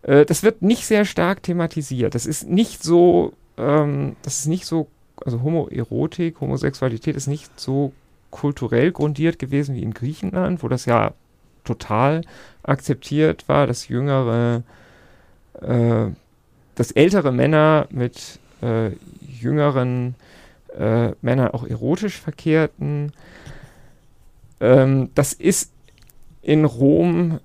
Äh, 0.00 0.24
das 0.24 0.42
wird 0.42 0.62
nicht 0.62 0.86
sehr 0.86 1.04
stark 1.04 1.42
thematisiert. 1.42 2.14
Das 2.14 2.24
ist 2.24 2.48
nicht 2.48 2.82
so, 2.82 3.34
ähm, 3.58 4.16
das 4.22 4.38
ist 4.38 4.46
nicht 4.46 4.64
so, 4.64 4.88
also 5.22 5.42
Homoerotik, 5.42 6.40
Homosexualität 6.40 7.14
ist 7.14 7.26
nicht 7.26 7.60
so 7.60 7.92
kulturell 8.30 8.90
grundiert 8.90 9.38
gewesen 9.38 9.74
wie 9.74 9.82
in 9.82 9.92
Griechenland, 9.92 10.62
wo 10.62 10.68
das 10.68 10.86
ja 10.86 11.12
total 11.64 12.22
akzeptiert 12.62 13.46
war, 13.48 13.66
dass 13.66 13.88
jüngere, 13.88 14.62
äh, 15.60 16.06
dass 16.74 16.90
ältere 16.92 17.32
Männer 17.32 17.86
mit 17.90 18.38
äh, 18.62 18.92
jüngeren 19.20 20.14
äh, 20.76 21.12
Männer 21.22 21.54
auch 21.54 21.64
erotisch 21.64 22.18
verkehrten. 22.18 23.12
Ähm, 24.60 25.10
das 25.14 25.32
ist 25.32 25.72
in 26.42 26.64
Rom 26.64 27.40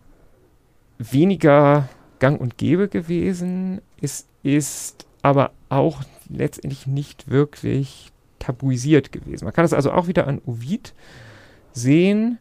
weniger 0.97 1.89
gang 2.19 2.39
und 2.39 2.57
gäbe 2.57 2.87
gewesen. 2.87 3.81
Es 4.01 4.27
ist 4.43 5.05
aber 5.21 5.51
auch 5.69 6.03
letztendlich 6.29 6.87
nicht 6.87 7.29
wirklich 7.29 8.11
tabuisiert 8.39 9.11
gewesen. 9.11 9.45
Man 9.45 9.53
kann 9.53 9.63
das 9.63 9.73
also 9.73 9.91
auch 9.91 10.07
wieder 10.07 10.27
an 10.27 10.41
Ovid 10.45 10.93
sehen. 11.71 12.39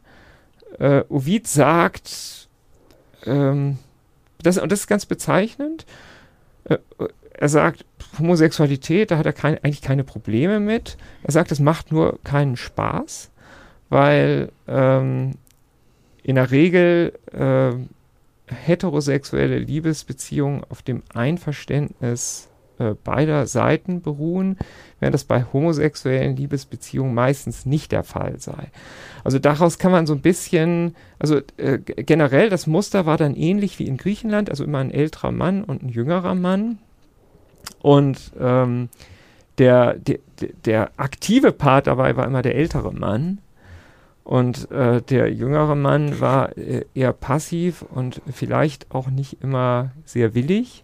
Äh, 0.79 1.03
Ovid 1.09 1.47
sagt, 1.47 2.49
ähm, 3.25 3.77
das, 4.41 4.57
und 4.57 4.71
das 4.71 4.81
ist 4.81 4.87
ganz 4.87 5.05
bezeichnend, 5.05 5.85
äh, 6.65 6.77
er 7.33 7.49
sagt, 7.49 7.85
Homosexualität, 8.19 9.11
da 9.11 9.17
hat 9.17 9.25
er 9.25 9.33
kein, 9.33 9.57
eigentlich 9.63 9.81
keine 9.81 10.03
Probleme 10.03 10.59
mit. 10.59 10.97
Er 11.23 11.31
sagt, 11.31 11.51
es 11.51 11.59
macht 11.59 11.91
nur 11.91 12.19
keinen 12.23 12.55
Spaß, 12.55 13.31
weil 13.89 14.51
ähm, 14.67 15.33
in 16.21 16.35
der 16.35 16.51
Regel 16.51 17.13
äh, 17.31 17.73
heterosexuelle 18.53 19.57
Liebesbeziehungen 19.59 20.63
auf 20.69 20.81
dem 20.81 21.03
Einverständnis 21.13 22.49
äh, 22.79 22.93
beider 23.03 23.47
Seiten 23.47 24.01
beruhen, 24.01 24.57
während 24.99 25.13
das 25.13 25.23
bei 25.23 25.45
homosexuellen 25.51 26.35
Liebesbeziehungen 26.35 27.13
meistens 27.13 27.65
nicht 27.65 27.91
der 27.91 28.03
Fall 28.03 28.39
sei. 28.39 28.71
Also 29.23 29.39
daraus 29.39 29.77
kann 29.77 29.91
man 29.91 30.05
so 30.05 30.13
ein 30.13 30.21
bisschen, 30.21 30.95
also 31.19 31.41
äh, 31.57 31.79
generell 31.79 32.49
das 32.49 32.67
Muster 32.67 33.05
war 33.05 33.17
dann 33.17 33.35
ähnlich 33.35 33.79
wie 33.79 33.87
in 33.87 33.97
Griechenland, 33.97 34.49
also 34.49 34.63
immer 34.63 34.79
ein 34.79 34.91
älterer 34.91 35.31
Mann 35.31 35.63
und 35.63 35.83
ein 35.83 35.89
jüngerer 35.89 36.35
Mann, 36.35 36.79
und 37.81 38.31
ähm, 38.39 38.89
der, 39.57 39.95
der, 39.95 40.19
der 40.65 40.91
aktive 40.97 41.51
Part 41.51 41.87
dabei 41.87 42.15
war 42.15 42.25
immer 42.25 42.41
der 42.41 42.55
ältere 42.55 42.93
Mann. 42.93 43.39
Und 44.23 44.71
äh, 44.71 45.01
der 45.01 45.33
jüngere 45.33 45.75
Mann 45.75 46.21
war 46.21 46.57
äh, 46.57 46.85
eher 46.95 47.11
passiv 47.11 47.81
und 47.81 48.21
vielleicht 48.31 48.89
auch 48.91 49.09
nicht 49.09 49.43
immer 49.43 49.91
sehr 50.05 50.33
willig. 50.33 50.83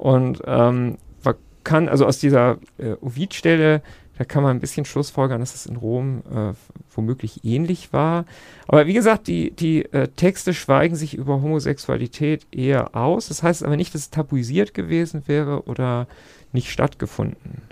Und 0.00 0.42
ähm, 0.46 0.96
man 1.22 1.34
kann 1.62 1.88
also 1.88 2.06
aus 2.06 2.18
dieser 2.18 2.58
äh, 2.78 2.94
Ovid-Stelle 3.00 3.82
da 4.20 4.26
kann 4.26 4.42
man 4.42 4.54
ein 4.54 4.60
bisschen 4.60 4.84
schlussfolgern, 4.84 5.40
dass 5.40 5.54
es 5.54 5.64
in 5.64 5.76
Rom 5.76 6.22
äh, 6.30 6.52
womöglich 6.94 7.42
ähnlich 7.42 7.94
war. 7.94 8.26
Aber 8.68 8.86
wie 8.86 8.92
gesagt, 8.92 9.28
die, 9.28 9.50
die 9.50 9.86
äh, 9.94 10.08
Texte 10.08 10.52
schweigen 10.52 10.94
sich 10.94 11.14
über 11.14 11.40
Homosexualität 11.40 12.46
eher 12.52 12.94
aus. 12.94 13.28
Das 13.28 13.42
heißt 13.42 13.64
aber 13.64 13.78
nicht, 13.78 13.94
dass 13.94 14.02
es 14.02 14.10
tabuisiert 14.10 14.74
gewesen 14.74 15.22
wäre 15.24 15.62
oder 15.62 16.06
nicht 16.52 16.70
stattgefunden 16.70 17.62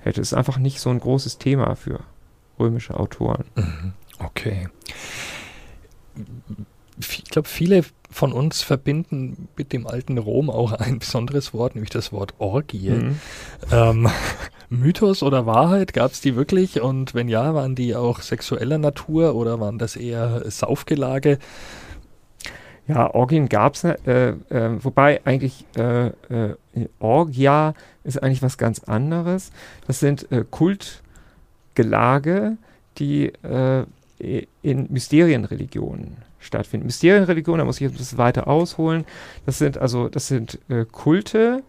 hätte. 0.00 0.20
Es 0.20 0.32
ist 0.32 0.34
einfach 0.34 0.58
nicht 0.58 0.80
so 0.80 0.90
ein 0.90 0.98
großes 0.98 1.38
Thema 1.38 1.76
für 1.76 2.00
römische 2.58 2.98
Autoren. 2.98 3.44
Mhm. 3.54 3.92
Okay. 4.18 4.68
Ich 6.98 7.24
glaube, 7.26 7.46
viele 7.46 7.84
von 8.12 8.32
uns 8.32 8.62
verbinden 8.62 9.48
mit 9.56 9.72
dem 9.72 9.86
alten 9.86 10.18
Rom 10.18 10.50
auch 10.50 10.72
ein 10.72 10.98
besonderes 10.98 11.54
Wort, 11.54 11.74
nämlich 11.74 11.90
das 11.90 12.12
Wort 12.12 12.34
Orgie. 12.38 12.90
Mhm. 12.90 13.20
Ähm, 13.70 14.08
Mythos 14.68 15.22
oder 15.22 15.46
Wahrheit, 15.46 15.92
gab 15.92 16.12
es 16.12 16.20
die 16.20 16.36
wirklich? 16.36 16.80
Und 16.80 17.14
wenn 17.14 17.28
ja, 17.28 17.54
waren 17.54 17.74
die 17.74 17.94
auch 17.94 18.20
sexueller 18.20 18.78
Natur 18.78 19.34
oder 19.34 19.60
waren 19.60 19.78
das 19.78 19.96
eher 19.96 20.50
Saufgelage? 20.50 21.38
Ja, 22.88 23.14
Orgien 23.14 23.48
gab 23.48 23.74
es, 23.74 23.84
äh, 23.84 23.94
äh, 24.04 24.34
wobei 24.82 25.20
eigentlich 25.24 25.64
äh, 25.76 26.06
äh, 26.06 26.56
Orgia 26.98 27.74
ist 28.02 28.22
eigentlich 28.22 28.42
was 28.42 28.58
ganz 28.58 28.82
anderes. 28.84 29.52
Das 29.86 30.00
sind 30.00 30.30
äh, 30.32 30.44
Kultgelage, 30.50 32.56
die 32.98 33.26
äh, 33.26 33.84
in 34.62 34.86
Mysterienreligionen 34.90 36.18
stattfinden. 36.38 36.86
Mysterienreligionen, 36.86 37.60
da 37.60 37.64
muss 37.64 37.76
ich 37.76 37.82
jetzt 37.82 37.94
ein 37.94 37.98
bisschen 37.98 38.18
weiter 38.18 38.48
ausholen. 38.48 39.04
Das 39.46 39.58
sind 39.58 39.78
also, 39.78 40.08
das 40.08 40.28
sind 40.28 40.58
Kulte, 40.92 41.62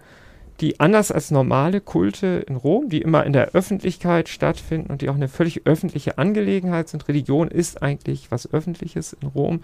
die 0.62 0.80
anders 0.80 1.12
als 1.12 1.32
normale 1.32 1.82
Kulte 1.82 2.46
in 2.48 2.56
Rom, 2.56 2.90
die 2.90 3.02
immer 3.02 3.26
in 3.26 3.34
der 3.34 3.50
Öffentlichkeit 3.50 4.30
stattfinden 4.30 4.92
und 4.92 5.02
die 5.02 5.10
auch 5.10 5.16
eine 5.16 5.28
völlig 5.28 5.66
öffentliche 5.66 6.18
Angelegenheit 6.18 6.90
sind. 6.90 7.08
Religion 7.08 7.50
ist 7.50 7.82
eigentlich 7.82 8.32
was 8.32 8.52
Öffentliches 8.54 9.14
in 9.14 9.28
Rom. 9.30 9.62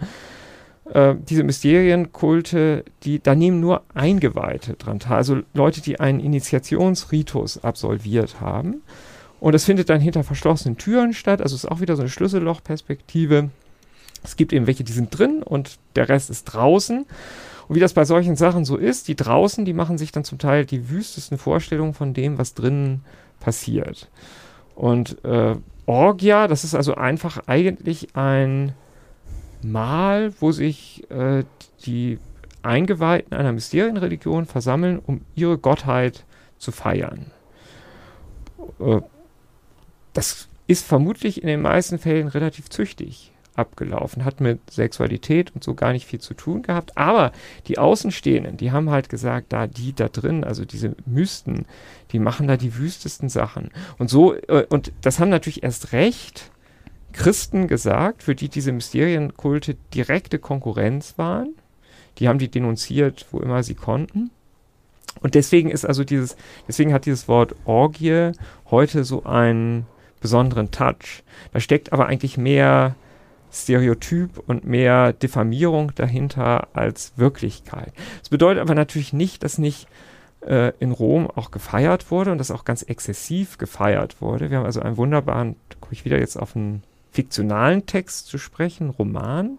Äh, 0.92 1.14
diese 1.28 1.44
Mysterienkulte, 1.44 2.84
die, 3.04 3.22
da 3.22 3.34
nehmen 3.34 3.60
nur 3.60 3.82
Eingeweihte 3.94 4.74
dran 4.74 4.98
teil, 4.98 5.18
also 5.18 5.40
Leute, 5.54 5.80
die 5.80 6.00
einen 6.00 6.20
Initiationsritus 6.20 7.62
absolviert 7.62 8.40
haben. 8.40 8.82
Und 9.40 9.54
das 9.54 9.64
findet 9.64 9.88
dann 9.88 10.00
hinter 10.00 10.22
verschlossenen 10.22 10.76
Türen 10.76 11.14
statt, 11.14 11.40
also 11.40 11.56
ist 11.56 11.64
auch 11.64 11.80
wieder 11.80 11.96
so 11.96 12.02
eine 12.02 12.10
Schlüssellochperspektive. 12.10 13.50
Es 14.22 14.36
gibt 14.36 14.52
eben 14.52 14.66
welche, 14.66 14.84
die 14.84 14.92
sind 14.92 15.18
drin 15.18 15.42
und 15.42 15.78
der 15.96 16.08
Rest 16.08 16.28
ist 16.28 16.44
draußen. 16.44 17.06
Und 17.68 17.74
wie 17.74 17.80
das 17.80 17.94
bei 17.94 18.04
solchen 18.04 18.36
Sachen 18.36 18.64
so 18.66 18.76
ist, 18.76 19.08
die 19.08 19.16
draußen, 19.16 19.64
die 19.64 19.72
machen 19.72 19.96
sich 19.96 20.12
dann 20.12 20.24
zum 20.24 20.38
Teil 20.38 20.66
die 20.66 20.90
wüstesten 20.90 21.38
Vorstellungen 21.38 21.94
von 21.94 22.12
dem, 22.12 22.36
was 22.36 22.54
drinnen 22.54 23.02
passiert. 23.38 24.10
Und 24.74 25.24
äh, 25.24 25.56
Orgia, 25.86 26.46
das 26.46 26.64
ist 26.64 26.74
also 26.74 26.94
einfach 26.94 27.42
eigentlich 27.46 28.14
ein 28.14 28.74
Mal, 29.62 30.32
wo 30.40 30.52
sich 30.52 31.10
äh, 31.10 31.44
die 31.84 32.18
Eingeweihten 32.62 33.34
einer 33.34 33.52
Mysterienreligion 33.52 34.46
versammeln, 34.46 35.00
um 35.04 35.22
ihre 35.34 35.58
Gottheit 35.58 36.24
zu 36.58 36.72
feiern. 36.72 37.30
Äh, 38.78 39.00
das 40.12 40.48
ist 40.66 40.86
vermutlich 40.86 41.42
in 41.42 41.48
den 41.48 41.62
meisten 41.62 41.98
Fällen 41.98 42.28
relativ 42.28 42.68
züchtig 42.70 43.32
abgelaufen, 43.54 44.24
hat 44.24 44.40
mit 44.40 44.70
Sexualität 44.70 45.54
und 45.54 45.62
so 45.62 45.74
gar 45.74 45.92
nicht 45.92 46.06
viel 46.06 46.20
zu 46.20 46.34
tun 46.34 46.62
gehabt. 46.62 46.96
Aber 46.96 47.32
die 47.66 47.78
Außenstehenden, 47.78 48.56
die 48.56 48.72
haben 48.72 48.90
halt 48.90 49.08
gesagt, 49.08 49.52
da 49.52 49.66
die 49.66 49.92
da 49.92 50.08
drin, 50.08 50.44
also 50.44 50.64
diese 50.64 50.94
Mysten, 51.06 51.66
die 52.12 52.18
machen 52.18 52.48
da 52.48 52.56
die 52.56 52.76
wüstesten 52.76 53.28
Sachen. 53.28 53.70
Und 53.98 54.08
so, 54.08 54.34
äh, 54.34 54.66
und 54.68 54.92
das 55.02 55.18
haben 55.18 55.28
natürlich 55.28 55.62
erst 55.62 55.92
recht 55.92 56.50
Christen 57.12 57.66
gesagt, 57.66 58.22
für 58.22 58.34
die 58.34 58.48
diese 58.48 58.72
Mysterienkulte 58.72 59.76
direkte 59.94 60.38
Konkurrenz 60.38 61.14
waren. 61.18 61.54
Die 62.18 62.28
haben 62.28 62.38
die 62.38 62.50
denunziert, 62.50 63.26
wo 63.30 63.40
immer 63.40 63.62
sie 63.62 63.74
konnten. 63.74 64.30
Und 65.20 65.34
deswegen 65.34 65.70
ist 65.70 65.84
also 65.84 66.04
dieses, 66.04 66.36
deswegen 66.68 66.92
hat 66.92 67.06
dieses 67.06 67.26
Wort 67.26 67.54
Orgie 67.64 68.32
heute 68.70 69.04
so 69.04 69.24
einen 69.24 69.86
besonderen 70.20 70.70
Touch. 70.70 71.22
Da 71.52 71.60
steckt 71.60 71.92
aber 71.92 72.06
eigentlich 72.06 72.36
mehr 72.36 72.94
Stereotyp 73.52 74.38
und 74.46 74.64
mehr 74.64 75.12
Diffamierung 75.12 75.92
dahinter 75.94 76.68
als 76.72 77.12
Wirklichkeit. 77.16 77.92
Das 78.20 78.28
bedeutet 78.28 78.60
aber 78.60 78.74
natürlich 78.74 79.12
nicht, 79.12 79.42
dass 79.42 79.58
nicht 79.58 79.88
äh, 80.46 80.72
in 80.78 80.92
Rom 80.92 81.28
auch 81.28 81.50
gefeiert 81.50 82.10
wurde 82.10 82.32
und 82.32 82.38
dass 82.38 82.50
auch 82.50 82.64
ganz 82.64 82.82
exzessiv 82.82 83.58
gefeiert 83.58 84.20
wurde. 84.20 84.50
Wir 84.50 84.58
haben 84.58 84.66
also 84.66 84.80
einen 84.80 84.96
wunderbaren, 84.96 85.56
da 85.68 85.76
ich 85.92 86.04
wieder 86.04 86.18
jetzt 86.18 86.36
auf 86.36 86.54
einen 86.54 86.82
fiktionalen 87.12 87.86
Text 87.86 88.26
zu 88.28 88.38
sprechen, 88.38 88.90
Roman. 88.90 89.58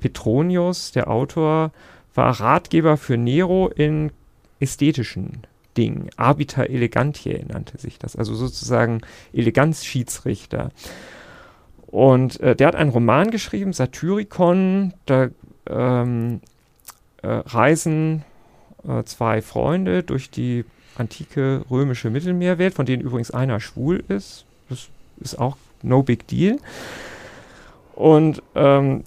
Petronius, 0.00 0.92
der 0.92 1.08
Autor, 1.08 1.70
war 2.14 2.40
Ratgeber 2.40 2.96
für 2.96 3.16
Nero 3.16 3.68
in 3.68 4.12
ästhetischen 4.60 5.46
Dingen. 5.76 6.10
Arbiter 6.16 6.68
elegantiae 6.68 7.44
nannte 7.46 7.78
sich 7.78 7.98
das, 7.98 8.16
also 8.16 8.34
sozusagen 8.34 9.00
Eleganzschiedsrichter. 9.32 10.70
Und 11.86 12.40
äh, 12.40 12.56
der 12.56 12.68
hat 12.68 12.74
einen 12.74 12.90
Roman 12.90 13.30
geschrieben, 13.30 13.72
Satyricon, 13.72 14.94
da 15.06 15.28
ähm, 15.68 16.40
äh, 17.22 17.28
reisen 17.28 18.24
äh, 18.86 19.04
zwei 19.04 19.42
Freunde 19.42 20.02
durch 20.02 20.30
die 20.30 20.64
antike 20.96 21.64
römische 21.70 22.10
Mittelmeerwelt, 22.10 22.74
von 22.74 22.86
denen 22.86 23.02
übrigens 23.02 23.30
einer 23.30 23.60
schwul 23.60 24.02
ist. 24.08 24.46
Das 24.68 24.88
ist 25.20 25.38
auch 25.38 25.56
no 25.82 26.02
big 26.02 26.26
deal. 26.26 26.58
Und 27.94 28.42
ähm, 28.54 29.04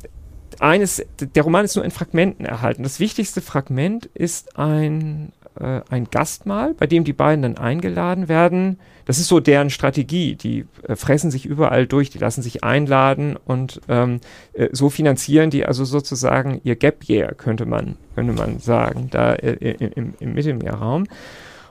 eines, 0.59 1.03
der 1.19 1.43
Roman 1.43 1.65
ist 1.65 1.75
nur 1.75 1.85
in 1.85 1.91
Fragmenten 1.91 2.45
erhalten. 2.45 2.83
Das 2.83 2.99
wichtigste 2.99 3.41
Fragment 3.41 4.05
ist 4.13 4.57
ein 4.57 5.31
äh, 5.59 5.81
ein 5.89 6.07
Gastmahl, 6.09 6.73
bei 6.73 6.87
dem 6.87 7.03
die 7.03 7.13
beiden 7.13 7.41
dann 7.41 7.57
eingeladen 7.57 8.27
werden. 8.27 8.79
Das 9.05 9.19
ist 9.19 9.27
so 9.27 9.39
deren 9.39 9.69
Strategie. 9.69 10.35
Die 10.35 10.65
äh, 10.87 10.95
fressen 10.95 11.31
sich 11.31 11.45
überall 11.45 11.87
durch, 11.87 12.09
die 12.09 12.17
lassen 12.17 12.41
sich 12.41 12.63
einladen 12.63 13.37
und 13.45 13.81
ähm, 13.87 14.19
äh, 14.53 14.69
so 14.71 14.89
finanzieren 14.89 15.49
die 15.49 15.65
also 15.65 15.85
sozusagen 15.85 16.61
ihr 16.63 16.75
Gap 16.75 17.07
Year, 17.07 17.33
könnte 17.33 17.65
man, 17.65 17.97
könnte 18.15 18.33
man 18.33 18.59
sagen, 18.59 19.09
da 19.11 19.33
äh, 19.33 19.53
im, 19.95 20.13
im 20.19 20.33
Mittelmeerraum. 20.33 21.05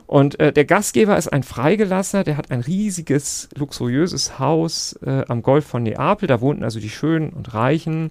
Und 0.06 0.38
äh, 0.38 0.52
der 0.52 0.64
Gastgeber 0.64 1.16
ist 1.16 1.28
ein 1.28 1.42
Freigelassener, 1.42 2.24
der 2.24 2.36
hat 2.36 2.50
ein 2.50 2.60
riesiges, 2.60 3.48
luxuriöses 3.56 4.38
Haus 4.38 4.98
äh, 5.04 5.24
am 5.28 5.42
Golf 5.42 5.64
von 5.64 5.82
Neapel. 5.82 6.28
Da 6.28 6.40
wohnten 6.40 6.62
also 6.62 6.78
die 6.78 6.90
Schönen 6.90 7.30
und 7.30 7.54
Reichen. 7.54 8.10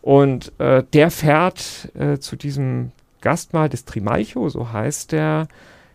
Und 0.00 0.52
äh, 0.58 0.82
der 0.92 1.10
fährt 1.10 1.90
äh, 1.94 2.18
zu 2.18 2.36
diesem 2.36 2.92
Gastmahl 3.24 3.68
des 3.68 3.86
Trimalcho, 3.86 4.48
so 4.50 4.72
heißt 4.72 5.12
der, 5.12 5.48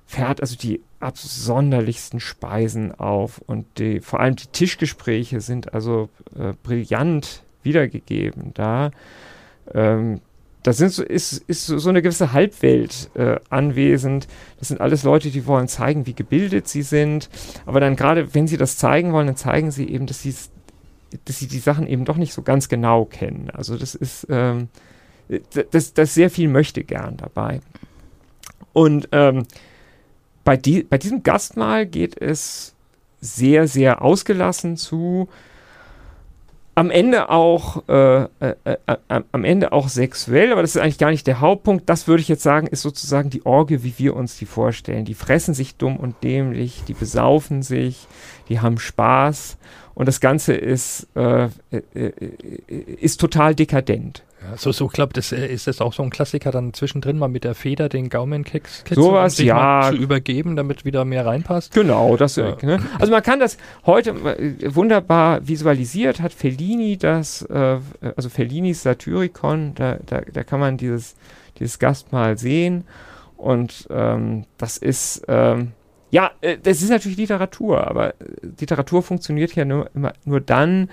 fährt 0.06 0.42
also 0.42 0.58
die 0.58 0.82
absonderlichsten 1.00 2.20
Speisen 2.20 2.94
auf 2.94 3.40
und 3.46 3.66
die, 3.78 4.02
vor 4.02 4.20
allem 4.20 4.36
die 4.36 4.48
Tischgespräche 4.48 5.40
sind 5.40 5.74
also 5.74 6.10
äh, 6.38 6.54
brillant 6.64 7.44
wiedergegeben 7.62 8.52
da. 8.56 8.92
Ähm, 9.74 10.22
da 10.64 10.74
sind 10.74 10.92
so, 10.92 11.04
ist, 11.04 11.34
ist 11.48 11.68
so 11.68 11.90
eine 11.90 12.02
gewisse 12.02 12.34
Halbwelt 12.34 13.12
äh, 13.14 13.38
anwesend. 13.50 14.28
Das 14.58 14.70
sind 14.70 14.82
alles 14.82 15.04
Leute, 15.04 15.30
die 15.30 15.46
wollen 15.46 15.68
zeigen, 15.68 16.06
wie 16.06 16.14
gebildet 16.14 16.68
sie 16.68 16.82
sind. 16.82 17.30
Aber 17.66 17.80
dann 17.80 17.96
gerade, 17.96 18.34
wenn 18.34 18.48
sie 18.48 18.58
das 18.58 18.78
zeigen 18.78 19.14
wollen, 19.14 19.28
dann 19.28 19.38
zeigen 19.38 19.72
sie 19.72 19.88
eben, 19.88 20.06
dass, 20.06 20.28
dass 21.26 21.40
sie 21.40 21.48
die 21.48 21.60
Sachen 21.60 21.88
eben 21.88 22.04
doch 22.04 22.18
nicht 22.18 22.34
so 22.34 22.42
ganz 22.42 22.68
genau 22.68 23.06
kennen. 23.06 23.50
Also 23.54 23.78
das 23.78 23.96
ist, 23.96 24.28
ähm, 24.30 24.68
das, 25.72 25.94
das 25.94 26.14
sehr 26.14 26.30
viel 26.30 26.50
möchte 26.50 26.84
gern 26.84 27.18
dabei. 27.18 27.62
Und 28.74 29.10
ähm, 29.12 29.46
bei, 30.44 30.58
die, 30.58 30.84
bei 30.84 30.98
diesem 30.98 31.24
Gastmahl 31.24 31.86
geht 31.86 32.20
es 32.20 32.76
sehr, 33.22 33.68
sehr 33.68 34.02
ausgelassen 34.02 34.78
zu. 34.78 35.30
Am 36.76 36.92
Ende 36.92 37.30
auch, 37.30 37.84
äh, 37.90 38.24
äh, 38.24 38.28
äh, 38.64 38.78
äh, 38.88 39.22
am 39.34 39.44
Ende 39.44 39.74
auch 39.74 39.90
sexuell, 39.90 40.54
aber 40.54 40.62
das 40.62 40.78
ist 40.78 40.82
eigentlich 40.82 40.98
gar 40.98 41.12
nicht 41.12 41.28
der 41.28 41.42
Hauptpunkt. 41.42 41.90
Das 41.90 42.08
würde 42.08 42.22
ich 42.22 42.30
jetzt 42.30 42.44
sagen, 42.44 42.68
ist 42.68 42.84
sozusagen 42.84 43.30
die 43.30 43.46
Orgie, 43.46 43.84
wie 43.84 43.94
wir 43.98 44.16
uns 44.16 44.38
die 44.38 44.46
vorstellen. 44.46 45.04
Die 45.04 45.14
fressen 45.14 45.54
sich 45.54 45.76
dumm 45.76 45.98
und 45.98 46.24
dämlich, 46.24 46.84
die 46.88 46.94
besaufen 46.94 47.64
sich, 47.64 48.08
die 48.48 48.62
haben 48.62 48.80
Spaß 48.80 49.58
und 49.94 50.08
das 50.08 50.22
Ganze 50.22 50.54
ist, 50.54 51.08
äh, 51.16 51.50
äh 51.70 52.12
ist 53.02 53.20
total 53.20 53.56
dekadent. 53.56 54.24
Ja, 54.42 54.58
so, 54.58 54.72
so 54.72 54.88
klappt 54.88 55.18
das, 55.18 55.32
äh, 55.32 55.46
ist 55.48 55.68
das 55.68 55.82
auch 55.82 55.94
so 55.94 56.02
ein 56.04 56.10
Klassiker, 56.10 56.52
dann 56.52 56.74
zwischendrin 56.74 57.18
mal 57.18 57.28
mit 57.28 57.44
der 57.44 57.56
Feder 57.56 57.90
den 57.90 58.10
Gaumenkeks 58.10 58.84
Sowas, 58.90 59.36
sich 59.36 59.48
ja. 59.48 59.90
zu 59.92 59.98
übergeben, 59.98 60.56
damit 60.56 60.86
wieder 60.86 61.04
mehr 61.04 61.26
reinpasst. 61.26 61.74
Genau, 61.74 62.16
das, 62.16 62.38
ja. 62.38 62.56
ne? 62.62 62.80
Also 63.00 63.12
man 63.12 63.22
kann 63.22 63.40
das 63.40 63.58
heute 63.86 64.12
äh, 64.12 64.74
wunderbar 64.76 65.46
visualisiert, 65.48 66.22
hat 66.22 66.34
Fellini 66.34 66.98
das, 66.98 67.42
äh, 67.44 67.80
also 68.16 68.30
Fellinis 68.30 68.84
Satyricon, 68.84 69.74
da, 69.76 69.98
da, 70.06 70.22
da 70.22 70.44
kann 70.44 70.60
man 70.60 70.78
dieses, 70.78 71.16
dieses 71.60 71.78
Gastmahl 71.80 72.38
sehen 72.38 72.86
und 73.36 73.88
ähm, 73.90 74.46
das 74.58 74.78
ist, 74.78 75.24
ähm, 75.28 75.74
ja, 76.12 76.32
äh, 76.42 76.58
das 76.58 76.82
ist 76.82 76.90
natürlich 76.90 77.18
Literatur, 77.18 77.88
aber 77.88 78.14
Literatur 78.60 79.04
funktioniert 79.04 79.56
ja 79.56 79.66
nur, 79.66 79.90
immer, 79.94 80.14
nur 80.26 80.42
dann, 80.42 80.90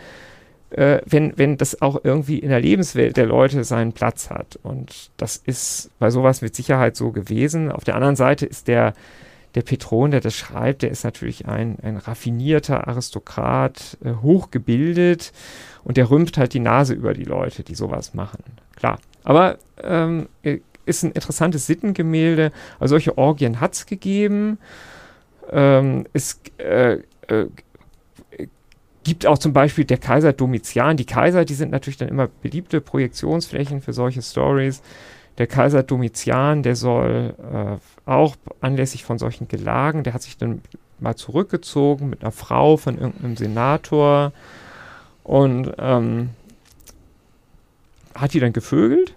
äh, 0.71 1.01
wenn, 1.07 1.37
wenn 1.37 1.57
das 1.57 1.81
auch 1.81 2.01
irgendwie 2.03 2.39
in 2.39 2.51
der 2.51 2.61
Lebenswelt 2.61 3.17
der 3.17 3.27
Leute 3.27 3.65
seinen 3.65 3.93
Platz 3.93 4.31
hat. 4.31 4.59
Und 4.63 5.11
das 5.17 5.37
ist 5.37 5.91
bei 5.99 6.11
sowas 6.11 6.43
mit 6.43 6.55
Sicherheit 6.57 6.97
so 6.97 7.13
gewesen. 7.13 7.71
Auf 7.71 7.85
der 7.85 7.95
anderen 7.95 8.17
Seite 8.17 8.47
ist 8.47 8.69
der, 8.69 8.95
der 9.55 9.63
Petron, 9.63 10.11
der 10.11 10.21
das 10.21 10.35
schreibt, 10.35 10.83
der 10.83 10.91
ist 10.91 11.05
natürlich 11.05 11.47
ein, 11.47 11.79
ein 11.83 11.97
raffinierter 11.97 12.89
Aristokrat, 12.89 13.97
äh, 14.05 14.13
hochgebildet 14.23 15.33
und 15.85 15.97
der 15.97 16.11
rümpft 16.11 16.37
halt 16.37 16.53
die 16.53 16.61
Nase 16.61 16.95
über 16.95 17.15
die 17.15 17.25
Leute, 17.25 17.63
die 17.63 17.75
sowas 17.75 18.13
machen. 18.13 18.43
Klar. 18.75 18.99
Aber 19.23 19.59
ähm, 19.83 20.29
äh, 20.43 20.59
ist 20.85 21.03
ein 21.03 21.13
interessantes 21.13 21.67
Sittengemälde. 21.67 22.53
Also 22.79 22.93
solche 22.93 23.19
Orgien 23.19 23.61
hat 23.61 23.75
es 23.75 23.87
gegeben. 23.87 24.59
Ähm, 25.51 26.07
es 26.13 26.41
äh, 26.59 26.99
äh, 27.29 27.47
gibt 29.07 29.25
auch 29.25 29.39
zum 29.39 29.53
Beispiel 29.53 29.85
der 29.85 29.99
Kaiser 29.99 30.33
Domitian. 30.33 30.97
Die 30.97 31.05
Kaiser, 31.05 31.45
die 31.45 31.55
sind 31.55 31.71
natürlich 31.71 31.97
dann 31.97 32.09
immer 32.09 32.27
beliebte 32.43 32.81
Projektionsflächen 32.81 33.81
für 33.81 33.93
solche 33.93 34.21
Stories. 34.21 34.83
Der 35.39 35.47
Kaiser 35.47 35.85
Domitian, 35.85 36.65
der 36.65 36.75
soll 36.75 37.35
äh, 37.39 38.11
auch 38.11 38.35
anlässlich 38.61 39.05
von 39.05 39.19
solchen 39.19 39.47
Gelagen, 39.47 40.03
der 40.03 40.13
hat 40.13 40.23
sich 40.23 40.39
dann 40.39 40.61
mal 40.99 41.15
zurückgezogen 41.15 42.11
mit 42.11 42.23
einer 42.23 42.33
Frau 42.33 42.77
von 42.77 42.99
irgendeinem 42.99 43.37
Senator 43.37 44.33
und 45.23 45.73
ähm, 45.79 46.31
hat 48.13 48.35
die 48.35 48.41
dann 48.41 48.53
gevögelt. 48.53 49.15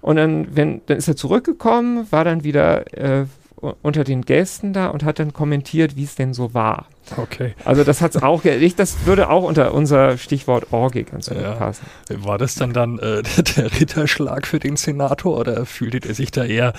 Und 0.00 0.16
dann, 0.16 0.56
wenn, 0.56 0.80
dann 0.86 0.96
ist 0.96 1.08
er 1.08 1.16
zurückgekommen, 1.16 2.10
war 2.10 2.24
dann 2.24 2.42
wieder 2.42 2.90
äh, 2.96 3.26
unter 3.56 4.04
den 4.04 4.22
Gästen 4.22 4.72
da 4.72 4.88
und 4.88 5.02
hat 5.02 5.18
dann 5.18 5.32
kommentiert, 5.32 5.96
wie 5.96 6.04
es 6.04 6.14
denn 6.14 6.34
so 6.34 6.52
war. 6.52 6.86
Okay. 7.16 7.54
Also 7.64 7.84
das 7.84 8.00
hat's 8.00 8.16
auch, 8.16 8.44
ich, 8.44 8.76
das 8.76 9.06
würde 9.06 9.30
auch 9.30 9.44
unter 9.44 9.72
unser 9.72 10.18
Stichwort 10.18 10.72
Orgie 10.72 11.04
ganz 11.04 11.28
gut 11.28 11.40
ja. 11.40 11.54
passen. 11.54 11.86
War 12.08 12.36
das 12.36 12.54
dann 12.54 12.72
dann 12.72 12.98
äh, 12.98 13.22
der 13.56 13.80
Ritterschlag 13.80 14.46
für 14.46 14.58
den 14.58 14.76
Senator 14.76 15.38
oder 15.38 15.64
fühlte 15.64 16.06
er 16.06 16.14
sich 16.14 16.30
da 16.30 16.44
eher, 16.44 16.74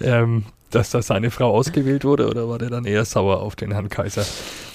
ähm, 0.00 0.44
dass 0.70 0.90
da 0.90 1.02
seine 1.02 1.32
Frau 1.32 1.50
ausgewählt 1.50 2.04
wurde 2.04 2.28
oder 2.28 2.48
war 2.48 2.58
der 2.58 2.70
dann 2.70 2.84
eher 2.84 3.04
sauer 3.04 3.40
auf 3.40 3.56
den 3.56 3.72
Herrn 3.72 3.88
Kaiser? 3.88 4.24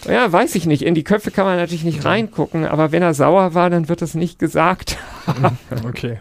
Ja, 0.10 0.30
weiß 0.30 0.56
ich 0.56 0.66
nicht. 0.66 0.82
In 0.82 0.94
die 0.94 1.06
Köpfe 1.06 1.32
kann 1.32 1.46
man 1.46 1.56
natürlich 1.56 1.86
nicht 1.86 2.04
reingucken, 2.04 2.66
aber 2.66 2.92
wenn 2.92 3.02
er 3.02 3.14
sauer 3.14 3.54
war, 3.54 3.70
dann 3.70 3.88
wird 3.88 4.02
das 4.02 4.14
nicht 4.14 4.40
gesagt. 4.40 4.98
okay. 5.88 6.20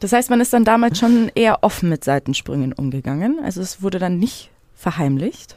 Das 0.00 0.12
heißt, 0.12 0.30
man 0.30 0.40
ist 0.40 0.52
dann 0.52 0.64
damals 0.64 0.98
schon 0.98 1.32
eher 1.34 1.64
offen 1.64 1.88
mit 1.88 2.04
Seitensprüngen 2.04 2.72
umgegangen. 2.72 3.40
Also 3.42 3.60
es 3.60 3.82
wurde 3.82 3.98
dann 3.98 4.18
nicht 4.18 4.50
verheimlicht? 4.78 5.56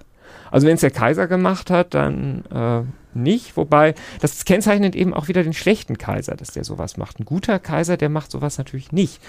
Also 0.49 0.67
wenn 0.67 0.75
es 0.75 0.81
der 0.81 0.91
Kaiser 0.91 1.27
gemacht 1.27 1.69
hat, 1.69 1.93
dann 1.93 2.43
äh, 2.51 3.17
nicht. 3.17 3.55
Wobei, 3.55 3.93
das 4.19 4.43
kennzeichnet 4.45 4.95
eben 4.95 5.13
auch 5.13 5.27
wieder 5.27 5.43
den 5.43 5.53
schlechten 5.53 5.97
Kaiser, 5.97 6.35
dass 6.35 6.51
der 6.51 6.63
sowas 6.63 6.97
macht. 6.97 7.19
Ein 7.19 7.25
guter 7.25 7.59
Kaiser, 7.59 7.97
der 7.97 8.09
macht 8.09 8.31
sowas 8.31 8.57
natürlich 8.57 8.91
nicht. 8.91 9.21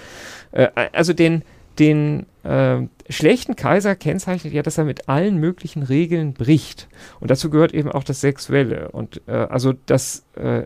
Äh, 0.50 0.68
also 0.92 1.12
den, 1.12 1.42
den 1.78 2.26
äh, 2.42 2.78
schlechten 3.08 3.54
Kaiser 3.54 3.94
kennzeichnet 3.94 4.52
ja, 4.52 4.62
dass 4.62 4.78
er 4.78 4.84
mit 4.84 5.08
allen 5.08 5.36
möglichen 5.38 5.82
Regeln 5.82 6.32
bricht. 6.32 6.88
Und 7.20 7.30
dazu 7.30 7.50
gehört 7.50 7.72
eben 7.72 7.92
auch 7.92 8.04
das 8.04 8.20
Sexuelle. 8.20 8.90
Und 8.90 9.20
äh, 9.26 9.32
also 9.32 9.74
das, 9.86 10.24
äh, 10.36 10.62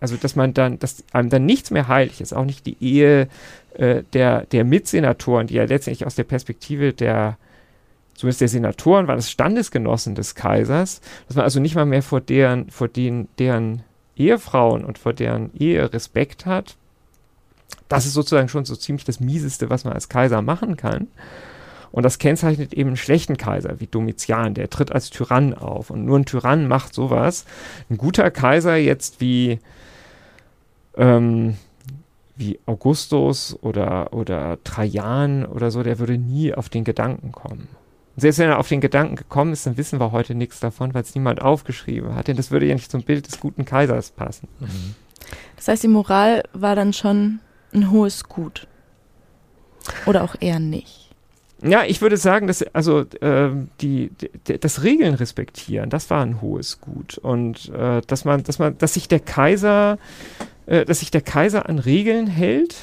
also 0.00 0.16
dass 0.16 0.36
man 0.36 0.54
dann, 0.54 0.78
dass 0.78 1.04
einem 1.12 1.30
dann 1.30 1.44
nichts 1.44 1.70
mehr 1.70 1.88
heilig 1.88 2.20
ist, 2.20 2.32
auch 2.32 2.44
nicht 2.44 2.64
die 2.66 2.76
Ehe 2.80 3.28
äh, 3.74 4.02
der, 4.12 4.46
der 4.46 4.64
Mitsenatoren, 4.64 5.46
die 5.48 5.54
ja 5.54 5.64
letztendlich 5.64 6.06
aus 6.06 6.14
der 6.14 6.24
Perspektive 6.24 6.92
der 6.92 7.36
zumindest 8.14 8.40
der 8.40 8.48
Senatoren 8.48 9.08
waren 9.08 9.16
das 9.16 9.30
Standesgenossen 9.30 10.14
des 10.14 10.34
Kaisers, 10.34 11.00
dass 11.26 11.36
man 11.36 11.44
also 11.44 11.60
nicht 11.60 11.74
mal 11.74 11.86
mehr 11.86 12.02
vor 12.02 12.20
deren, 12.20 12.70
vor 12.70 12.88
den, 12.88 13.28
deren 13.38 13.82
Ehefrauen 14.16 14.84
und 14.84 14.98
vor 14.98 15.12
deren 15.12 15.50
Ehe 15.54 15.92
Respekt 15.92 16.46
hat, 16.46 16.76
das 17.88 18.06
ist 18.06 18.14
sozusagen 18.14 18.48
schon 18.48 18.64
so 18.64 18.76
ziemlich 18.76 19.04
das 19.04 19.20
Mieseste, 19.20 19.70
was 19.70 19.84
man 19.84 19.92
als 19.92 20.08
Kaiser 20.08 20.42
machen 20.42 20.76
kann. 20.76 21.08
Und 21.92 22.02
das 22.02 22.18
kennzeichnet 22.18 22.74
eben 22.74 22.88
einen 22.88 22.96
schlechten 22.96 23.36
Kaiser 23.36 23.78
wie 23.78 23.86
Domitian, 23.86 24.54
der 24.54 24.68
tritt 24.68 24.90
als 24.90 25.10
Tyrann 25.10 25.54
auf. 25.54 25.90
Und 25.90 26.04
nur 26.04 26.18
ein 26.18 26.24
Tyrann 26.24 26.66
macht 26.66 26.92
sowas. 26.92 27.44
Ein 27.88 27.98
guter 27.98 28.32
Kaiser 28.32 28.74
jetzt 28.74 29.20
wie, 29.20 29.60
ähm, 30.96 31.56
wie 32.34 32.58
Augustus 32.66 33.56
oder, 33.62 34.12
oder 34.12 34.58
Trajan 34.64 35.46
oder 35.46 35.70
so, 35.70 35.84
der 35.84 36.00
würde 36.00 36.18
nie 36.18 36.52
auf 36.52 36.68
den 36.68 36.82
Gedanken 36.82 37.30
kommen. 37.30 37.68
Und 38.14 38.20
selbst 38.20 38.38
wenn 38.38 38.48
er 38.48 38.58
auf 38.58 38.68
den 38.68 38.80
Gedanken 38.80 39.16
gekommen 39.16 39.52
ist, 39.52 39.66
dann 39.66 39.76
wissen 39.76 39.98
wir 39.98 40.12
heute 40.12 40.34
nichts 40.34 40.60
davon, 40.60 40.94
weil 40.94 41.02
es 41.02 41.14
niemand 41.14 41.42
aufgeschrieben 41.42 42.14
hat. 42.14 42.28
Denn 42.28 42.36
das 42.36 42.50
würde 42.50 42.66
ja 42.66 42.74
nicht 42.74 42.90
zum 42.90 43.02
Bild 43.02 43.26
des 43.26 43.40
guten 43.40 43.64
Kaisers 43.64 44.10
passen. 44.10 44.48
Mhm. 44.60 44.94
Das 45.56 45.68
heißt, 45.68 45.82
die 45.82 45.88
Moral 45.88 46.44
war 46.52 46.76
dann 46.76 46.92
schon 46.92 47.40
ein 47.72 47.90
hohes 47.90 48.24
Gut. 48.24 48.66
Oder 50.06 50.22
auch 50.22 50.36
eher 50.40 50.60
nicht. 50.60 51.04
Ja, 51.62 51.84
ich 51.84 52.02
würde 52.02 52.16
sagen, 52.16 52.46
dass 52.46 52.62
also 52.74 53.00
äh, 53.20 53.50
die, 53.80 54.10
die, 54.10 54.58
das 54.58 54.82
Regeln 54.82 55.14
respektieren, 55.14 55.88
das 55.88 56.10
war 56.10 56.22
ein 56.22 56.42
hohes 56.42 56.80
Gut 56.80 57.16
und 57.16 57.70
äh, 57.70 58.02
dass 58.06 58.26
man, 58.26 58.42
dass 58.42 58.58
man, 58.58 58.76
dass 58.76 58.94
sich 58.94 59.08
der 59.08 59.20
Kaiser, 59.20 59.98
äh, 60.66 60.84
dass 60.84 61.00
sich 61.00 61.10
der 61.10 61.22
Kaiser 61.22 61.68
an 61.68 61.78
Regeln 61.78 62.26
hält 62.26 62.76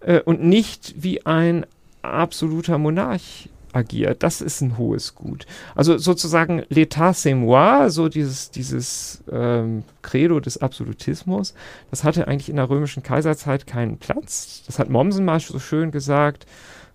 äh, 0.00 0.20
und 0.20 0.42
nicht 0.42 0.96
wie 0.98 1.24
ein 1.24 1.64
absoluter 2.02 2.76
Monarch 2.76 3.48
agiert. 3.72 4.22
Das 4.22 4.40
ist 4.40 4.60
ein 4.60 4.78
hohes 4.78 5.14
Gut. 5.14 5.46
Also 5.74 5.98
sozusagen 5.98 6.62
l'état 6.70 7.12
c'est 7.12 7.34
moi, 7.34 7.90
so 7.90 8.08
dieses, 8.08 8.50
dieses 8.50 9.22
ähm, 9.30 9.84
Credo 10.02 10.40
des 10.40 10.58
Absolutismus, 10.58 11.54
das 11.90 12.04
hatte 12.04 12.28
eigentlich 12.28 12.48
in 12.48 12.56
der 12.56 12.70
römischen 12.70 13.02
Kaiserzeit 13.02 13.66
keinen 13.66 13.98
Platz. 13.98 14.62
Das 14.66 14.78
hat 14.78 14.90
Mommsen 14.90 15.24
mal 15.24 15.40
so 15.40 15.58
schön 15.58 15.90
gesagt. 15.90 16.46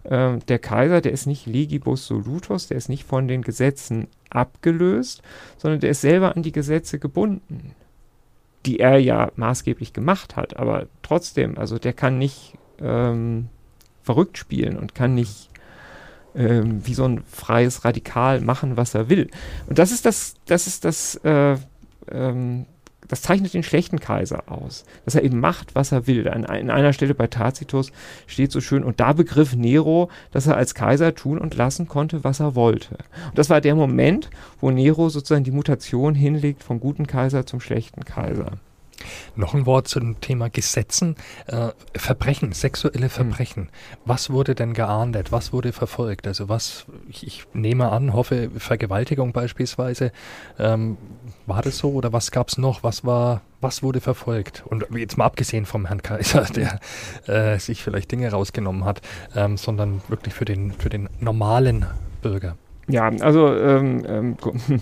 Ähm, 0.06 0.40
der 0.48 0.60
Kaiser, 0.60 1.02
der 1.02 1.14
ist 1.14 1.28
nicht 1.28 1.46
legibus 1.46 2.08
solutus, 2.08 2.68
der 2.68 2.78
ist 2.78 2.90
nicht 2.90 3.06
von 3.06 3.28
den 3.28 3.42
Gesetzen 3.42 4.08
abgelöst, 4.30 5.22
sondern 5.58 5.80
der 5.80 5.92
ist 5.92 6.02
selber 6.02 6.36
an 6.36 6.44
die 6.44 6.52
Gesetze 6.52 7.00
gebunden, 7.00 7.74
die 8.66 8.80
er 8.80 8.98
ja 8.98 9.32
maßgeblich 9.36 9.94
gemacht 9.94 10.36
hat. 10.36 10.58
Aber 10.58 10.88
trotzdem, 11.04 11.58
also 11.58 11.78
der 11.78 11.94
kann 11.94 12.18
nicht 12.18 12.54
ähm, 12.82 13.48
verrückt 14.02 14.38
spielen 14.38 14.78
und 14.78 14.94
kann 14.94 15.16
nicht 15.16 15.50
ähm, 16.36 16.86
wie 16.86 16.94
so 16.94 17.06
ein 17.06 17.24
freies 17.30 17.86
Radikal 17.86 18.42
machen, 18.42 18.78
was 18.78 18.96
er 18.96 19.10
will. 19.10 19.30
Und 19.68 19.80
das 19.80 19.92
ist 19.92 20.06
das, 20.06 20.36
das 20.46 20.68
ist 20.68 20.86
das, 20.86 21.16
äh, 21.24 21.58
ähm, 22.12 22.66
das 23.08 23.22
zeichnet 23.22 23.54
den 23.54 23.64
schlechten 23.64 24.00
Kaiser 24.00 24.44
aus, 24.48 24.86
dass 25.06 25.16
er 25.16 25.24
eben 25.24 25.40
macht, 25.40 25.76
was 25.76 25.92
er 25.92 26.08
will. 26.08 26.28
An, 26.28 26.44
in 26.46 26.70
einer 26.70 26.94
Stelle 26.94 27.14
bei 27.14 27.28
Tacitus 27.28 27.92
steht 28.28 28.52
so 28.52 28.62
schön, 28.62 28.84
und 28.84 29.00
da 29.00 29.14
begriff 29.14 29.56
Nero, 29.56 30.10
dass 30.32 30.48
er 30.48 30.58
als 30.58 30.74
Kaiser 30.74 31.14
tun 31.14 31.38
und 31.38 31.56
lassen 31.56 31.88
konnte, 31.88 32.24
was 32.24 32.40
er 32.40 32.56
wollte. 32.56 32.98
Und 33.30 33.38
das 33.38 33.50
war 33.50 33.62
der 33.62 33.76
Moment, 33.76 34.30
wo 34.60 34.72
Nero 34.72 35.10
sozusagen 35.10 35.44
die 35.44 35.52
Mutation 35.52 36.16
hinlegt 36.16 36.64
vom 36.64 36.80
guten 36.80 37.06
Kaiser 37.08 37.46
zum 37.46 37.60
schlechten 37.60 38.04
Kaiser. 38.06 38.54
Noch 39.36 39.54
ein 39.54 39.66
Wort 39.66 39.88
zum 39.88 40.20
Thema 40.22 40.50
Gesetzen. 40.50 41.16
Äh, 41.48 41.70
Verbrechen, 41.96 42.52
sexuelle 42.52 43.06
hm. 43.06 43.10
Verbrechen. 43.10 43.64
Hm. 43.64 43.70
Was 44.06 44.30
wurde 44.30 44.56
denn 44.56 44.74
geahndet? 44.74 45.32
Was 45.32 45.54
wurde 45.54 45.74
verfolgt? 45.74 46.28
Also 46.28 46.50
was, 46.50 46.86
ich, 47.10 47.26
ich 47.26 47.46
nehme 47.54 47.92
an, 47.92 48.14
hoffe, 48.14 48.50
Vergewaltigung 48.58 49.34
beispielsweise. 49.34 50.12
Ähm, 50.60 50.98
war 51.46 51.62
das 51.62 51.78
so 51.78 51.92
oder 51.92 52.14
was 52.14 52.32
gab 52.32 52.50
es 52.50 52.58
noch? 52.58 52.84
Was 52.84 53.06
war, 53.06 53.42
was 53.62 53.84
wurde 53.84 54.02
verfolgt? 54.02 54.64
Und 54.66 54.86
jetzt 54.96 55.18
mal 55.18 55.26
abgesehen 55.26 55.66
vom 55.66 55.86
Herrn 55.86 56.02
Kaiser, 56.02 56.42
der 56.56 56.80
äh, 57.28 57.60
sich 57.60 57.84
vielleicht 57.84 58.12
Dinge 58.12 58.32
rausgenommen 58.32 58.86
hat, 58.86 59.02
ähm, 59.36 59.58
sondern 59.58 60.02
wirklich 60.08 60.34
für 60.34 60.46
den, 60.46 60.72
für 60.72 60.90
den 60.90 61.10
normalen 61.20 61.86
Bürger. 62.22 62.56
Ja, 62.88 63.10
also 63.22 63.54
ähm, 63.56 64.04
ähm 64.08 64.38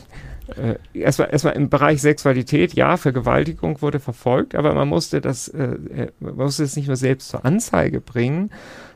äh, 0.57 0.75
erstmal, 0.93 1.29
erstmal 1.31 1.55
im 1.55 1.69
Bereich 1.69 2.01
Sexualität, 2.01 2.73
ja, 2.73 2.97
Vergewaltigung 2.97 3.81
wurde 3.81 3.99
verfolgt, 3.99 4.55
aber 4.55 4.73
man 4.73 4.87
musste 4.87 5.21
das, 5.21 5.47
äh, 5.47 5.63
äh, 5.63 6.11
man 6.19 6.35
musste 6.35 6.63
es 6.63 6.75
nicht 6.75 6.87
nur 6.87 6.95
selbst 6.95 7.29
zur 7.29 7.45
Anzeige 7.45 8.01
bringen, 8.01 8.51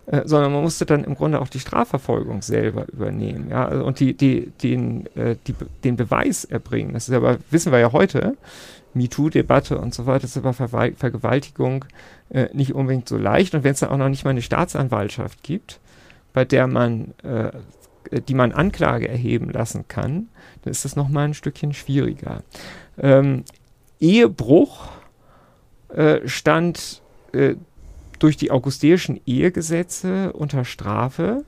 äh, 0.08 0.22
sondern 0.26 0.54
man 0.54 0.64
musste 0.64 0.86
dann 0.86 1.04
im 1.04 1.16
Grunde 1.16 1.42
auch 1.42 1.48
die 1.48 1.60
Strafverfolgung 1.60 2.42
selber 2.42 2.88
übernehmen, 2.92 3.50
ja, 3.50 3.66
also, 3.66 3.86
und 3.86 4.00
die, 4.00 4.16
die, 4.16 4.52
den, 4.62 5.08
äh, 5.16 5.36
die, 5.48 5.56
den 5.84 5.96
Beweis 5.96 6.46
erbringen. 6.46 6.94
Das 6.94 7.08
ist 7.08 7.16
aber, 7.16 7.38
wissen 7.50 7.72
wir 7.72 7.80
ja 7.80 7.92
heute, 7.92 8.38
MeToo-Debatte 8.94 9.78
und 9.78 9.94
so 9.94 10.06
weiter, 10.06 10.26
ist 10.26 10.38
aber 10.38 10.54
Ver 10.54 10.70
Vergewaltigung 10.96 11.86
äh, 12.30 12.48
nicht 12.54 12.74
unbedingt 12.74 13.10
so 13.10 13.18
leicht. 13.18 13.54
Und 13.54 13.64
wenn 13.64 13.74
es 13.74 13.82
dann 13.82 13.90
auch 13.90 13.98
noch 13.98 14.10
nicht 14.10 14.24
mal 14.24 14.32
eine 14.32 14.42
Staatsanwaltschaft 14.42 15.44
gibt, 15.44 15.80
bei 16.34 16.46
der 16.46 16.68
man 16.68 17.14
äh, 17.24 17.52
die 18.28 18.34
man 18.34 18.52
Anklage 18.52 19.08
erheben 19.08 19.50
lassen 19.50 19.88
kann, 19.88 20.28
dann 20.64 20.72
ist 20.72 20.86
das 20.86 20.96
nochmal 20.96 21.26
ein 21.26 21.34
Stückchen 21.34 21.74
schwieriger. 21.74 22.44
Ähm, 22.98 23.44
Ehebruch 24.00 24.90
äh, 25.90 26.28
stand 26.28 27.02
äh, 27.34 27.56
durch 28.20 28.38
die 28.38 28.52
augustäischen 28.52 29.20
Ehegesetze 29.26 30.34
unter 30.34 30.66
Strafe. 30.66 31.44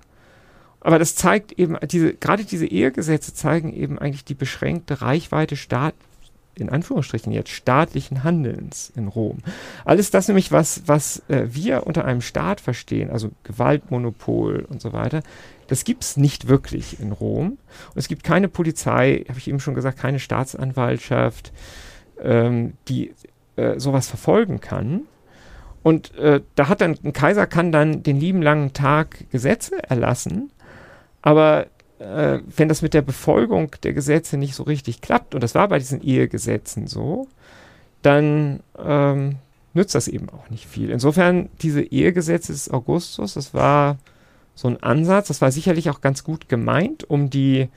Aber 0.80 1.00
das 1.00 1.16
zeigt 1.16 1.54
eben, 1.54 1.78
diese, 1.90 2.14
gerade 2.14 2.46
diese 2.46 2.68
Ehegesetze 2.68 3.34
zeigen 3.34 3.74
eben 3.74 4.00
eigentlich 4.00 4.26
die 4.26 4.36
beschränkte 4.36 5.02
Reichweite 5.02 5.56
Staat, 5.56 5.96
in 6.56 6.70
Anführungsstrichen 6.70 7.32
jetzt 7.32 7.50
staatlichen 7.50 8.24
Handelns 8.24 8.92
in 8.96 9.08
Rom. 9.08 9.40
Alles 9.86 10.12
das 10.12 10.28
nämlich, 10.28 10.52
was, 10.52 10.84
was 10.86 11.22
äh, 11.30 11.46
wir 11.50 11.86
unter 11.86 12.06
einem 12.06 12.22
Staat 12.22 12.62
verstehen, 12.62 13.10
also 13.10 13.32
Gewaltmonopol 13.44 14.66
und 14.70 14.82
so 14.82 14.94
weiter, 14.94 15.22
das 15.68 15.84
gibt 15.84 16.04
es 16.04 16.18
nicht 16.18 16.48
wirklich 16.48 17.00
in 17.00 17.12
Rom. 17.12 17.50
Und 17.52 17.98
es 17.98 18.08
gibt 18.08 18.24
keine 18.24 18.48
Polizei, 18.48 19.26
habe 19.28 19.40
ich 19.40 19.48
eben 19.48 19.60
schon 19.60 19.76
gesagt, 19.76 20.00
keine 20.00 20.20
Staatsanwaltschaft, 20.20 21.52
ähm, 22.22 22.74
die 22.88 23.14
äh, 23.56 23.80
sowas 23.80 24.08
verfolgen 24.08 24.60
kann. 24.62 25.02
Und 25.84 26.16
äh, 26.16 26.42
da 26.56 26.68
hat 26.68 26.82
dann 26.82 26.98
ein 27.04 27.14
Kaiser 27.14 27.48
kann 27.48 27.72
dann 27.72 28.04
den 28.04 28.20
lieben 28.20 28.42
langen 28.42 28.74
Tag 28.74 29.30
Gesetze 29.32 29.82
erlassen, 29.90 30.52
aber 31.22 31.68
äh, 32.00 32.40
wenn 32.56 32.68
das 32.68 32.82
mit 32.82 32.94
der 32.94 33.02
Befolgung 33.02 33.72
der 33.84 33.94
Gesetze 33.94 34.38
nicht 34.38 34.56
so 34.56 34.64
richtig 34.64 35.02
klappt, 35.02 35.34
und 35.34 35.42
das 35.42 35.56
war 35.56 35.68
bei 35.68 35.80
diesen 35.80 36.02
Ehegesetzen 36.02 36.88
so, 36.88 37.28
dann 38.02 38.62
ähm, 38.78 39.38
nützt 39.74 39.96
das 39.96 40.08
eben 40.08 40.30
auch 40.30 40.50
nicht 40.50 40.66
viel. 40.68 40.90
Insofern, 40.90 41.50
diese 41.62 41.82
Ehegesetze 41.82 42.52
des 42.52 42.70
Augustus, 42.70 43.36
das 43.36 43.54
war 43.54 43.98
so 44.58 44.68
ein 44.68 44.82
Ansatz. 44.82 45.28
Das 45.28 45.40
war 45.40 45.52
sicherlich 45.52 45.90
auch 45.90 46.02
ganz 46.02 46.24
gut 46.24 46.50
gemeint, 46.50 47.08
um 47.08 47.30
die, 47.30 47.70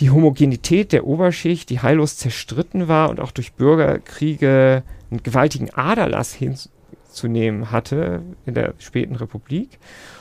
die 0.00 0.10
Homogenität 0.10 0.92
der 0.92 1.06
Oberschicht, 1.06 1.68
die 1.68 1.80
heillos 1.80 2.16
zerstritten 2.16 2.88
war 2.88 3.10
und 3.10 3.20
auch 3.20 3.30
durch 3.30 3.52
Bürgerkriege 3.52 4.82
einen 5.10 5.22
gewaltigen 5.22 5.68
Aderlass 5.70 6.32
hinzunehmen 6.32 7.70
hatte 7.70 8.22
in 8.46 8.54
der 8.54 8.72
späten 8.78 9.16
Republik, 9.16 9.78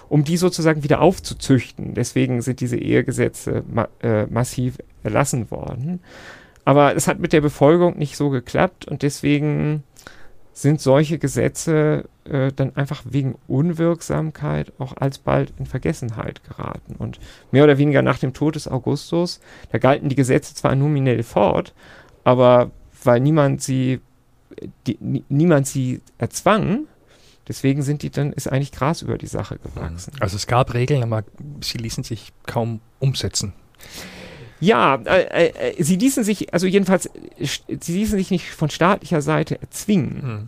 um 0.09 0.25
die 0.25 0.35
sozusagen 0.35 0.83
wieder 0.83 0.99
aufzuzüchten. 0.99 1.93
Deswegen 1.93 2.41
sind 2.41 2.59
diese 2.59 2.77
Ehegesetze 2.77 3.63
ma 3.65 3.87
äh, 4.01 4.25
massiv 4.25 4.77
erlassen 5.03 5.49
worden. 5.51 6.01
Aber 6.65 6.97
es 6.97 7.07
hat 7.07 7.19
mit 7.19 7.31
der 7.31 7.39
Befolgung 7.39 7.97
nicht 7.97 8.17
so 8.17 8.29
geklappt 8.29 8.85
und 8.89 9.03
deswegen 9.03 9.83
sind 10.57 10.81
solche 10.81 11.19
Gesetze 11.19 12.09
äh, 12.23 12.51
dann 12.51 12.75
einfach 12.75 13.03
wegen 13.07 13.35
Unwirksamkeit 13.47 14.73
auch 14.79 14.97
alsbald 14.97 15.53
in 15.59 15.67
Vergessenheit 15.67 16.43
geraten. 16.43 16.95
Und 16.97 17.19
mehr 17.51 17.63
oder 17.63 17.77
weniger 17.77 18.01
nach 18.01 18.17
dem 18.17 18.33
Tod 18.33 18.55
des 18.55 18.67
Augustus, 18.67 19.39
da 19.71 19.77
galten 19.77 20.09
die 20.09 20.15
Gesetze 20.15 20.55
zwar 20.55 20.73
nominell 20.73 21.21
fort, 21.21 21.75
aber 22.23 22.71
weil 23.03 23.19
niemand 23.19 23.61
sie, 23.61 24.01
die, 24.87 24.97
niemand 25.29 25.67
sie 25.67 26.01
erzwang, 26.17 26.87
deswegen 27.47 27.83
sind 27.83 28.01
die 28.01 28.09
dann, 28.09 28.33
ist 28.33 28.51
eigentlich 28.51 28.71
Gras 28.71 29.03
über 29.03 29.19
die 29.19 29.27
Sache 29.27 29.59
gewachsen. 29.59 30.13
Also 30.19 30.37
es 30.37 30.47
gab 30.47 30.73
Regeln, 30.73 31.03
aber 31.03 31.23
sie 31.61 31.77
ließen 31.77 32.03
sich 32.03 32.33
kaum 32.47 32.81
umsetzen. 32.97 33.53
Ja, 34.59 34.95
äh, 35.05 35.47
äh, 35.47 35.83
sie 35.83 35.95
ließen 35.95 36.23
sich, 36.23 36.53
also 36.53 36.67
jedenfalls, 36.67 37.09
sie 37.39 37.93
ließen 37.93 38.17
sich 38.17 38.31
nicht 38.31 38.49
von 38.49 38.69
staatlicher 38.69 39.21
Seite 39.21 39.61
erzwingen. 39.61 40.21
Hm. 40.21 40.47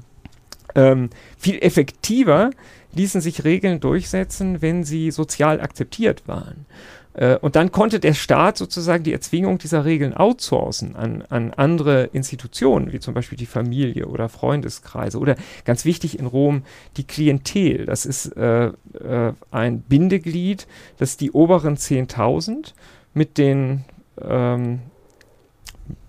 Ähm, 0.75 1.09
viel 1.37 1.59
effektiver 1.59 2.51
ließen 2.93 3.21
sich 3.21 3.43
Regeln 3.43 3.79
durchsetzen, 3.79 4.61
wenn 4.61 4.83
sie 4.83 5.11
sozial 5.11 5.61
akzeptiert 5.61 6.27
waren. 6.27 6.65
Äh, 7.13 7.37
und 7.37 7.55
dann 7.55 7.71
konnte 7.71 7.99
der 7.99 8.13
Staat 8.13 8.57
sozusagen 8.57 9.03
die 9.03 9.13
Erzwingung 9.13 9.57
dieser 9.57 9.85
Regeln 9.85 10.13
outsourcen 10.13 10.95
an, 10.95 11.23
an 11.29 11.53
andere 11.53 12.05
Institutionen, 12.13 12.91
wie 12.91 12.99
zum 12.99 13.13
Beispiel 13.13 13.37
die 13.37 13.45
Familie 13.45 14.07
oder 14.07 14.29
Freundeskreise 14.29 15.19
oder 15.19 15.35
ganz 15.65 15.85
wichtig 15.85 16.17
in 16.17 16.25
Rom 16.25 16.63
die 16.97 17.05
Klientel. 17.05 17.85
Das 17.85 18.05
ist 18.05 18.37
äh, 18.37 18.67
äh, 18.67 19.33
ein 19.51 19.81
Bindeglied, 19.81 20.67
das 20.97 21.17
die 21.17 21.31
oberen 21.31 21.77
10.000 21.77 22.73
mit 23.13 23.37
den 23.37 23.85
ähm, 24.23 24.79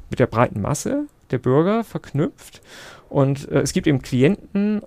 mit 0.08 0.18
der 0.18 0.26
breiten 0.26 0.60
Masse 0.60 1.06
der 1.30 1.38
Bürger 1.38 1.84
verknüpft. 1.84 2.60
Und 3.08 3.48
äh, 3.50 3.60
es 3.60 3.72
gibt 3.72 3.86
eben 3.86 4.02
Klienten 4.02 4.82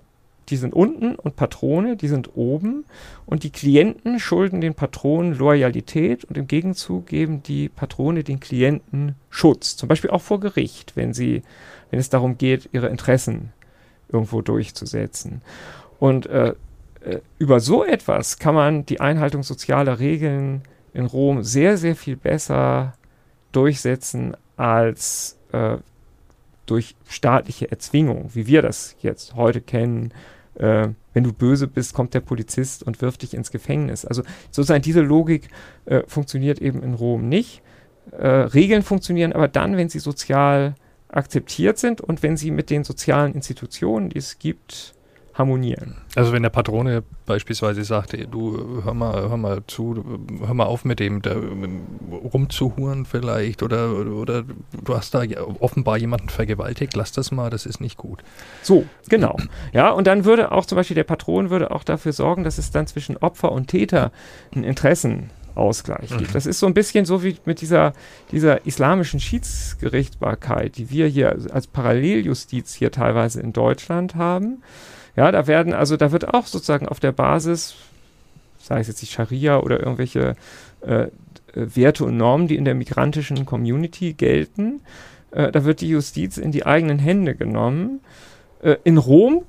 die 0.50 0.56
sind 0.56 0.74
unten 0.74 1.14
und 1.14 1.36
Patrone, 1.36 1.96
die 1.96 2.08
sind 2.08 2.36
oben. 2.36 2.84
Und 3.26 3.44
die 3.44 3.50
Klienten 3.50 4.18
schulden 4.18 4.60
den 4.60 4.74
Patronen 4.74 5.34
Loyalität 5.34 6.24
und 6.24 6.36
im 6.36 6.46
Gegenzug 6.46 7.06
geben 7.06 7.42
die 7.42 7.68
Patrone 7.68 8.24
den 8.24 8.40
Klienten 8.40 9.14
Schutz. 9.30 9.76
Zum 9.76 9.88
Beispiel 9.88 10.10
auch 10.10 10.22
vor 10.22 10.40
Gericht, 10.40 10.96
wenn 10.96 11.14
sie, 11.14 11.42
wenn 11.90 11.98
es 11.98 12.10
darum 12.10 12.36
geht, 12.38 12.68
ihre 12.72 12.88
Interessen 12.88 13.52
irgendwo 14.08 14.42
durchzusetzen. 14.42 15.42
Und 15.98 16.26
äh, 16.26 16.54
äh 17.00 17.20
über 17.38 17.60
so 17.60 17.84
etwas 17.84 18.38
kann 18.38 18.54
man 18.54 18.86
die 18.86 19.00
Einhaltung 19.00 19.42
sozialer 19.42 19.98
Regeln 19.98 20.62
in 20.92 21.06
Rom 21.06 21.42
sehr, 21.42 21.76
sehr 21.76 21.96
viel 21.96 22.16
besser 22.16 22.94
durchsetzen 23.54 24.36
als 24.56 25.38
äh, 25.52 25.76
durch 26.66 26.94
staatliche 27.08 27.70
Erzwingung, 27.70 28.30
wie 28.34 28.46
wir 28.46 28.62
das 28.62 28.96
jetzt 29.00 29.34
heute 29.34 29.60
kennen, 29.60 30.12
äh, 30.54 30.88
wenn 31.12 31.24
du 31.24 31.32
böse 31.32 31.66
bist, 31.66 31.94
kommt 31.94 32.14
der 32.14 32.20
Polizist 32.20 32.82
und 32.82 33.00
wirft 33.00 33.22
dich 33.22 33.34
ins 33.34 33.50
Gefängnis. 33.50 34.04
Also 34.04 34.22
sozusagen 34.50 34.82
diese 34.82 35.00
Logik 35.00 35.48
äh, 35.84 36.02
funktioniert 36.06 36.60
eben 36.60 36.82
in 36.82 36.94
Rom 36.94 37.28
nicht. 37.28 37.62
Äh, 38.12 38.26
Regeln 38.26 38.82
funktionieren 38.82 39.32
aber 39.32 39.48
dann, 39.48 39.76
wenn 39.76 39.88
sie 39.88 39.98
sozial 39.98 40.74
akzeptiert 41.08 41.78
sind 41.78 42.00
und 42.00 42.22
wenn 42.22 42.36
sie 42.36 42.50
mit 42.50 42.70
den 42.70 42.84
sozialen 42.84 43.34
Institutionen, 43.34 44.10
die 44.10 44.18
es 44.18 44.38
gibt, 44.38 44.94
harmonieren. 45.34 45.96
Also 46.14 46.32
wenn 46.32 46.42
der 46.42 46.50
Patrone 46.50 47.02
beispielsweise 47.26 47.82
sagt, 47.84 48.14
ey, 48.14 48.26
du 48.26 48.82
hör 48.84 48.94
mal, 48.94 49.28
hör 49.28 49.36
mal 49.36 49.62
zu, 49.66 50.04
hör 50.44 50.54
mal 50.54 50.66
auf 50.66 50.84
mit 50.84 51.00
dem 51.00 51.22
der, 51.22 51.36
rumzuhuren 52.10 53.04
vielleicht 53.04 53.62
oder, 53.62 53.90
oder 53.92 54.44
du 54.84 54.96
hast 54.96 55.14
da 55.14 55.22
offenbar 55.58 55.98
jemanden 55.98 56.28
vergewaltigt, 56.28 56.94
lass 56.94 57.10
das 57.10 57.32
mal, 57.32 57.50
das 57.50 57.66
ist 57.66 57.80
nicht 57.80 57.96
gut. 57.96 58.22
So, 58.62 58.86
genau. 59.08 59.36
Ja, 59.72 59.90
und 59.90 60.06
dann 60.06 60.24
würde 60.24 60.52
auch 60.52 60.66
zum 60.66 60.76
Beispiel 60.76 60.94
der 60.94 61.04
Patron 61.04 61.50
würde 61.50 61.72
auch 61.72 61.82
dafür 61.82 62.12
sorgen, 62.12 62.44
dass 62.44 62.58
es 62.58 62.70
dann 62.70 62.86
zwischen 62.86 63.16
Opfer 63.16 63.50
und 63.50 63.66
Täter 63.66 64.12
einen 64.54 64.62
Interessenausgleich 64.62 66.10
gibt. 66.10 66.30
Mhm. 66.30 66.32
Das 66.32 66.46
ist 66.46 66.60
so 66.60 66.66
ein 66.66 66.74
bisschen 66.74 67.06
so 67.06 67.24
wie 67.24 67.38
mit 67.44 67.60
dieser, 67.60 67.92
dieser 68.30 68.64
islamischen 68.66 69.18
Schiedsgerichtbarkeit, 69.18 70.76
die 70.76 70.90
wir 70.90 71.08
hier 71.08 71.36
als 71.50 71.66
Paralleljustiz 71.66 72.74
hier 72.74 72.92
teilweise 72.92 73.40
in 73.40 73.52
Deutschland 73.52 74.14
haben. 74.14 74.62
Ja, 75.16 75.30
da 75.30 75.46
werden, 75.46 75.72
also 75.72 75.96
da 75.96 76.12
wird 76.12 76.34
auch 76.34 76.46
sozusagen 76.46 76.88
auf 76.88 77.00
der 77.00 77.12
Basis, 77.12 77.74
sei 78.58 78.80
es 78.80 78.88
jetzt 78.88 79.02
die 79.02 79.06
Scharia 79.06 79.58
oder 79.58 79.78
irgendwelche 79.78 80.36
äh, 80.80 81.06
Werte 81.54 82.04
und 82.04 82.16
Normen, 82.16 82.48
die 82.48 82.56
in 82.56 82.64
der 82.64 82.74
migrantischen 82.74 83.46
Community 83.46 84.12
gelten, 84.14 84.80
äh, 85.30 85.52
da 85.52 85.64
wird 85.64 85.80
die 85.80 85.88
Justiz 85.88 86.36
in 86.36 86.52
die 86.52 86.66
eigenen 86.66 86.98
Hände 86.98 87.34
genommen. 87.34 88.00
Äh, 88.62 88.76
in 88.84 88.98
Rom 88.98 89.44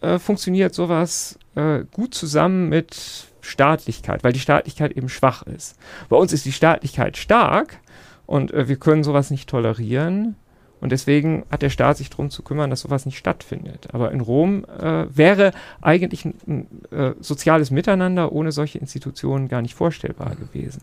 äh, 0.00 0.18
funktioniert 0.18 0.74
sowas 0.74 1.38
äh, 1.54 1.80
gut 1.92 2.14
zusammen 2.14 2.68
mit 2.68 3.26
Staatlichkeit, 3.40 4.24
weil 4.24 4.32
die 4.32 4.40
Staatlichkeit 4.40 4.92
eben 4.92 5.08
schwach 5.08 5.42
ist. 5.42 5.76
Bei 6.08 6.16
uns 6.16 6.32
ist 6.32 6.44
die 6.44 6.52
Staatlichkeit 6.52 7.16
stark 7.16 7.78
und 8.26 8.52
äh, 8.52 8.68
wir 8.68 8.76
können 8.76 9.04
sowas 9.04 9.30
nicht 9.30 9.48
tolerieren. 9.48 10.36
Und 10.82 10.90
deswegen 10.90 11.44
hat 11.48 11.62
der 11.62 11.70
Staat 11.70 11.96
sich 11.96 12.10
darum 12.10 12.28
zu 12.28 12.42
kümmern, 12.42 12.68
dass 12.68 12.80
sowas 12.80 13.06
nicht 13.06 13.16
stattfindet. 13.16 13.88
Aber 13.92 14.10
in 14.10 14.20
Rom 14.20 14.64
äh, 14.64 15.04
wäre 15.16 15.52
eigentlich 15.80 16.24
ein, 16.24 16.34
ein 16.48 16.66
äh, 16.90 17.14
soziales 17.20 17.70
Miteinander 17.70 18.32
ohne 18.32 18.50
solche 18.50 18.78
Institutionen 18.78 19.46
gar 19.46 19.62
nicht 19.62 19.76
vorstellbar 19.76 20.34
gewesen. 20.34 20.82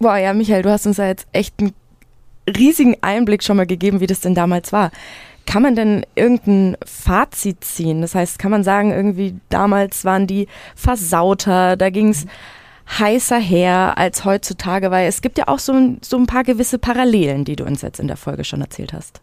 Boah, 0.00 0.16
ja, 0.16 0.34
Michael, 0.34 0.62
du 0.62 0.70
hast 0.70 0.86
uns 0.86 0.96
da 0.96 1.06
jetzt 1.06 1.28
echt 1.30 1.54
einen 1.60 1.72
riesigen 2.48 2.96
Einblick 3.00 3.44
schon 3.44 3.56
mal 3.56 3.66
gegeben, 3.66 4.00
wie 4.00 4.08
das 4.08 4.18
denn 4.18 4.34
damals 4.34 4.72
war. 4.72 4.90
Kann 5.46 5.62
man 5.62 5.76
denn 5.76 6.04
irgendein 6.16 6.76
Fazit 6.84 7.62
ziehen? 7.62 8.00
Das 8.00 8.16
heißt, 8.16 8.40
kann 8.40 8.50
man 8.50 8.64
sagen, 8.64 8.90
irgendwie 8.90 9.36
damals 9.50 10.04
waren 10.04 10.26
die 10.26 10.48
versauter, 10.74 11.76
da 11.76 11.90
ging 11.90 12.08
es. 12.08 12.24
Mhm 12.24 12.30
heißer 12.86 13.38
her 13.38 13.96
als 13.96 14.24
heutzutage, 14.24 14.90
weil 14.90 15.08
es 15.08 15.22
gibt 15.22 15.38
ja 15.38 15.48
auch 15.48 15.58
so, 15.58 15.96
so 16.02 16.16
ein 16.16 16.26
paar 16.26 16.44
gewisse 16.44 16.78
Parallelen, 16.78 17.44
die 17.44 17.56
du 17.56 17.64
uns 17.64 17.82
jetzt 17.82 18.00
in 18.00 18.08
der 18.08 18.16
Folge 18.16 18.44
schon 18.44 18.60
erzählt 18.60 18.92
hast. 18.92 19.22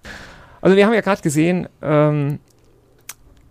Also 0.62 0.76
wir 0.76 0.86
haben 0.86 0.94
ja 0.94 1.02
gerade 1.02 1.22
gesehen, 1.22 1.68
ähm, 1.82 2.40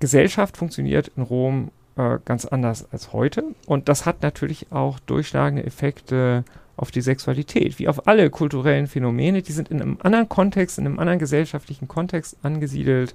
Gesellschaft 0.00 0.56
funktioniert 0.56 1.12
in 1.16 1.22
Rom 1.22 1.70
äh, 1.96 2.18
ganz 2.24 2.44
anders 2.44 2.86
als 2.92 3.12
heute 3.12 3.44
und 3.66 3.88
das 3.88 4.06
hat 4.06 4.22
natürlich 4.22 4.72
auch 4.72 4.98
durchschlagende 5.00 5.64
Effekte 5.64 6.44
auf 6.76 6.90
die 6.90 7.02
Sexualität, 7.02 7.78
wie 7.78 7.88
auf 7.88 8.06
alle 8.08 8.30
kulturellen 8.30 8.86
Phänomene, 8.86 9.42
die 9.42 9.52
sind 9.52 9.70
in 9.70 9.82
einem 9.82 9.98
anderen 10.02 10.28
Kontext, 10.28 10.78
in 10.78 10.86
einem 10.86 10.98
anderen 10.98 11.18
gesellschaftlichen 11.18 11.88
Kontext 11.88 12.38
angesiedelt 12.42 13.12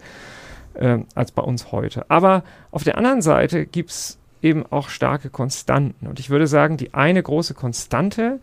äh, 0.75 0.99
als 1.15 1.31
bei 1.31 1.41
uns 1.41 1.71
heute. 1.71 2.09
Aber 2.09 2.43
auf 2.69 2.83
der 2.83 2.97
anderen 2.97 3.23
Seite 3.23 3.65
gibt 3.65 3.89
es 3.89 4.19
eben 4.41 4.65
auch 4.65 4.89
starke 4.89 5.29
Konstanten. 5.29 6.07
Und 6.07 6.19
ich 6.19 6.29
würde 6.29 6.47
sagen, 6.47 6.77
die 6.77 6.93
eine 6.93 7.21
große 7.21 7.53
Konstante, 7.53 8.39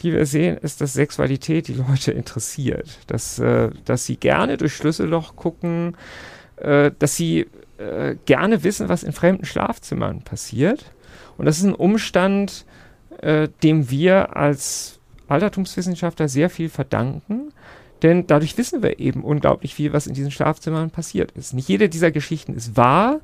die 0.00 0.12
wir 0.12 0.26
sehen, 0.26 0.56
ist, 0.56 0.80
dass 0.80 0.94
Sexualität 0.94 1.68
die 1.68 1.74
Leute 1.74 2.12
interessiert. 2.12 2.98
Dass, 3.06 3.38
äh, 3.38 3.70
dass 3.84 4.06
sie 4.06 4.16
gerne 4.16 4.56
durch 4.56 4.74
Schlüsselloch 4.74 5.36
gucken, 5.36 5.96
äh, 6.56 6.90
dass 6.98 7.16
sie 7.16 7.46
äh, 7.78 8.16
gerne 8.24 8.64
wissen, 8.64 8.88
was 8.88 9.02
in 9.02 9.12
fremden 9.12 9.44
Schlafzimmern 9.44 10.22
passiert. 10.22 10.92
Und 11.36 11.46
das 11.46 11.58
ist 11.58 11.64
ein 11.64 11.74
Umstand, 11.74 12.64
äh, 13.20 13.48
dem 13.62 13.90
wir 13.90 14.36
als 14.36 14.98
Altertumswissenschaftler 15.28 16.28
sehr 16.28 16.50
viel 16.50 16.68
verdanken. 16.68 17.52
Denn 18.02 18.26
dadurch 18.26 18.58
wissen 18.58 18.82
wir 18.82 18.98
eben 18.98 19.24
unglaublich 19.24 19.74
viel, 19.74 19.92
was 19.92 20.06
in 20.06 20.14
diesen 20.14 20.30
Schlafzimmern 20.30 20.90
passiert 20.90 21.32
ist. 21.32 21.54
Nicht 21.54 21.68
jede 21.68 21.88
dieser 21.88 22.10
Geschichten 22.10 22.54
ist 22.54 22.76
wahr. 22.76 23.20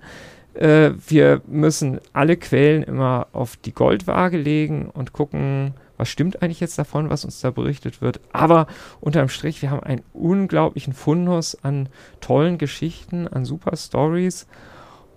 Äh, 0.54 0.92
wir 1.08 1.40
müssen 1.46 2.00
alle 2.12 2.36
Quellen 2.36 2.82
immer 2.82 3.28
auf 3.32 3.56
die 3.56 3.72
Goldwaage 3.72 4.36
legen 4.36 4.90
und 4.90 5.12
gucken, 5.12 5.74
was 5.96 6.08
stimmt 6.08 6.42
eigentlich 6.42 6.60
jetzt 6.60 6.78
davon, 6.78 7.10
was 7.10 7.24
uns 7.24 7.40
da 7.40 7.50
berichtet 7.50 8.02
wird. 8.02 8.20
Aber 8.32 8.66
unterm 9.00 9.28
Strich, 9.28 9.62
wir 9.62 9.70
haben 9.70 9.82
einen 9.82 10.02
unglaublichen 10.12 10.92
Fundus 10.92 11.56
an 11.62 11.88
tollen 12.20 12.58
Geschichten, 12.58 13.28
an 13.28 13.44
super 13.44 13.76
Stories. 13.76 14.46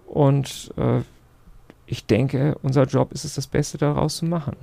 Und 0.05 0.71
äh, 0.77 1.01
ich 1.87 2.05
denke, 2.05 2.57
unser 2.61 2.83
Job 2.83 3.11
ist 3.13 3.25
es, 3.25 3.35
das 3.35 3.47
Beste 3.47 3.77
daraus 3.77 4.17
zu 4.17 4.25
machen. 4.25 4.55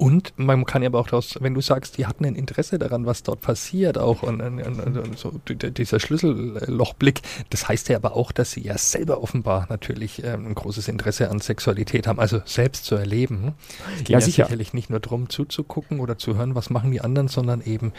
Und 0.00 0.32
man 0.38 0.64
kann 0.64 0.80
ja 0.80 0.88
aber 0.88 0.98
auch 0.98 1.08
daraus, 1.08 1.36
wenn 1.40 1.52
du 1.52 1.60
sagst, 1.60 1.98
die 1.98 2.06
hatten 2.06 2.24
ein 2.24 2.34
Interesse 2.34 2.78
daran, 2.78 3.04
was 3.04 3.22
dort 3.22 3.42
passiert, 3.42 3.98
auch 3.98 4.22
und, 4.22 4.40
und, 4.40 4.58
und 4.58 5.18
so, 5.18 5.38
dieser 5.46 6.00
Schlüssellochblick, 6.00 7.20
das 7.50 7.68
heißt 7.68 7.90
ja 7.90 7.98
aber 7.98 8.16
auch, 8.16 8.32
dass 8.32 8.52
sie 8.52 8.62
ja 8.62 8.78
selber 8.78 9.22
offenbar 9.22 9.66
natürlich 9.68 10.24
ähm, 10.24 10.46
ein 10.46 10.54
großes 10.54 10.88
Interesse 10.88 11.30
an 11.30 11.40
Sexualität 11.40 12.06
haben, 12.06 12.18
also 12.18 12.40
selbst 12.46 12.86
zu 12.86 12.94
erleben. 12.94 13.52
Es 13.92 13.98
geht 13.98 14.08
ja, 14.08 14.18
ja 14.20 14.24
sicherlich 14.24 14.72
nicht 14.72 14.88
nur 14.88 15.00
darum, 15.00 15.28
zuzugucken 15.28 16.00
oder 16.00 16.16
zu 16.16 16.34
hören, 16.34 16.54
was 16.54 16.70
machen 16.70 16.92
die 16.92 17.02
anderen, 17.02 17.28
sondern 17.28 17.60
eben, 17.60 17.92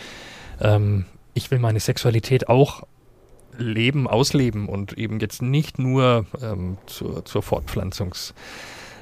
ähm, 0.59 1.05
ich 1.35 1.51
will 1.51 1.59
meine 1.59 1.79
Sexualität 1.79 2.49
auch 2.49 2.81
leben, 3.59 4.07
ausleben 4.07 4.69
und 4.69 4.97
eben 4.97 5.19
jetzt 5.19 5.43
nicht 5.43 5.77
nur 5.77 6.25
ähm, 6.41 6.79
zur, 6.87 7.25
zur 7.25 7.43
Fortpflanzungs- 7.43 8.33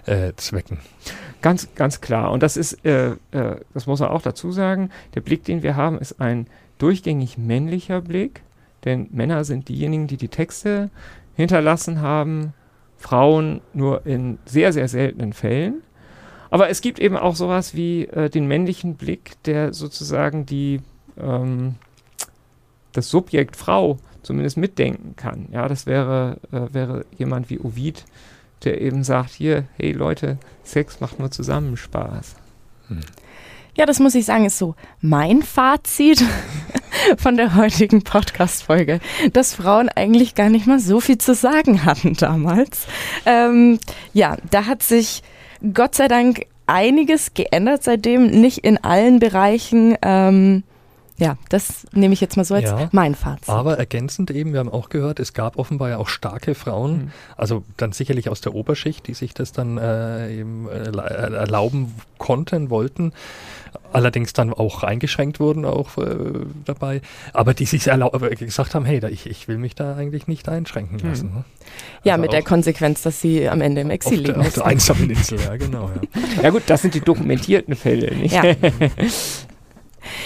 äh, 0.10 0.34
Zwecken. 0.36 0.80
Ganz, 1.42 1.70
ganz 1.76 2.02
klar. 2.02 2.32
Und 2.32 2.44
das 2.44 2.58
ist, 2.58 2.86
äh, 2.86 3.12
äh, 3.32 3.62
das 3.74 3.88
muss 3.88 4.00
man 4.00 4.10
auch 4.10 4.22
dazu 4.22 4.52
sagen, 4.52 4.90
der 5.16 5.22
Blick, 5.22 5.44
den 5.46 5.64
wir 5.64 5.76
haben, 5.76 5.98
ist 6.00 6.20
ein 6.20 6.48
durchgängig 6.80 7.38
männlicher 7.38 8.02
Blick, 8.02 8.42
denn 8.86 9.08
Männer 9.12 9.44
sind 9.44 9.70
diejenigen, 9.70 10.08
die 10.08 10.18
die 10.18 10.28
Texte 10.28 10.90
hinterlassen 11.36 12.02
haben, 12.02 12.54
Frauen 12.98 13.62
nur 13.74 14.06
in 14.06 14.40
sehr, 14.46 14.74
sehr 14.74 14.88
seltenen 14.88 15.34
Fällen. 15.34 15.82
Aber 16.50 16.70
es 16.70 16.82
gibt 16.82 17.00
eben 17.00 17.16
auch 17.16 17.36
sowas 17.36 17.76
wie 17.76 18.06
äh, 18.06 18.30
den 18.30 18.48
männlichen 18.48 18.96
Blick, 18.96 19.42
der 19.44 19.74
sozusagen 19.74 20.46
die, 20.46 20.82
ähm, 21.18 21.76
das 22.92 23.10
Subjekt 23.10 23.56
Frau 23.56 23.98
zumindest 24.24 24.58
mitdenken 24.58 25.16
kann. 25.16 25.48
Ja, 25.52 25.68
das 25.68 25.86
wäre, 25.86 26.38
äh, 26.52 26.74
wäre 26.74 27.06
jemand 27.18 27.50
wie 27.50 27.60
Ovid, 27.60 28.06
der 28.64 28.82
eben 28.82 29.04
sagt, 29.04 29.32
hier, 29.32 29.66
hey 29.78 29.92
Leute, 29.92 30.38
Sex 30.64 31.00
macht 31.00 31.20
nur 31.20 31.32
zusammen 31.32 31.78
Spaß. 31.78 32.36
Hm. 32.88 33.02
Ja, 33.76 33.86
das 33.86 34.00
muss 34.00 34.16
ich 34.16 34.26
sagen, 34.26 34.46
ist 34.46 34.58
so 34.58 34.76
mein 35.00 35.42
Fazit 35.42 36.22
von 37.18 37.38
der 37.38 37.56
heutigen 37.56 38.04
Podcast-Folge, 38.04 39.00
dass 39.32 39.56
Frauen 39.56 39.88
eigentlich 39.88 40.36
gar 40.36 40.50
nicht 40.50 40.68
mal 40.68 40.80
so 40.80 41.00
viel 41.00 41.18
zu 41.18 41.34
sagen 41.34 41.86
hatten 41.86 42.14
damals. 42.16 42.88
Ähm, 43.26 43.80
ja, 44.12 44.38
da 44.52 44.66
hat 44.66 44.84
sich 44.84 45.24
Gott 45.74 45.96
sei 45.96 46.08
Dank 46.08 46.46
einiges 46.68 47.34
geändert 47.34 47.84
seitdem, 47.84 48.28
nicht 48.28 48.60
in 48.60 48.78
allen 48.84 49.20
Bereichen. 49.20 49.98
Ähm, 50.02 50.64
ja, 51.20 51.38
das 51.50 51.86
nehme 51.94 52.14
ich 52.14 52.22
jetzt 52.22 52.38
mal 52.38 52.44
so 52.44 52.56
als 52.56 52.66
Ja. 52.66 52.90
mein 52.92 53.16
Fazit. 53.16 53.50
Aber 53.50 53.78
ergänzend 53.78 54.32
eben, 54.32 54.54
wir 54.54 54.60
haben 54.60 54.70
auch 54.70 54.90
gehört, 54.90 55.20
es 55.20 55.34
gab 55.34 55.58
offenbar 55.58 55.90
ja 55.90 55.98
auch 55.98 56.08
starke 56.08 56.56
Frauen, 56.56 56.92
Mhm. 56.92 57.12
also 57.38 57.64
dann 57.78 57.92
sicherlich 57.92 58.30
aus 58.30 58.42
der 58.42 58.56
Oberschicht, 58.56 59.08
die 59.08 59.14
sich 59.14 59.34
das 59.34 59.52
dann 59.52 59.78
äh, 59.78 60.34
eben 60.34 60.68
äh, 60.70 60.90
erlauben 60.98 61.94
konnten, 62.18 62.70
wollten, 62.70 63.14
allerdings 63.94 64.34
dann 64.34 64.54
auch 64.54 64.84
eingeschränkt 64.84 65.40
wurden 65.40 65.66
auch 65.66 65.98
äh, 65.98 66.16
dabei, 66.66 67.02
aber 67.34 67.54
die 67.54 67.66
sich 67.66 67.88
äh, 67.88 68.36
gesagt 68.36 68.76
haben, 68.76 68.86
hey, 68.86 69.00
da, 69.00 69.08
ich, 69.10 69.26
ich 69.28 69.48
will 69.48 69.58
mich 69.58 69.76
da 69.76 69.96
eigentlich 69.96 70.28
nicht 70.28 70.48
einschränken 70.50 70.98
Mhm. 71.02 71.10
lassen. 71.10 71.34
Ne? 71.34 71.44
ja, 72.04 72.14
Also 72.14 72.22
mit 72.22 72.34
der 72.34 72.44
Konsequenz, 72.44 73.02
dass 73.04 73.22
sie 73.22 73.48
am 73.50 73.62
Ende 73.62 73.82
im 73.82 73.88
auf 73.88 73.94
Exil 73.94 74.24
der, 74.24 74.36
leben 74.36 74.42
auf 74.48 74.54
der 74.54 74.66
einsamen 74.66 75.10
Insel, 75.10 75.40
ja 75.40 75.56
genau. 75.58 75.90
Ja. 76.36 76.44
Ja 76.44 76.50
gut, 76.52 76.64
das 76.68 76.82
sind 76.82 76.94
die 76.94 77.02
dokumentierten 77.02 77.76
Fälle, 77.76 78.16
nicht? 78.16 78.34
Ja. 78.34 78.44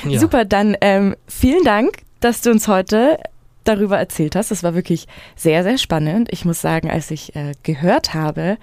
Ja. 0.07 0.19
Super, 0.19 0.45
dann 0.45 0.75
ähm, 0.81 1.15
vielen 1.27 1.63
Dank, 1.63 1.99
dass 2.19 2.41
du 2.41 2.51
uns 2.51 2.67
heute 2.67 3.19
darüber 3.63 3.97
erzählt 3.97 4.35
hast. 4.35 4.51
Das 4.51 4.63
war 4.63 4.75
wirklich 4.75 5.07
sehr, 5.35 5.63
sehr 5.63 5.77
spannend. 5.77 6.29
Ich 6.31 6.45
muss 6.45 6.61
sagen, 6.61 6.89
als 6.89 7.11
ich 7.11 7.35
äh, 7.35 7.53
gehört 7.63 8.13
habe, 8.13 8.57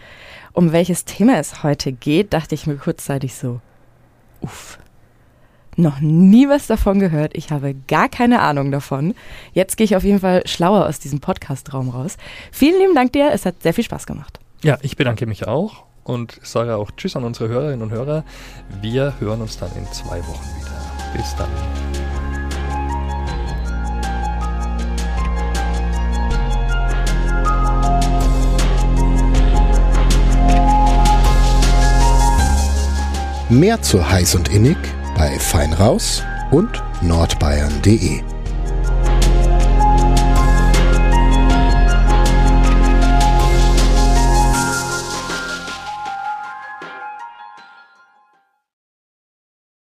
um 0.52 0.72
welches 0.72 1.04
Thema 1.04 1.38
es 1.38 1.62
heute 1.62 1.92
geht, 1.92 2.32
dachte 2.32 2.54
ich 2.54 2.66
mir 2.66 2.76
kurzzeitig 2.76 3.34
so, 3.34 3.60
uff, 4.40 4.78
noch 5.76 6.00
nie 6.00 6.48
was 6.48 6.66
davon 6.66 7.00
gehört. 7.00 7.36
Ich 7.36 7.50
habe 7.50 7.74
gar 7.88 8.08
keine 8.08 8.40
Ahnung 8.40 8.70
davon. 8.70 9.14
Jetzt 9.52 9.76
gehe 9.76 9.84
ich 9.84 9.96
auf 9.96 10.04
jeden 10.04 10.20
Fall 10.20 10.42
schlauer 10.46 10.86
aus 10.86 10.98
diesem 10.98 11.20
Podcast-Raum 11.20 11.88
raus. 11.88 12.16
Vielen 12.52 12.78
lieben 12.80 12.94
Dank 12.94 13.12
dir. 13.12 13.30
Es 13.32 13.46
hat 13.46 13.62
sehr 13.62 13.74
viel 13.74 13.84
Spaß 13.84 14.06
gemacht. 14.06 14.40
Ja, 14.62 14.78
ich 14.82 14.96
bedanke 14.96 15.26
mich 15.26 15.46
auch 15.46 15.84
und 16.04 16.38
sage 16.42 16.76
auch 16.76 16.90
Tschüss 16.96 17.16
an 17.16 17.24
unsere 17.24 17.48
Hörerinnen 17.48 17.82
und 17.82 17.90
Hörer. 17.90 18.24
Wir 18.80 19.14
hören 19.20 19.40
uns 19.40 19.58
dann 19.58 19.70
in 19.76 19.86
zwei 19.92 20.18
Wochen 20.26 20.60
wieder. 20.60 20.89
Bis 21.14 21.34
dann. 21.36 21.48
Mehr 33.50 33.82
zu 33.82 34.08
heiß 34.08 34.36
und 34.36 34.48
innig 34.48 34.76
bei 35.16 35.36
Feinraus 35.38 36.22
und 36.52 36.82
nordbayern.de. 37.02 38.22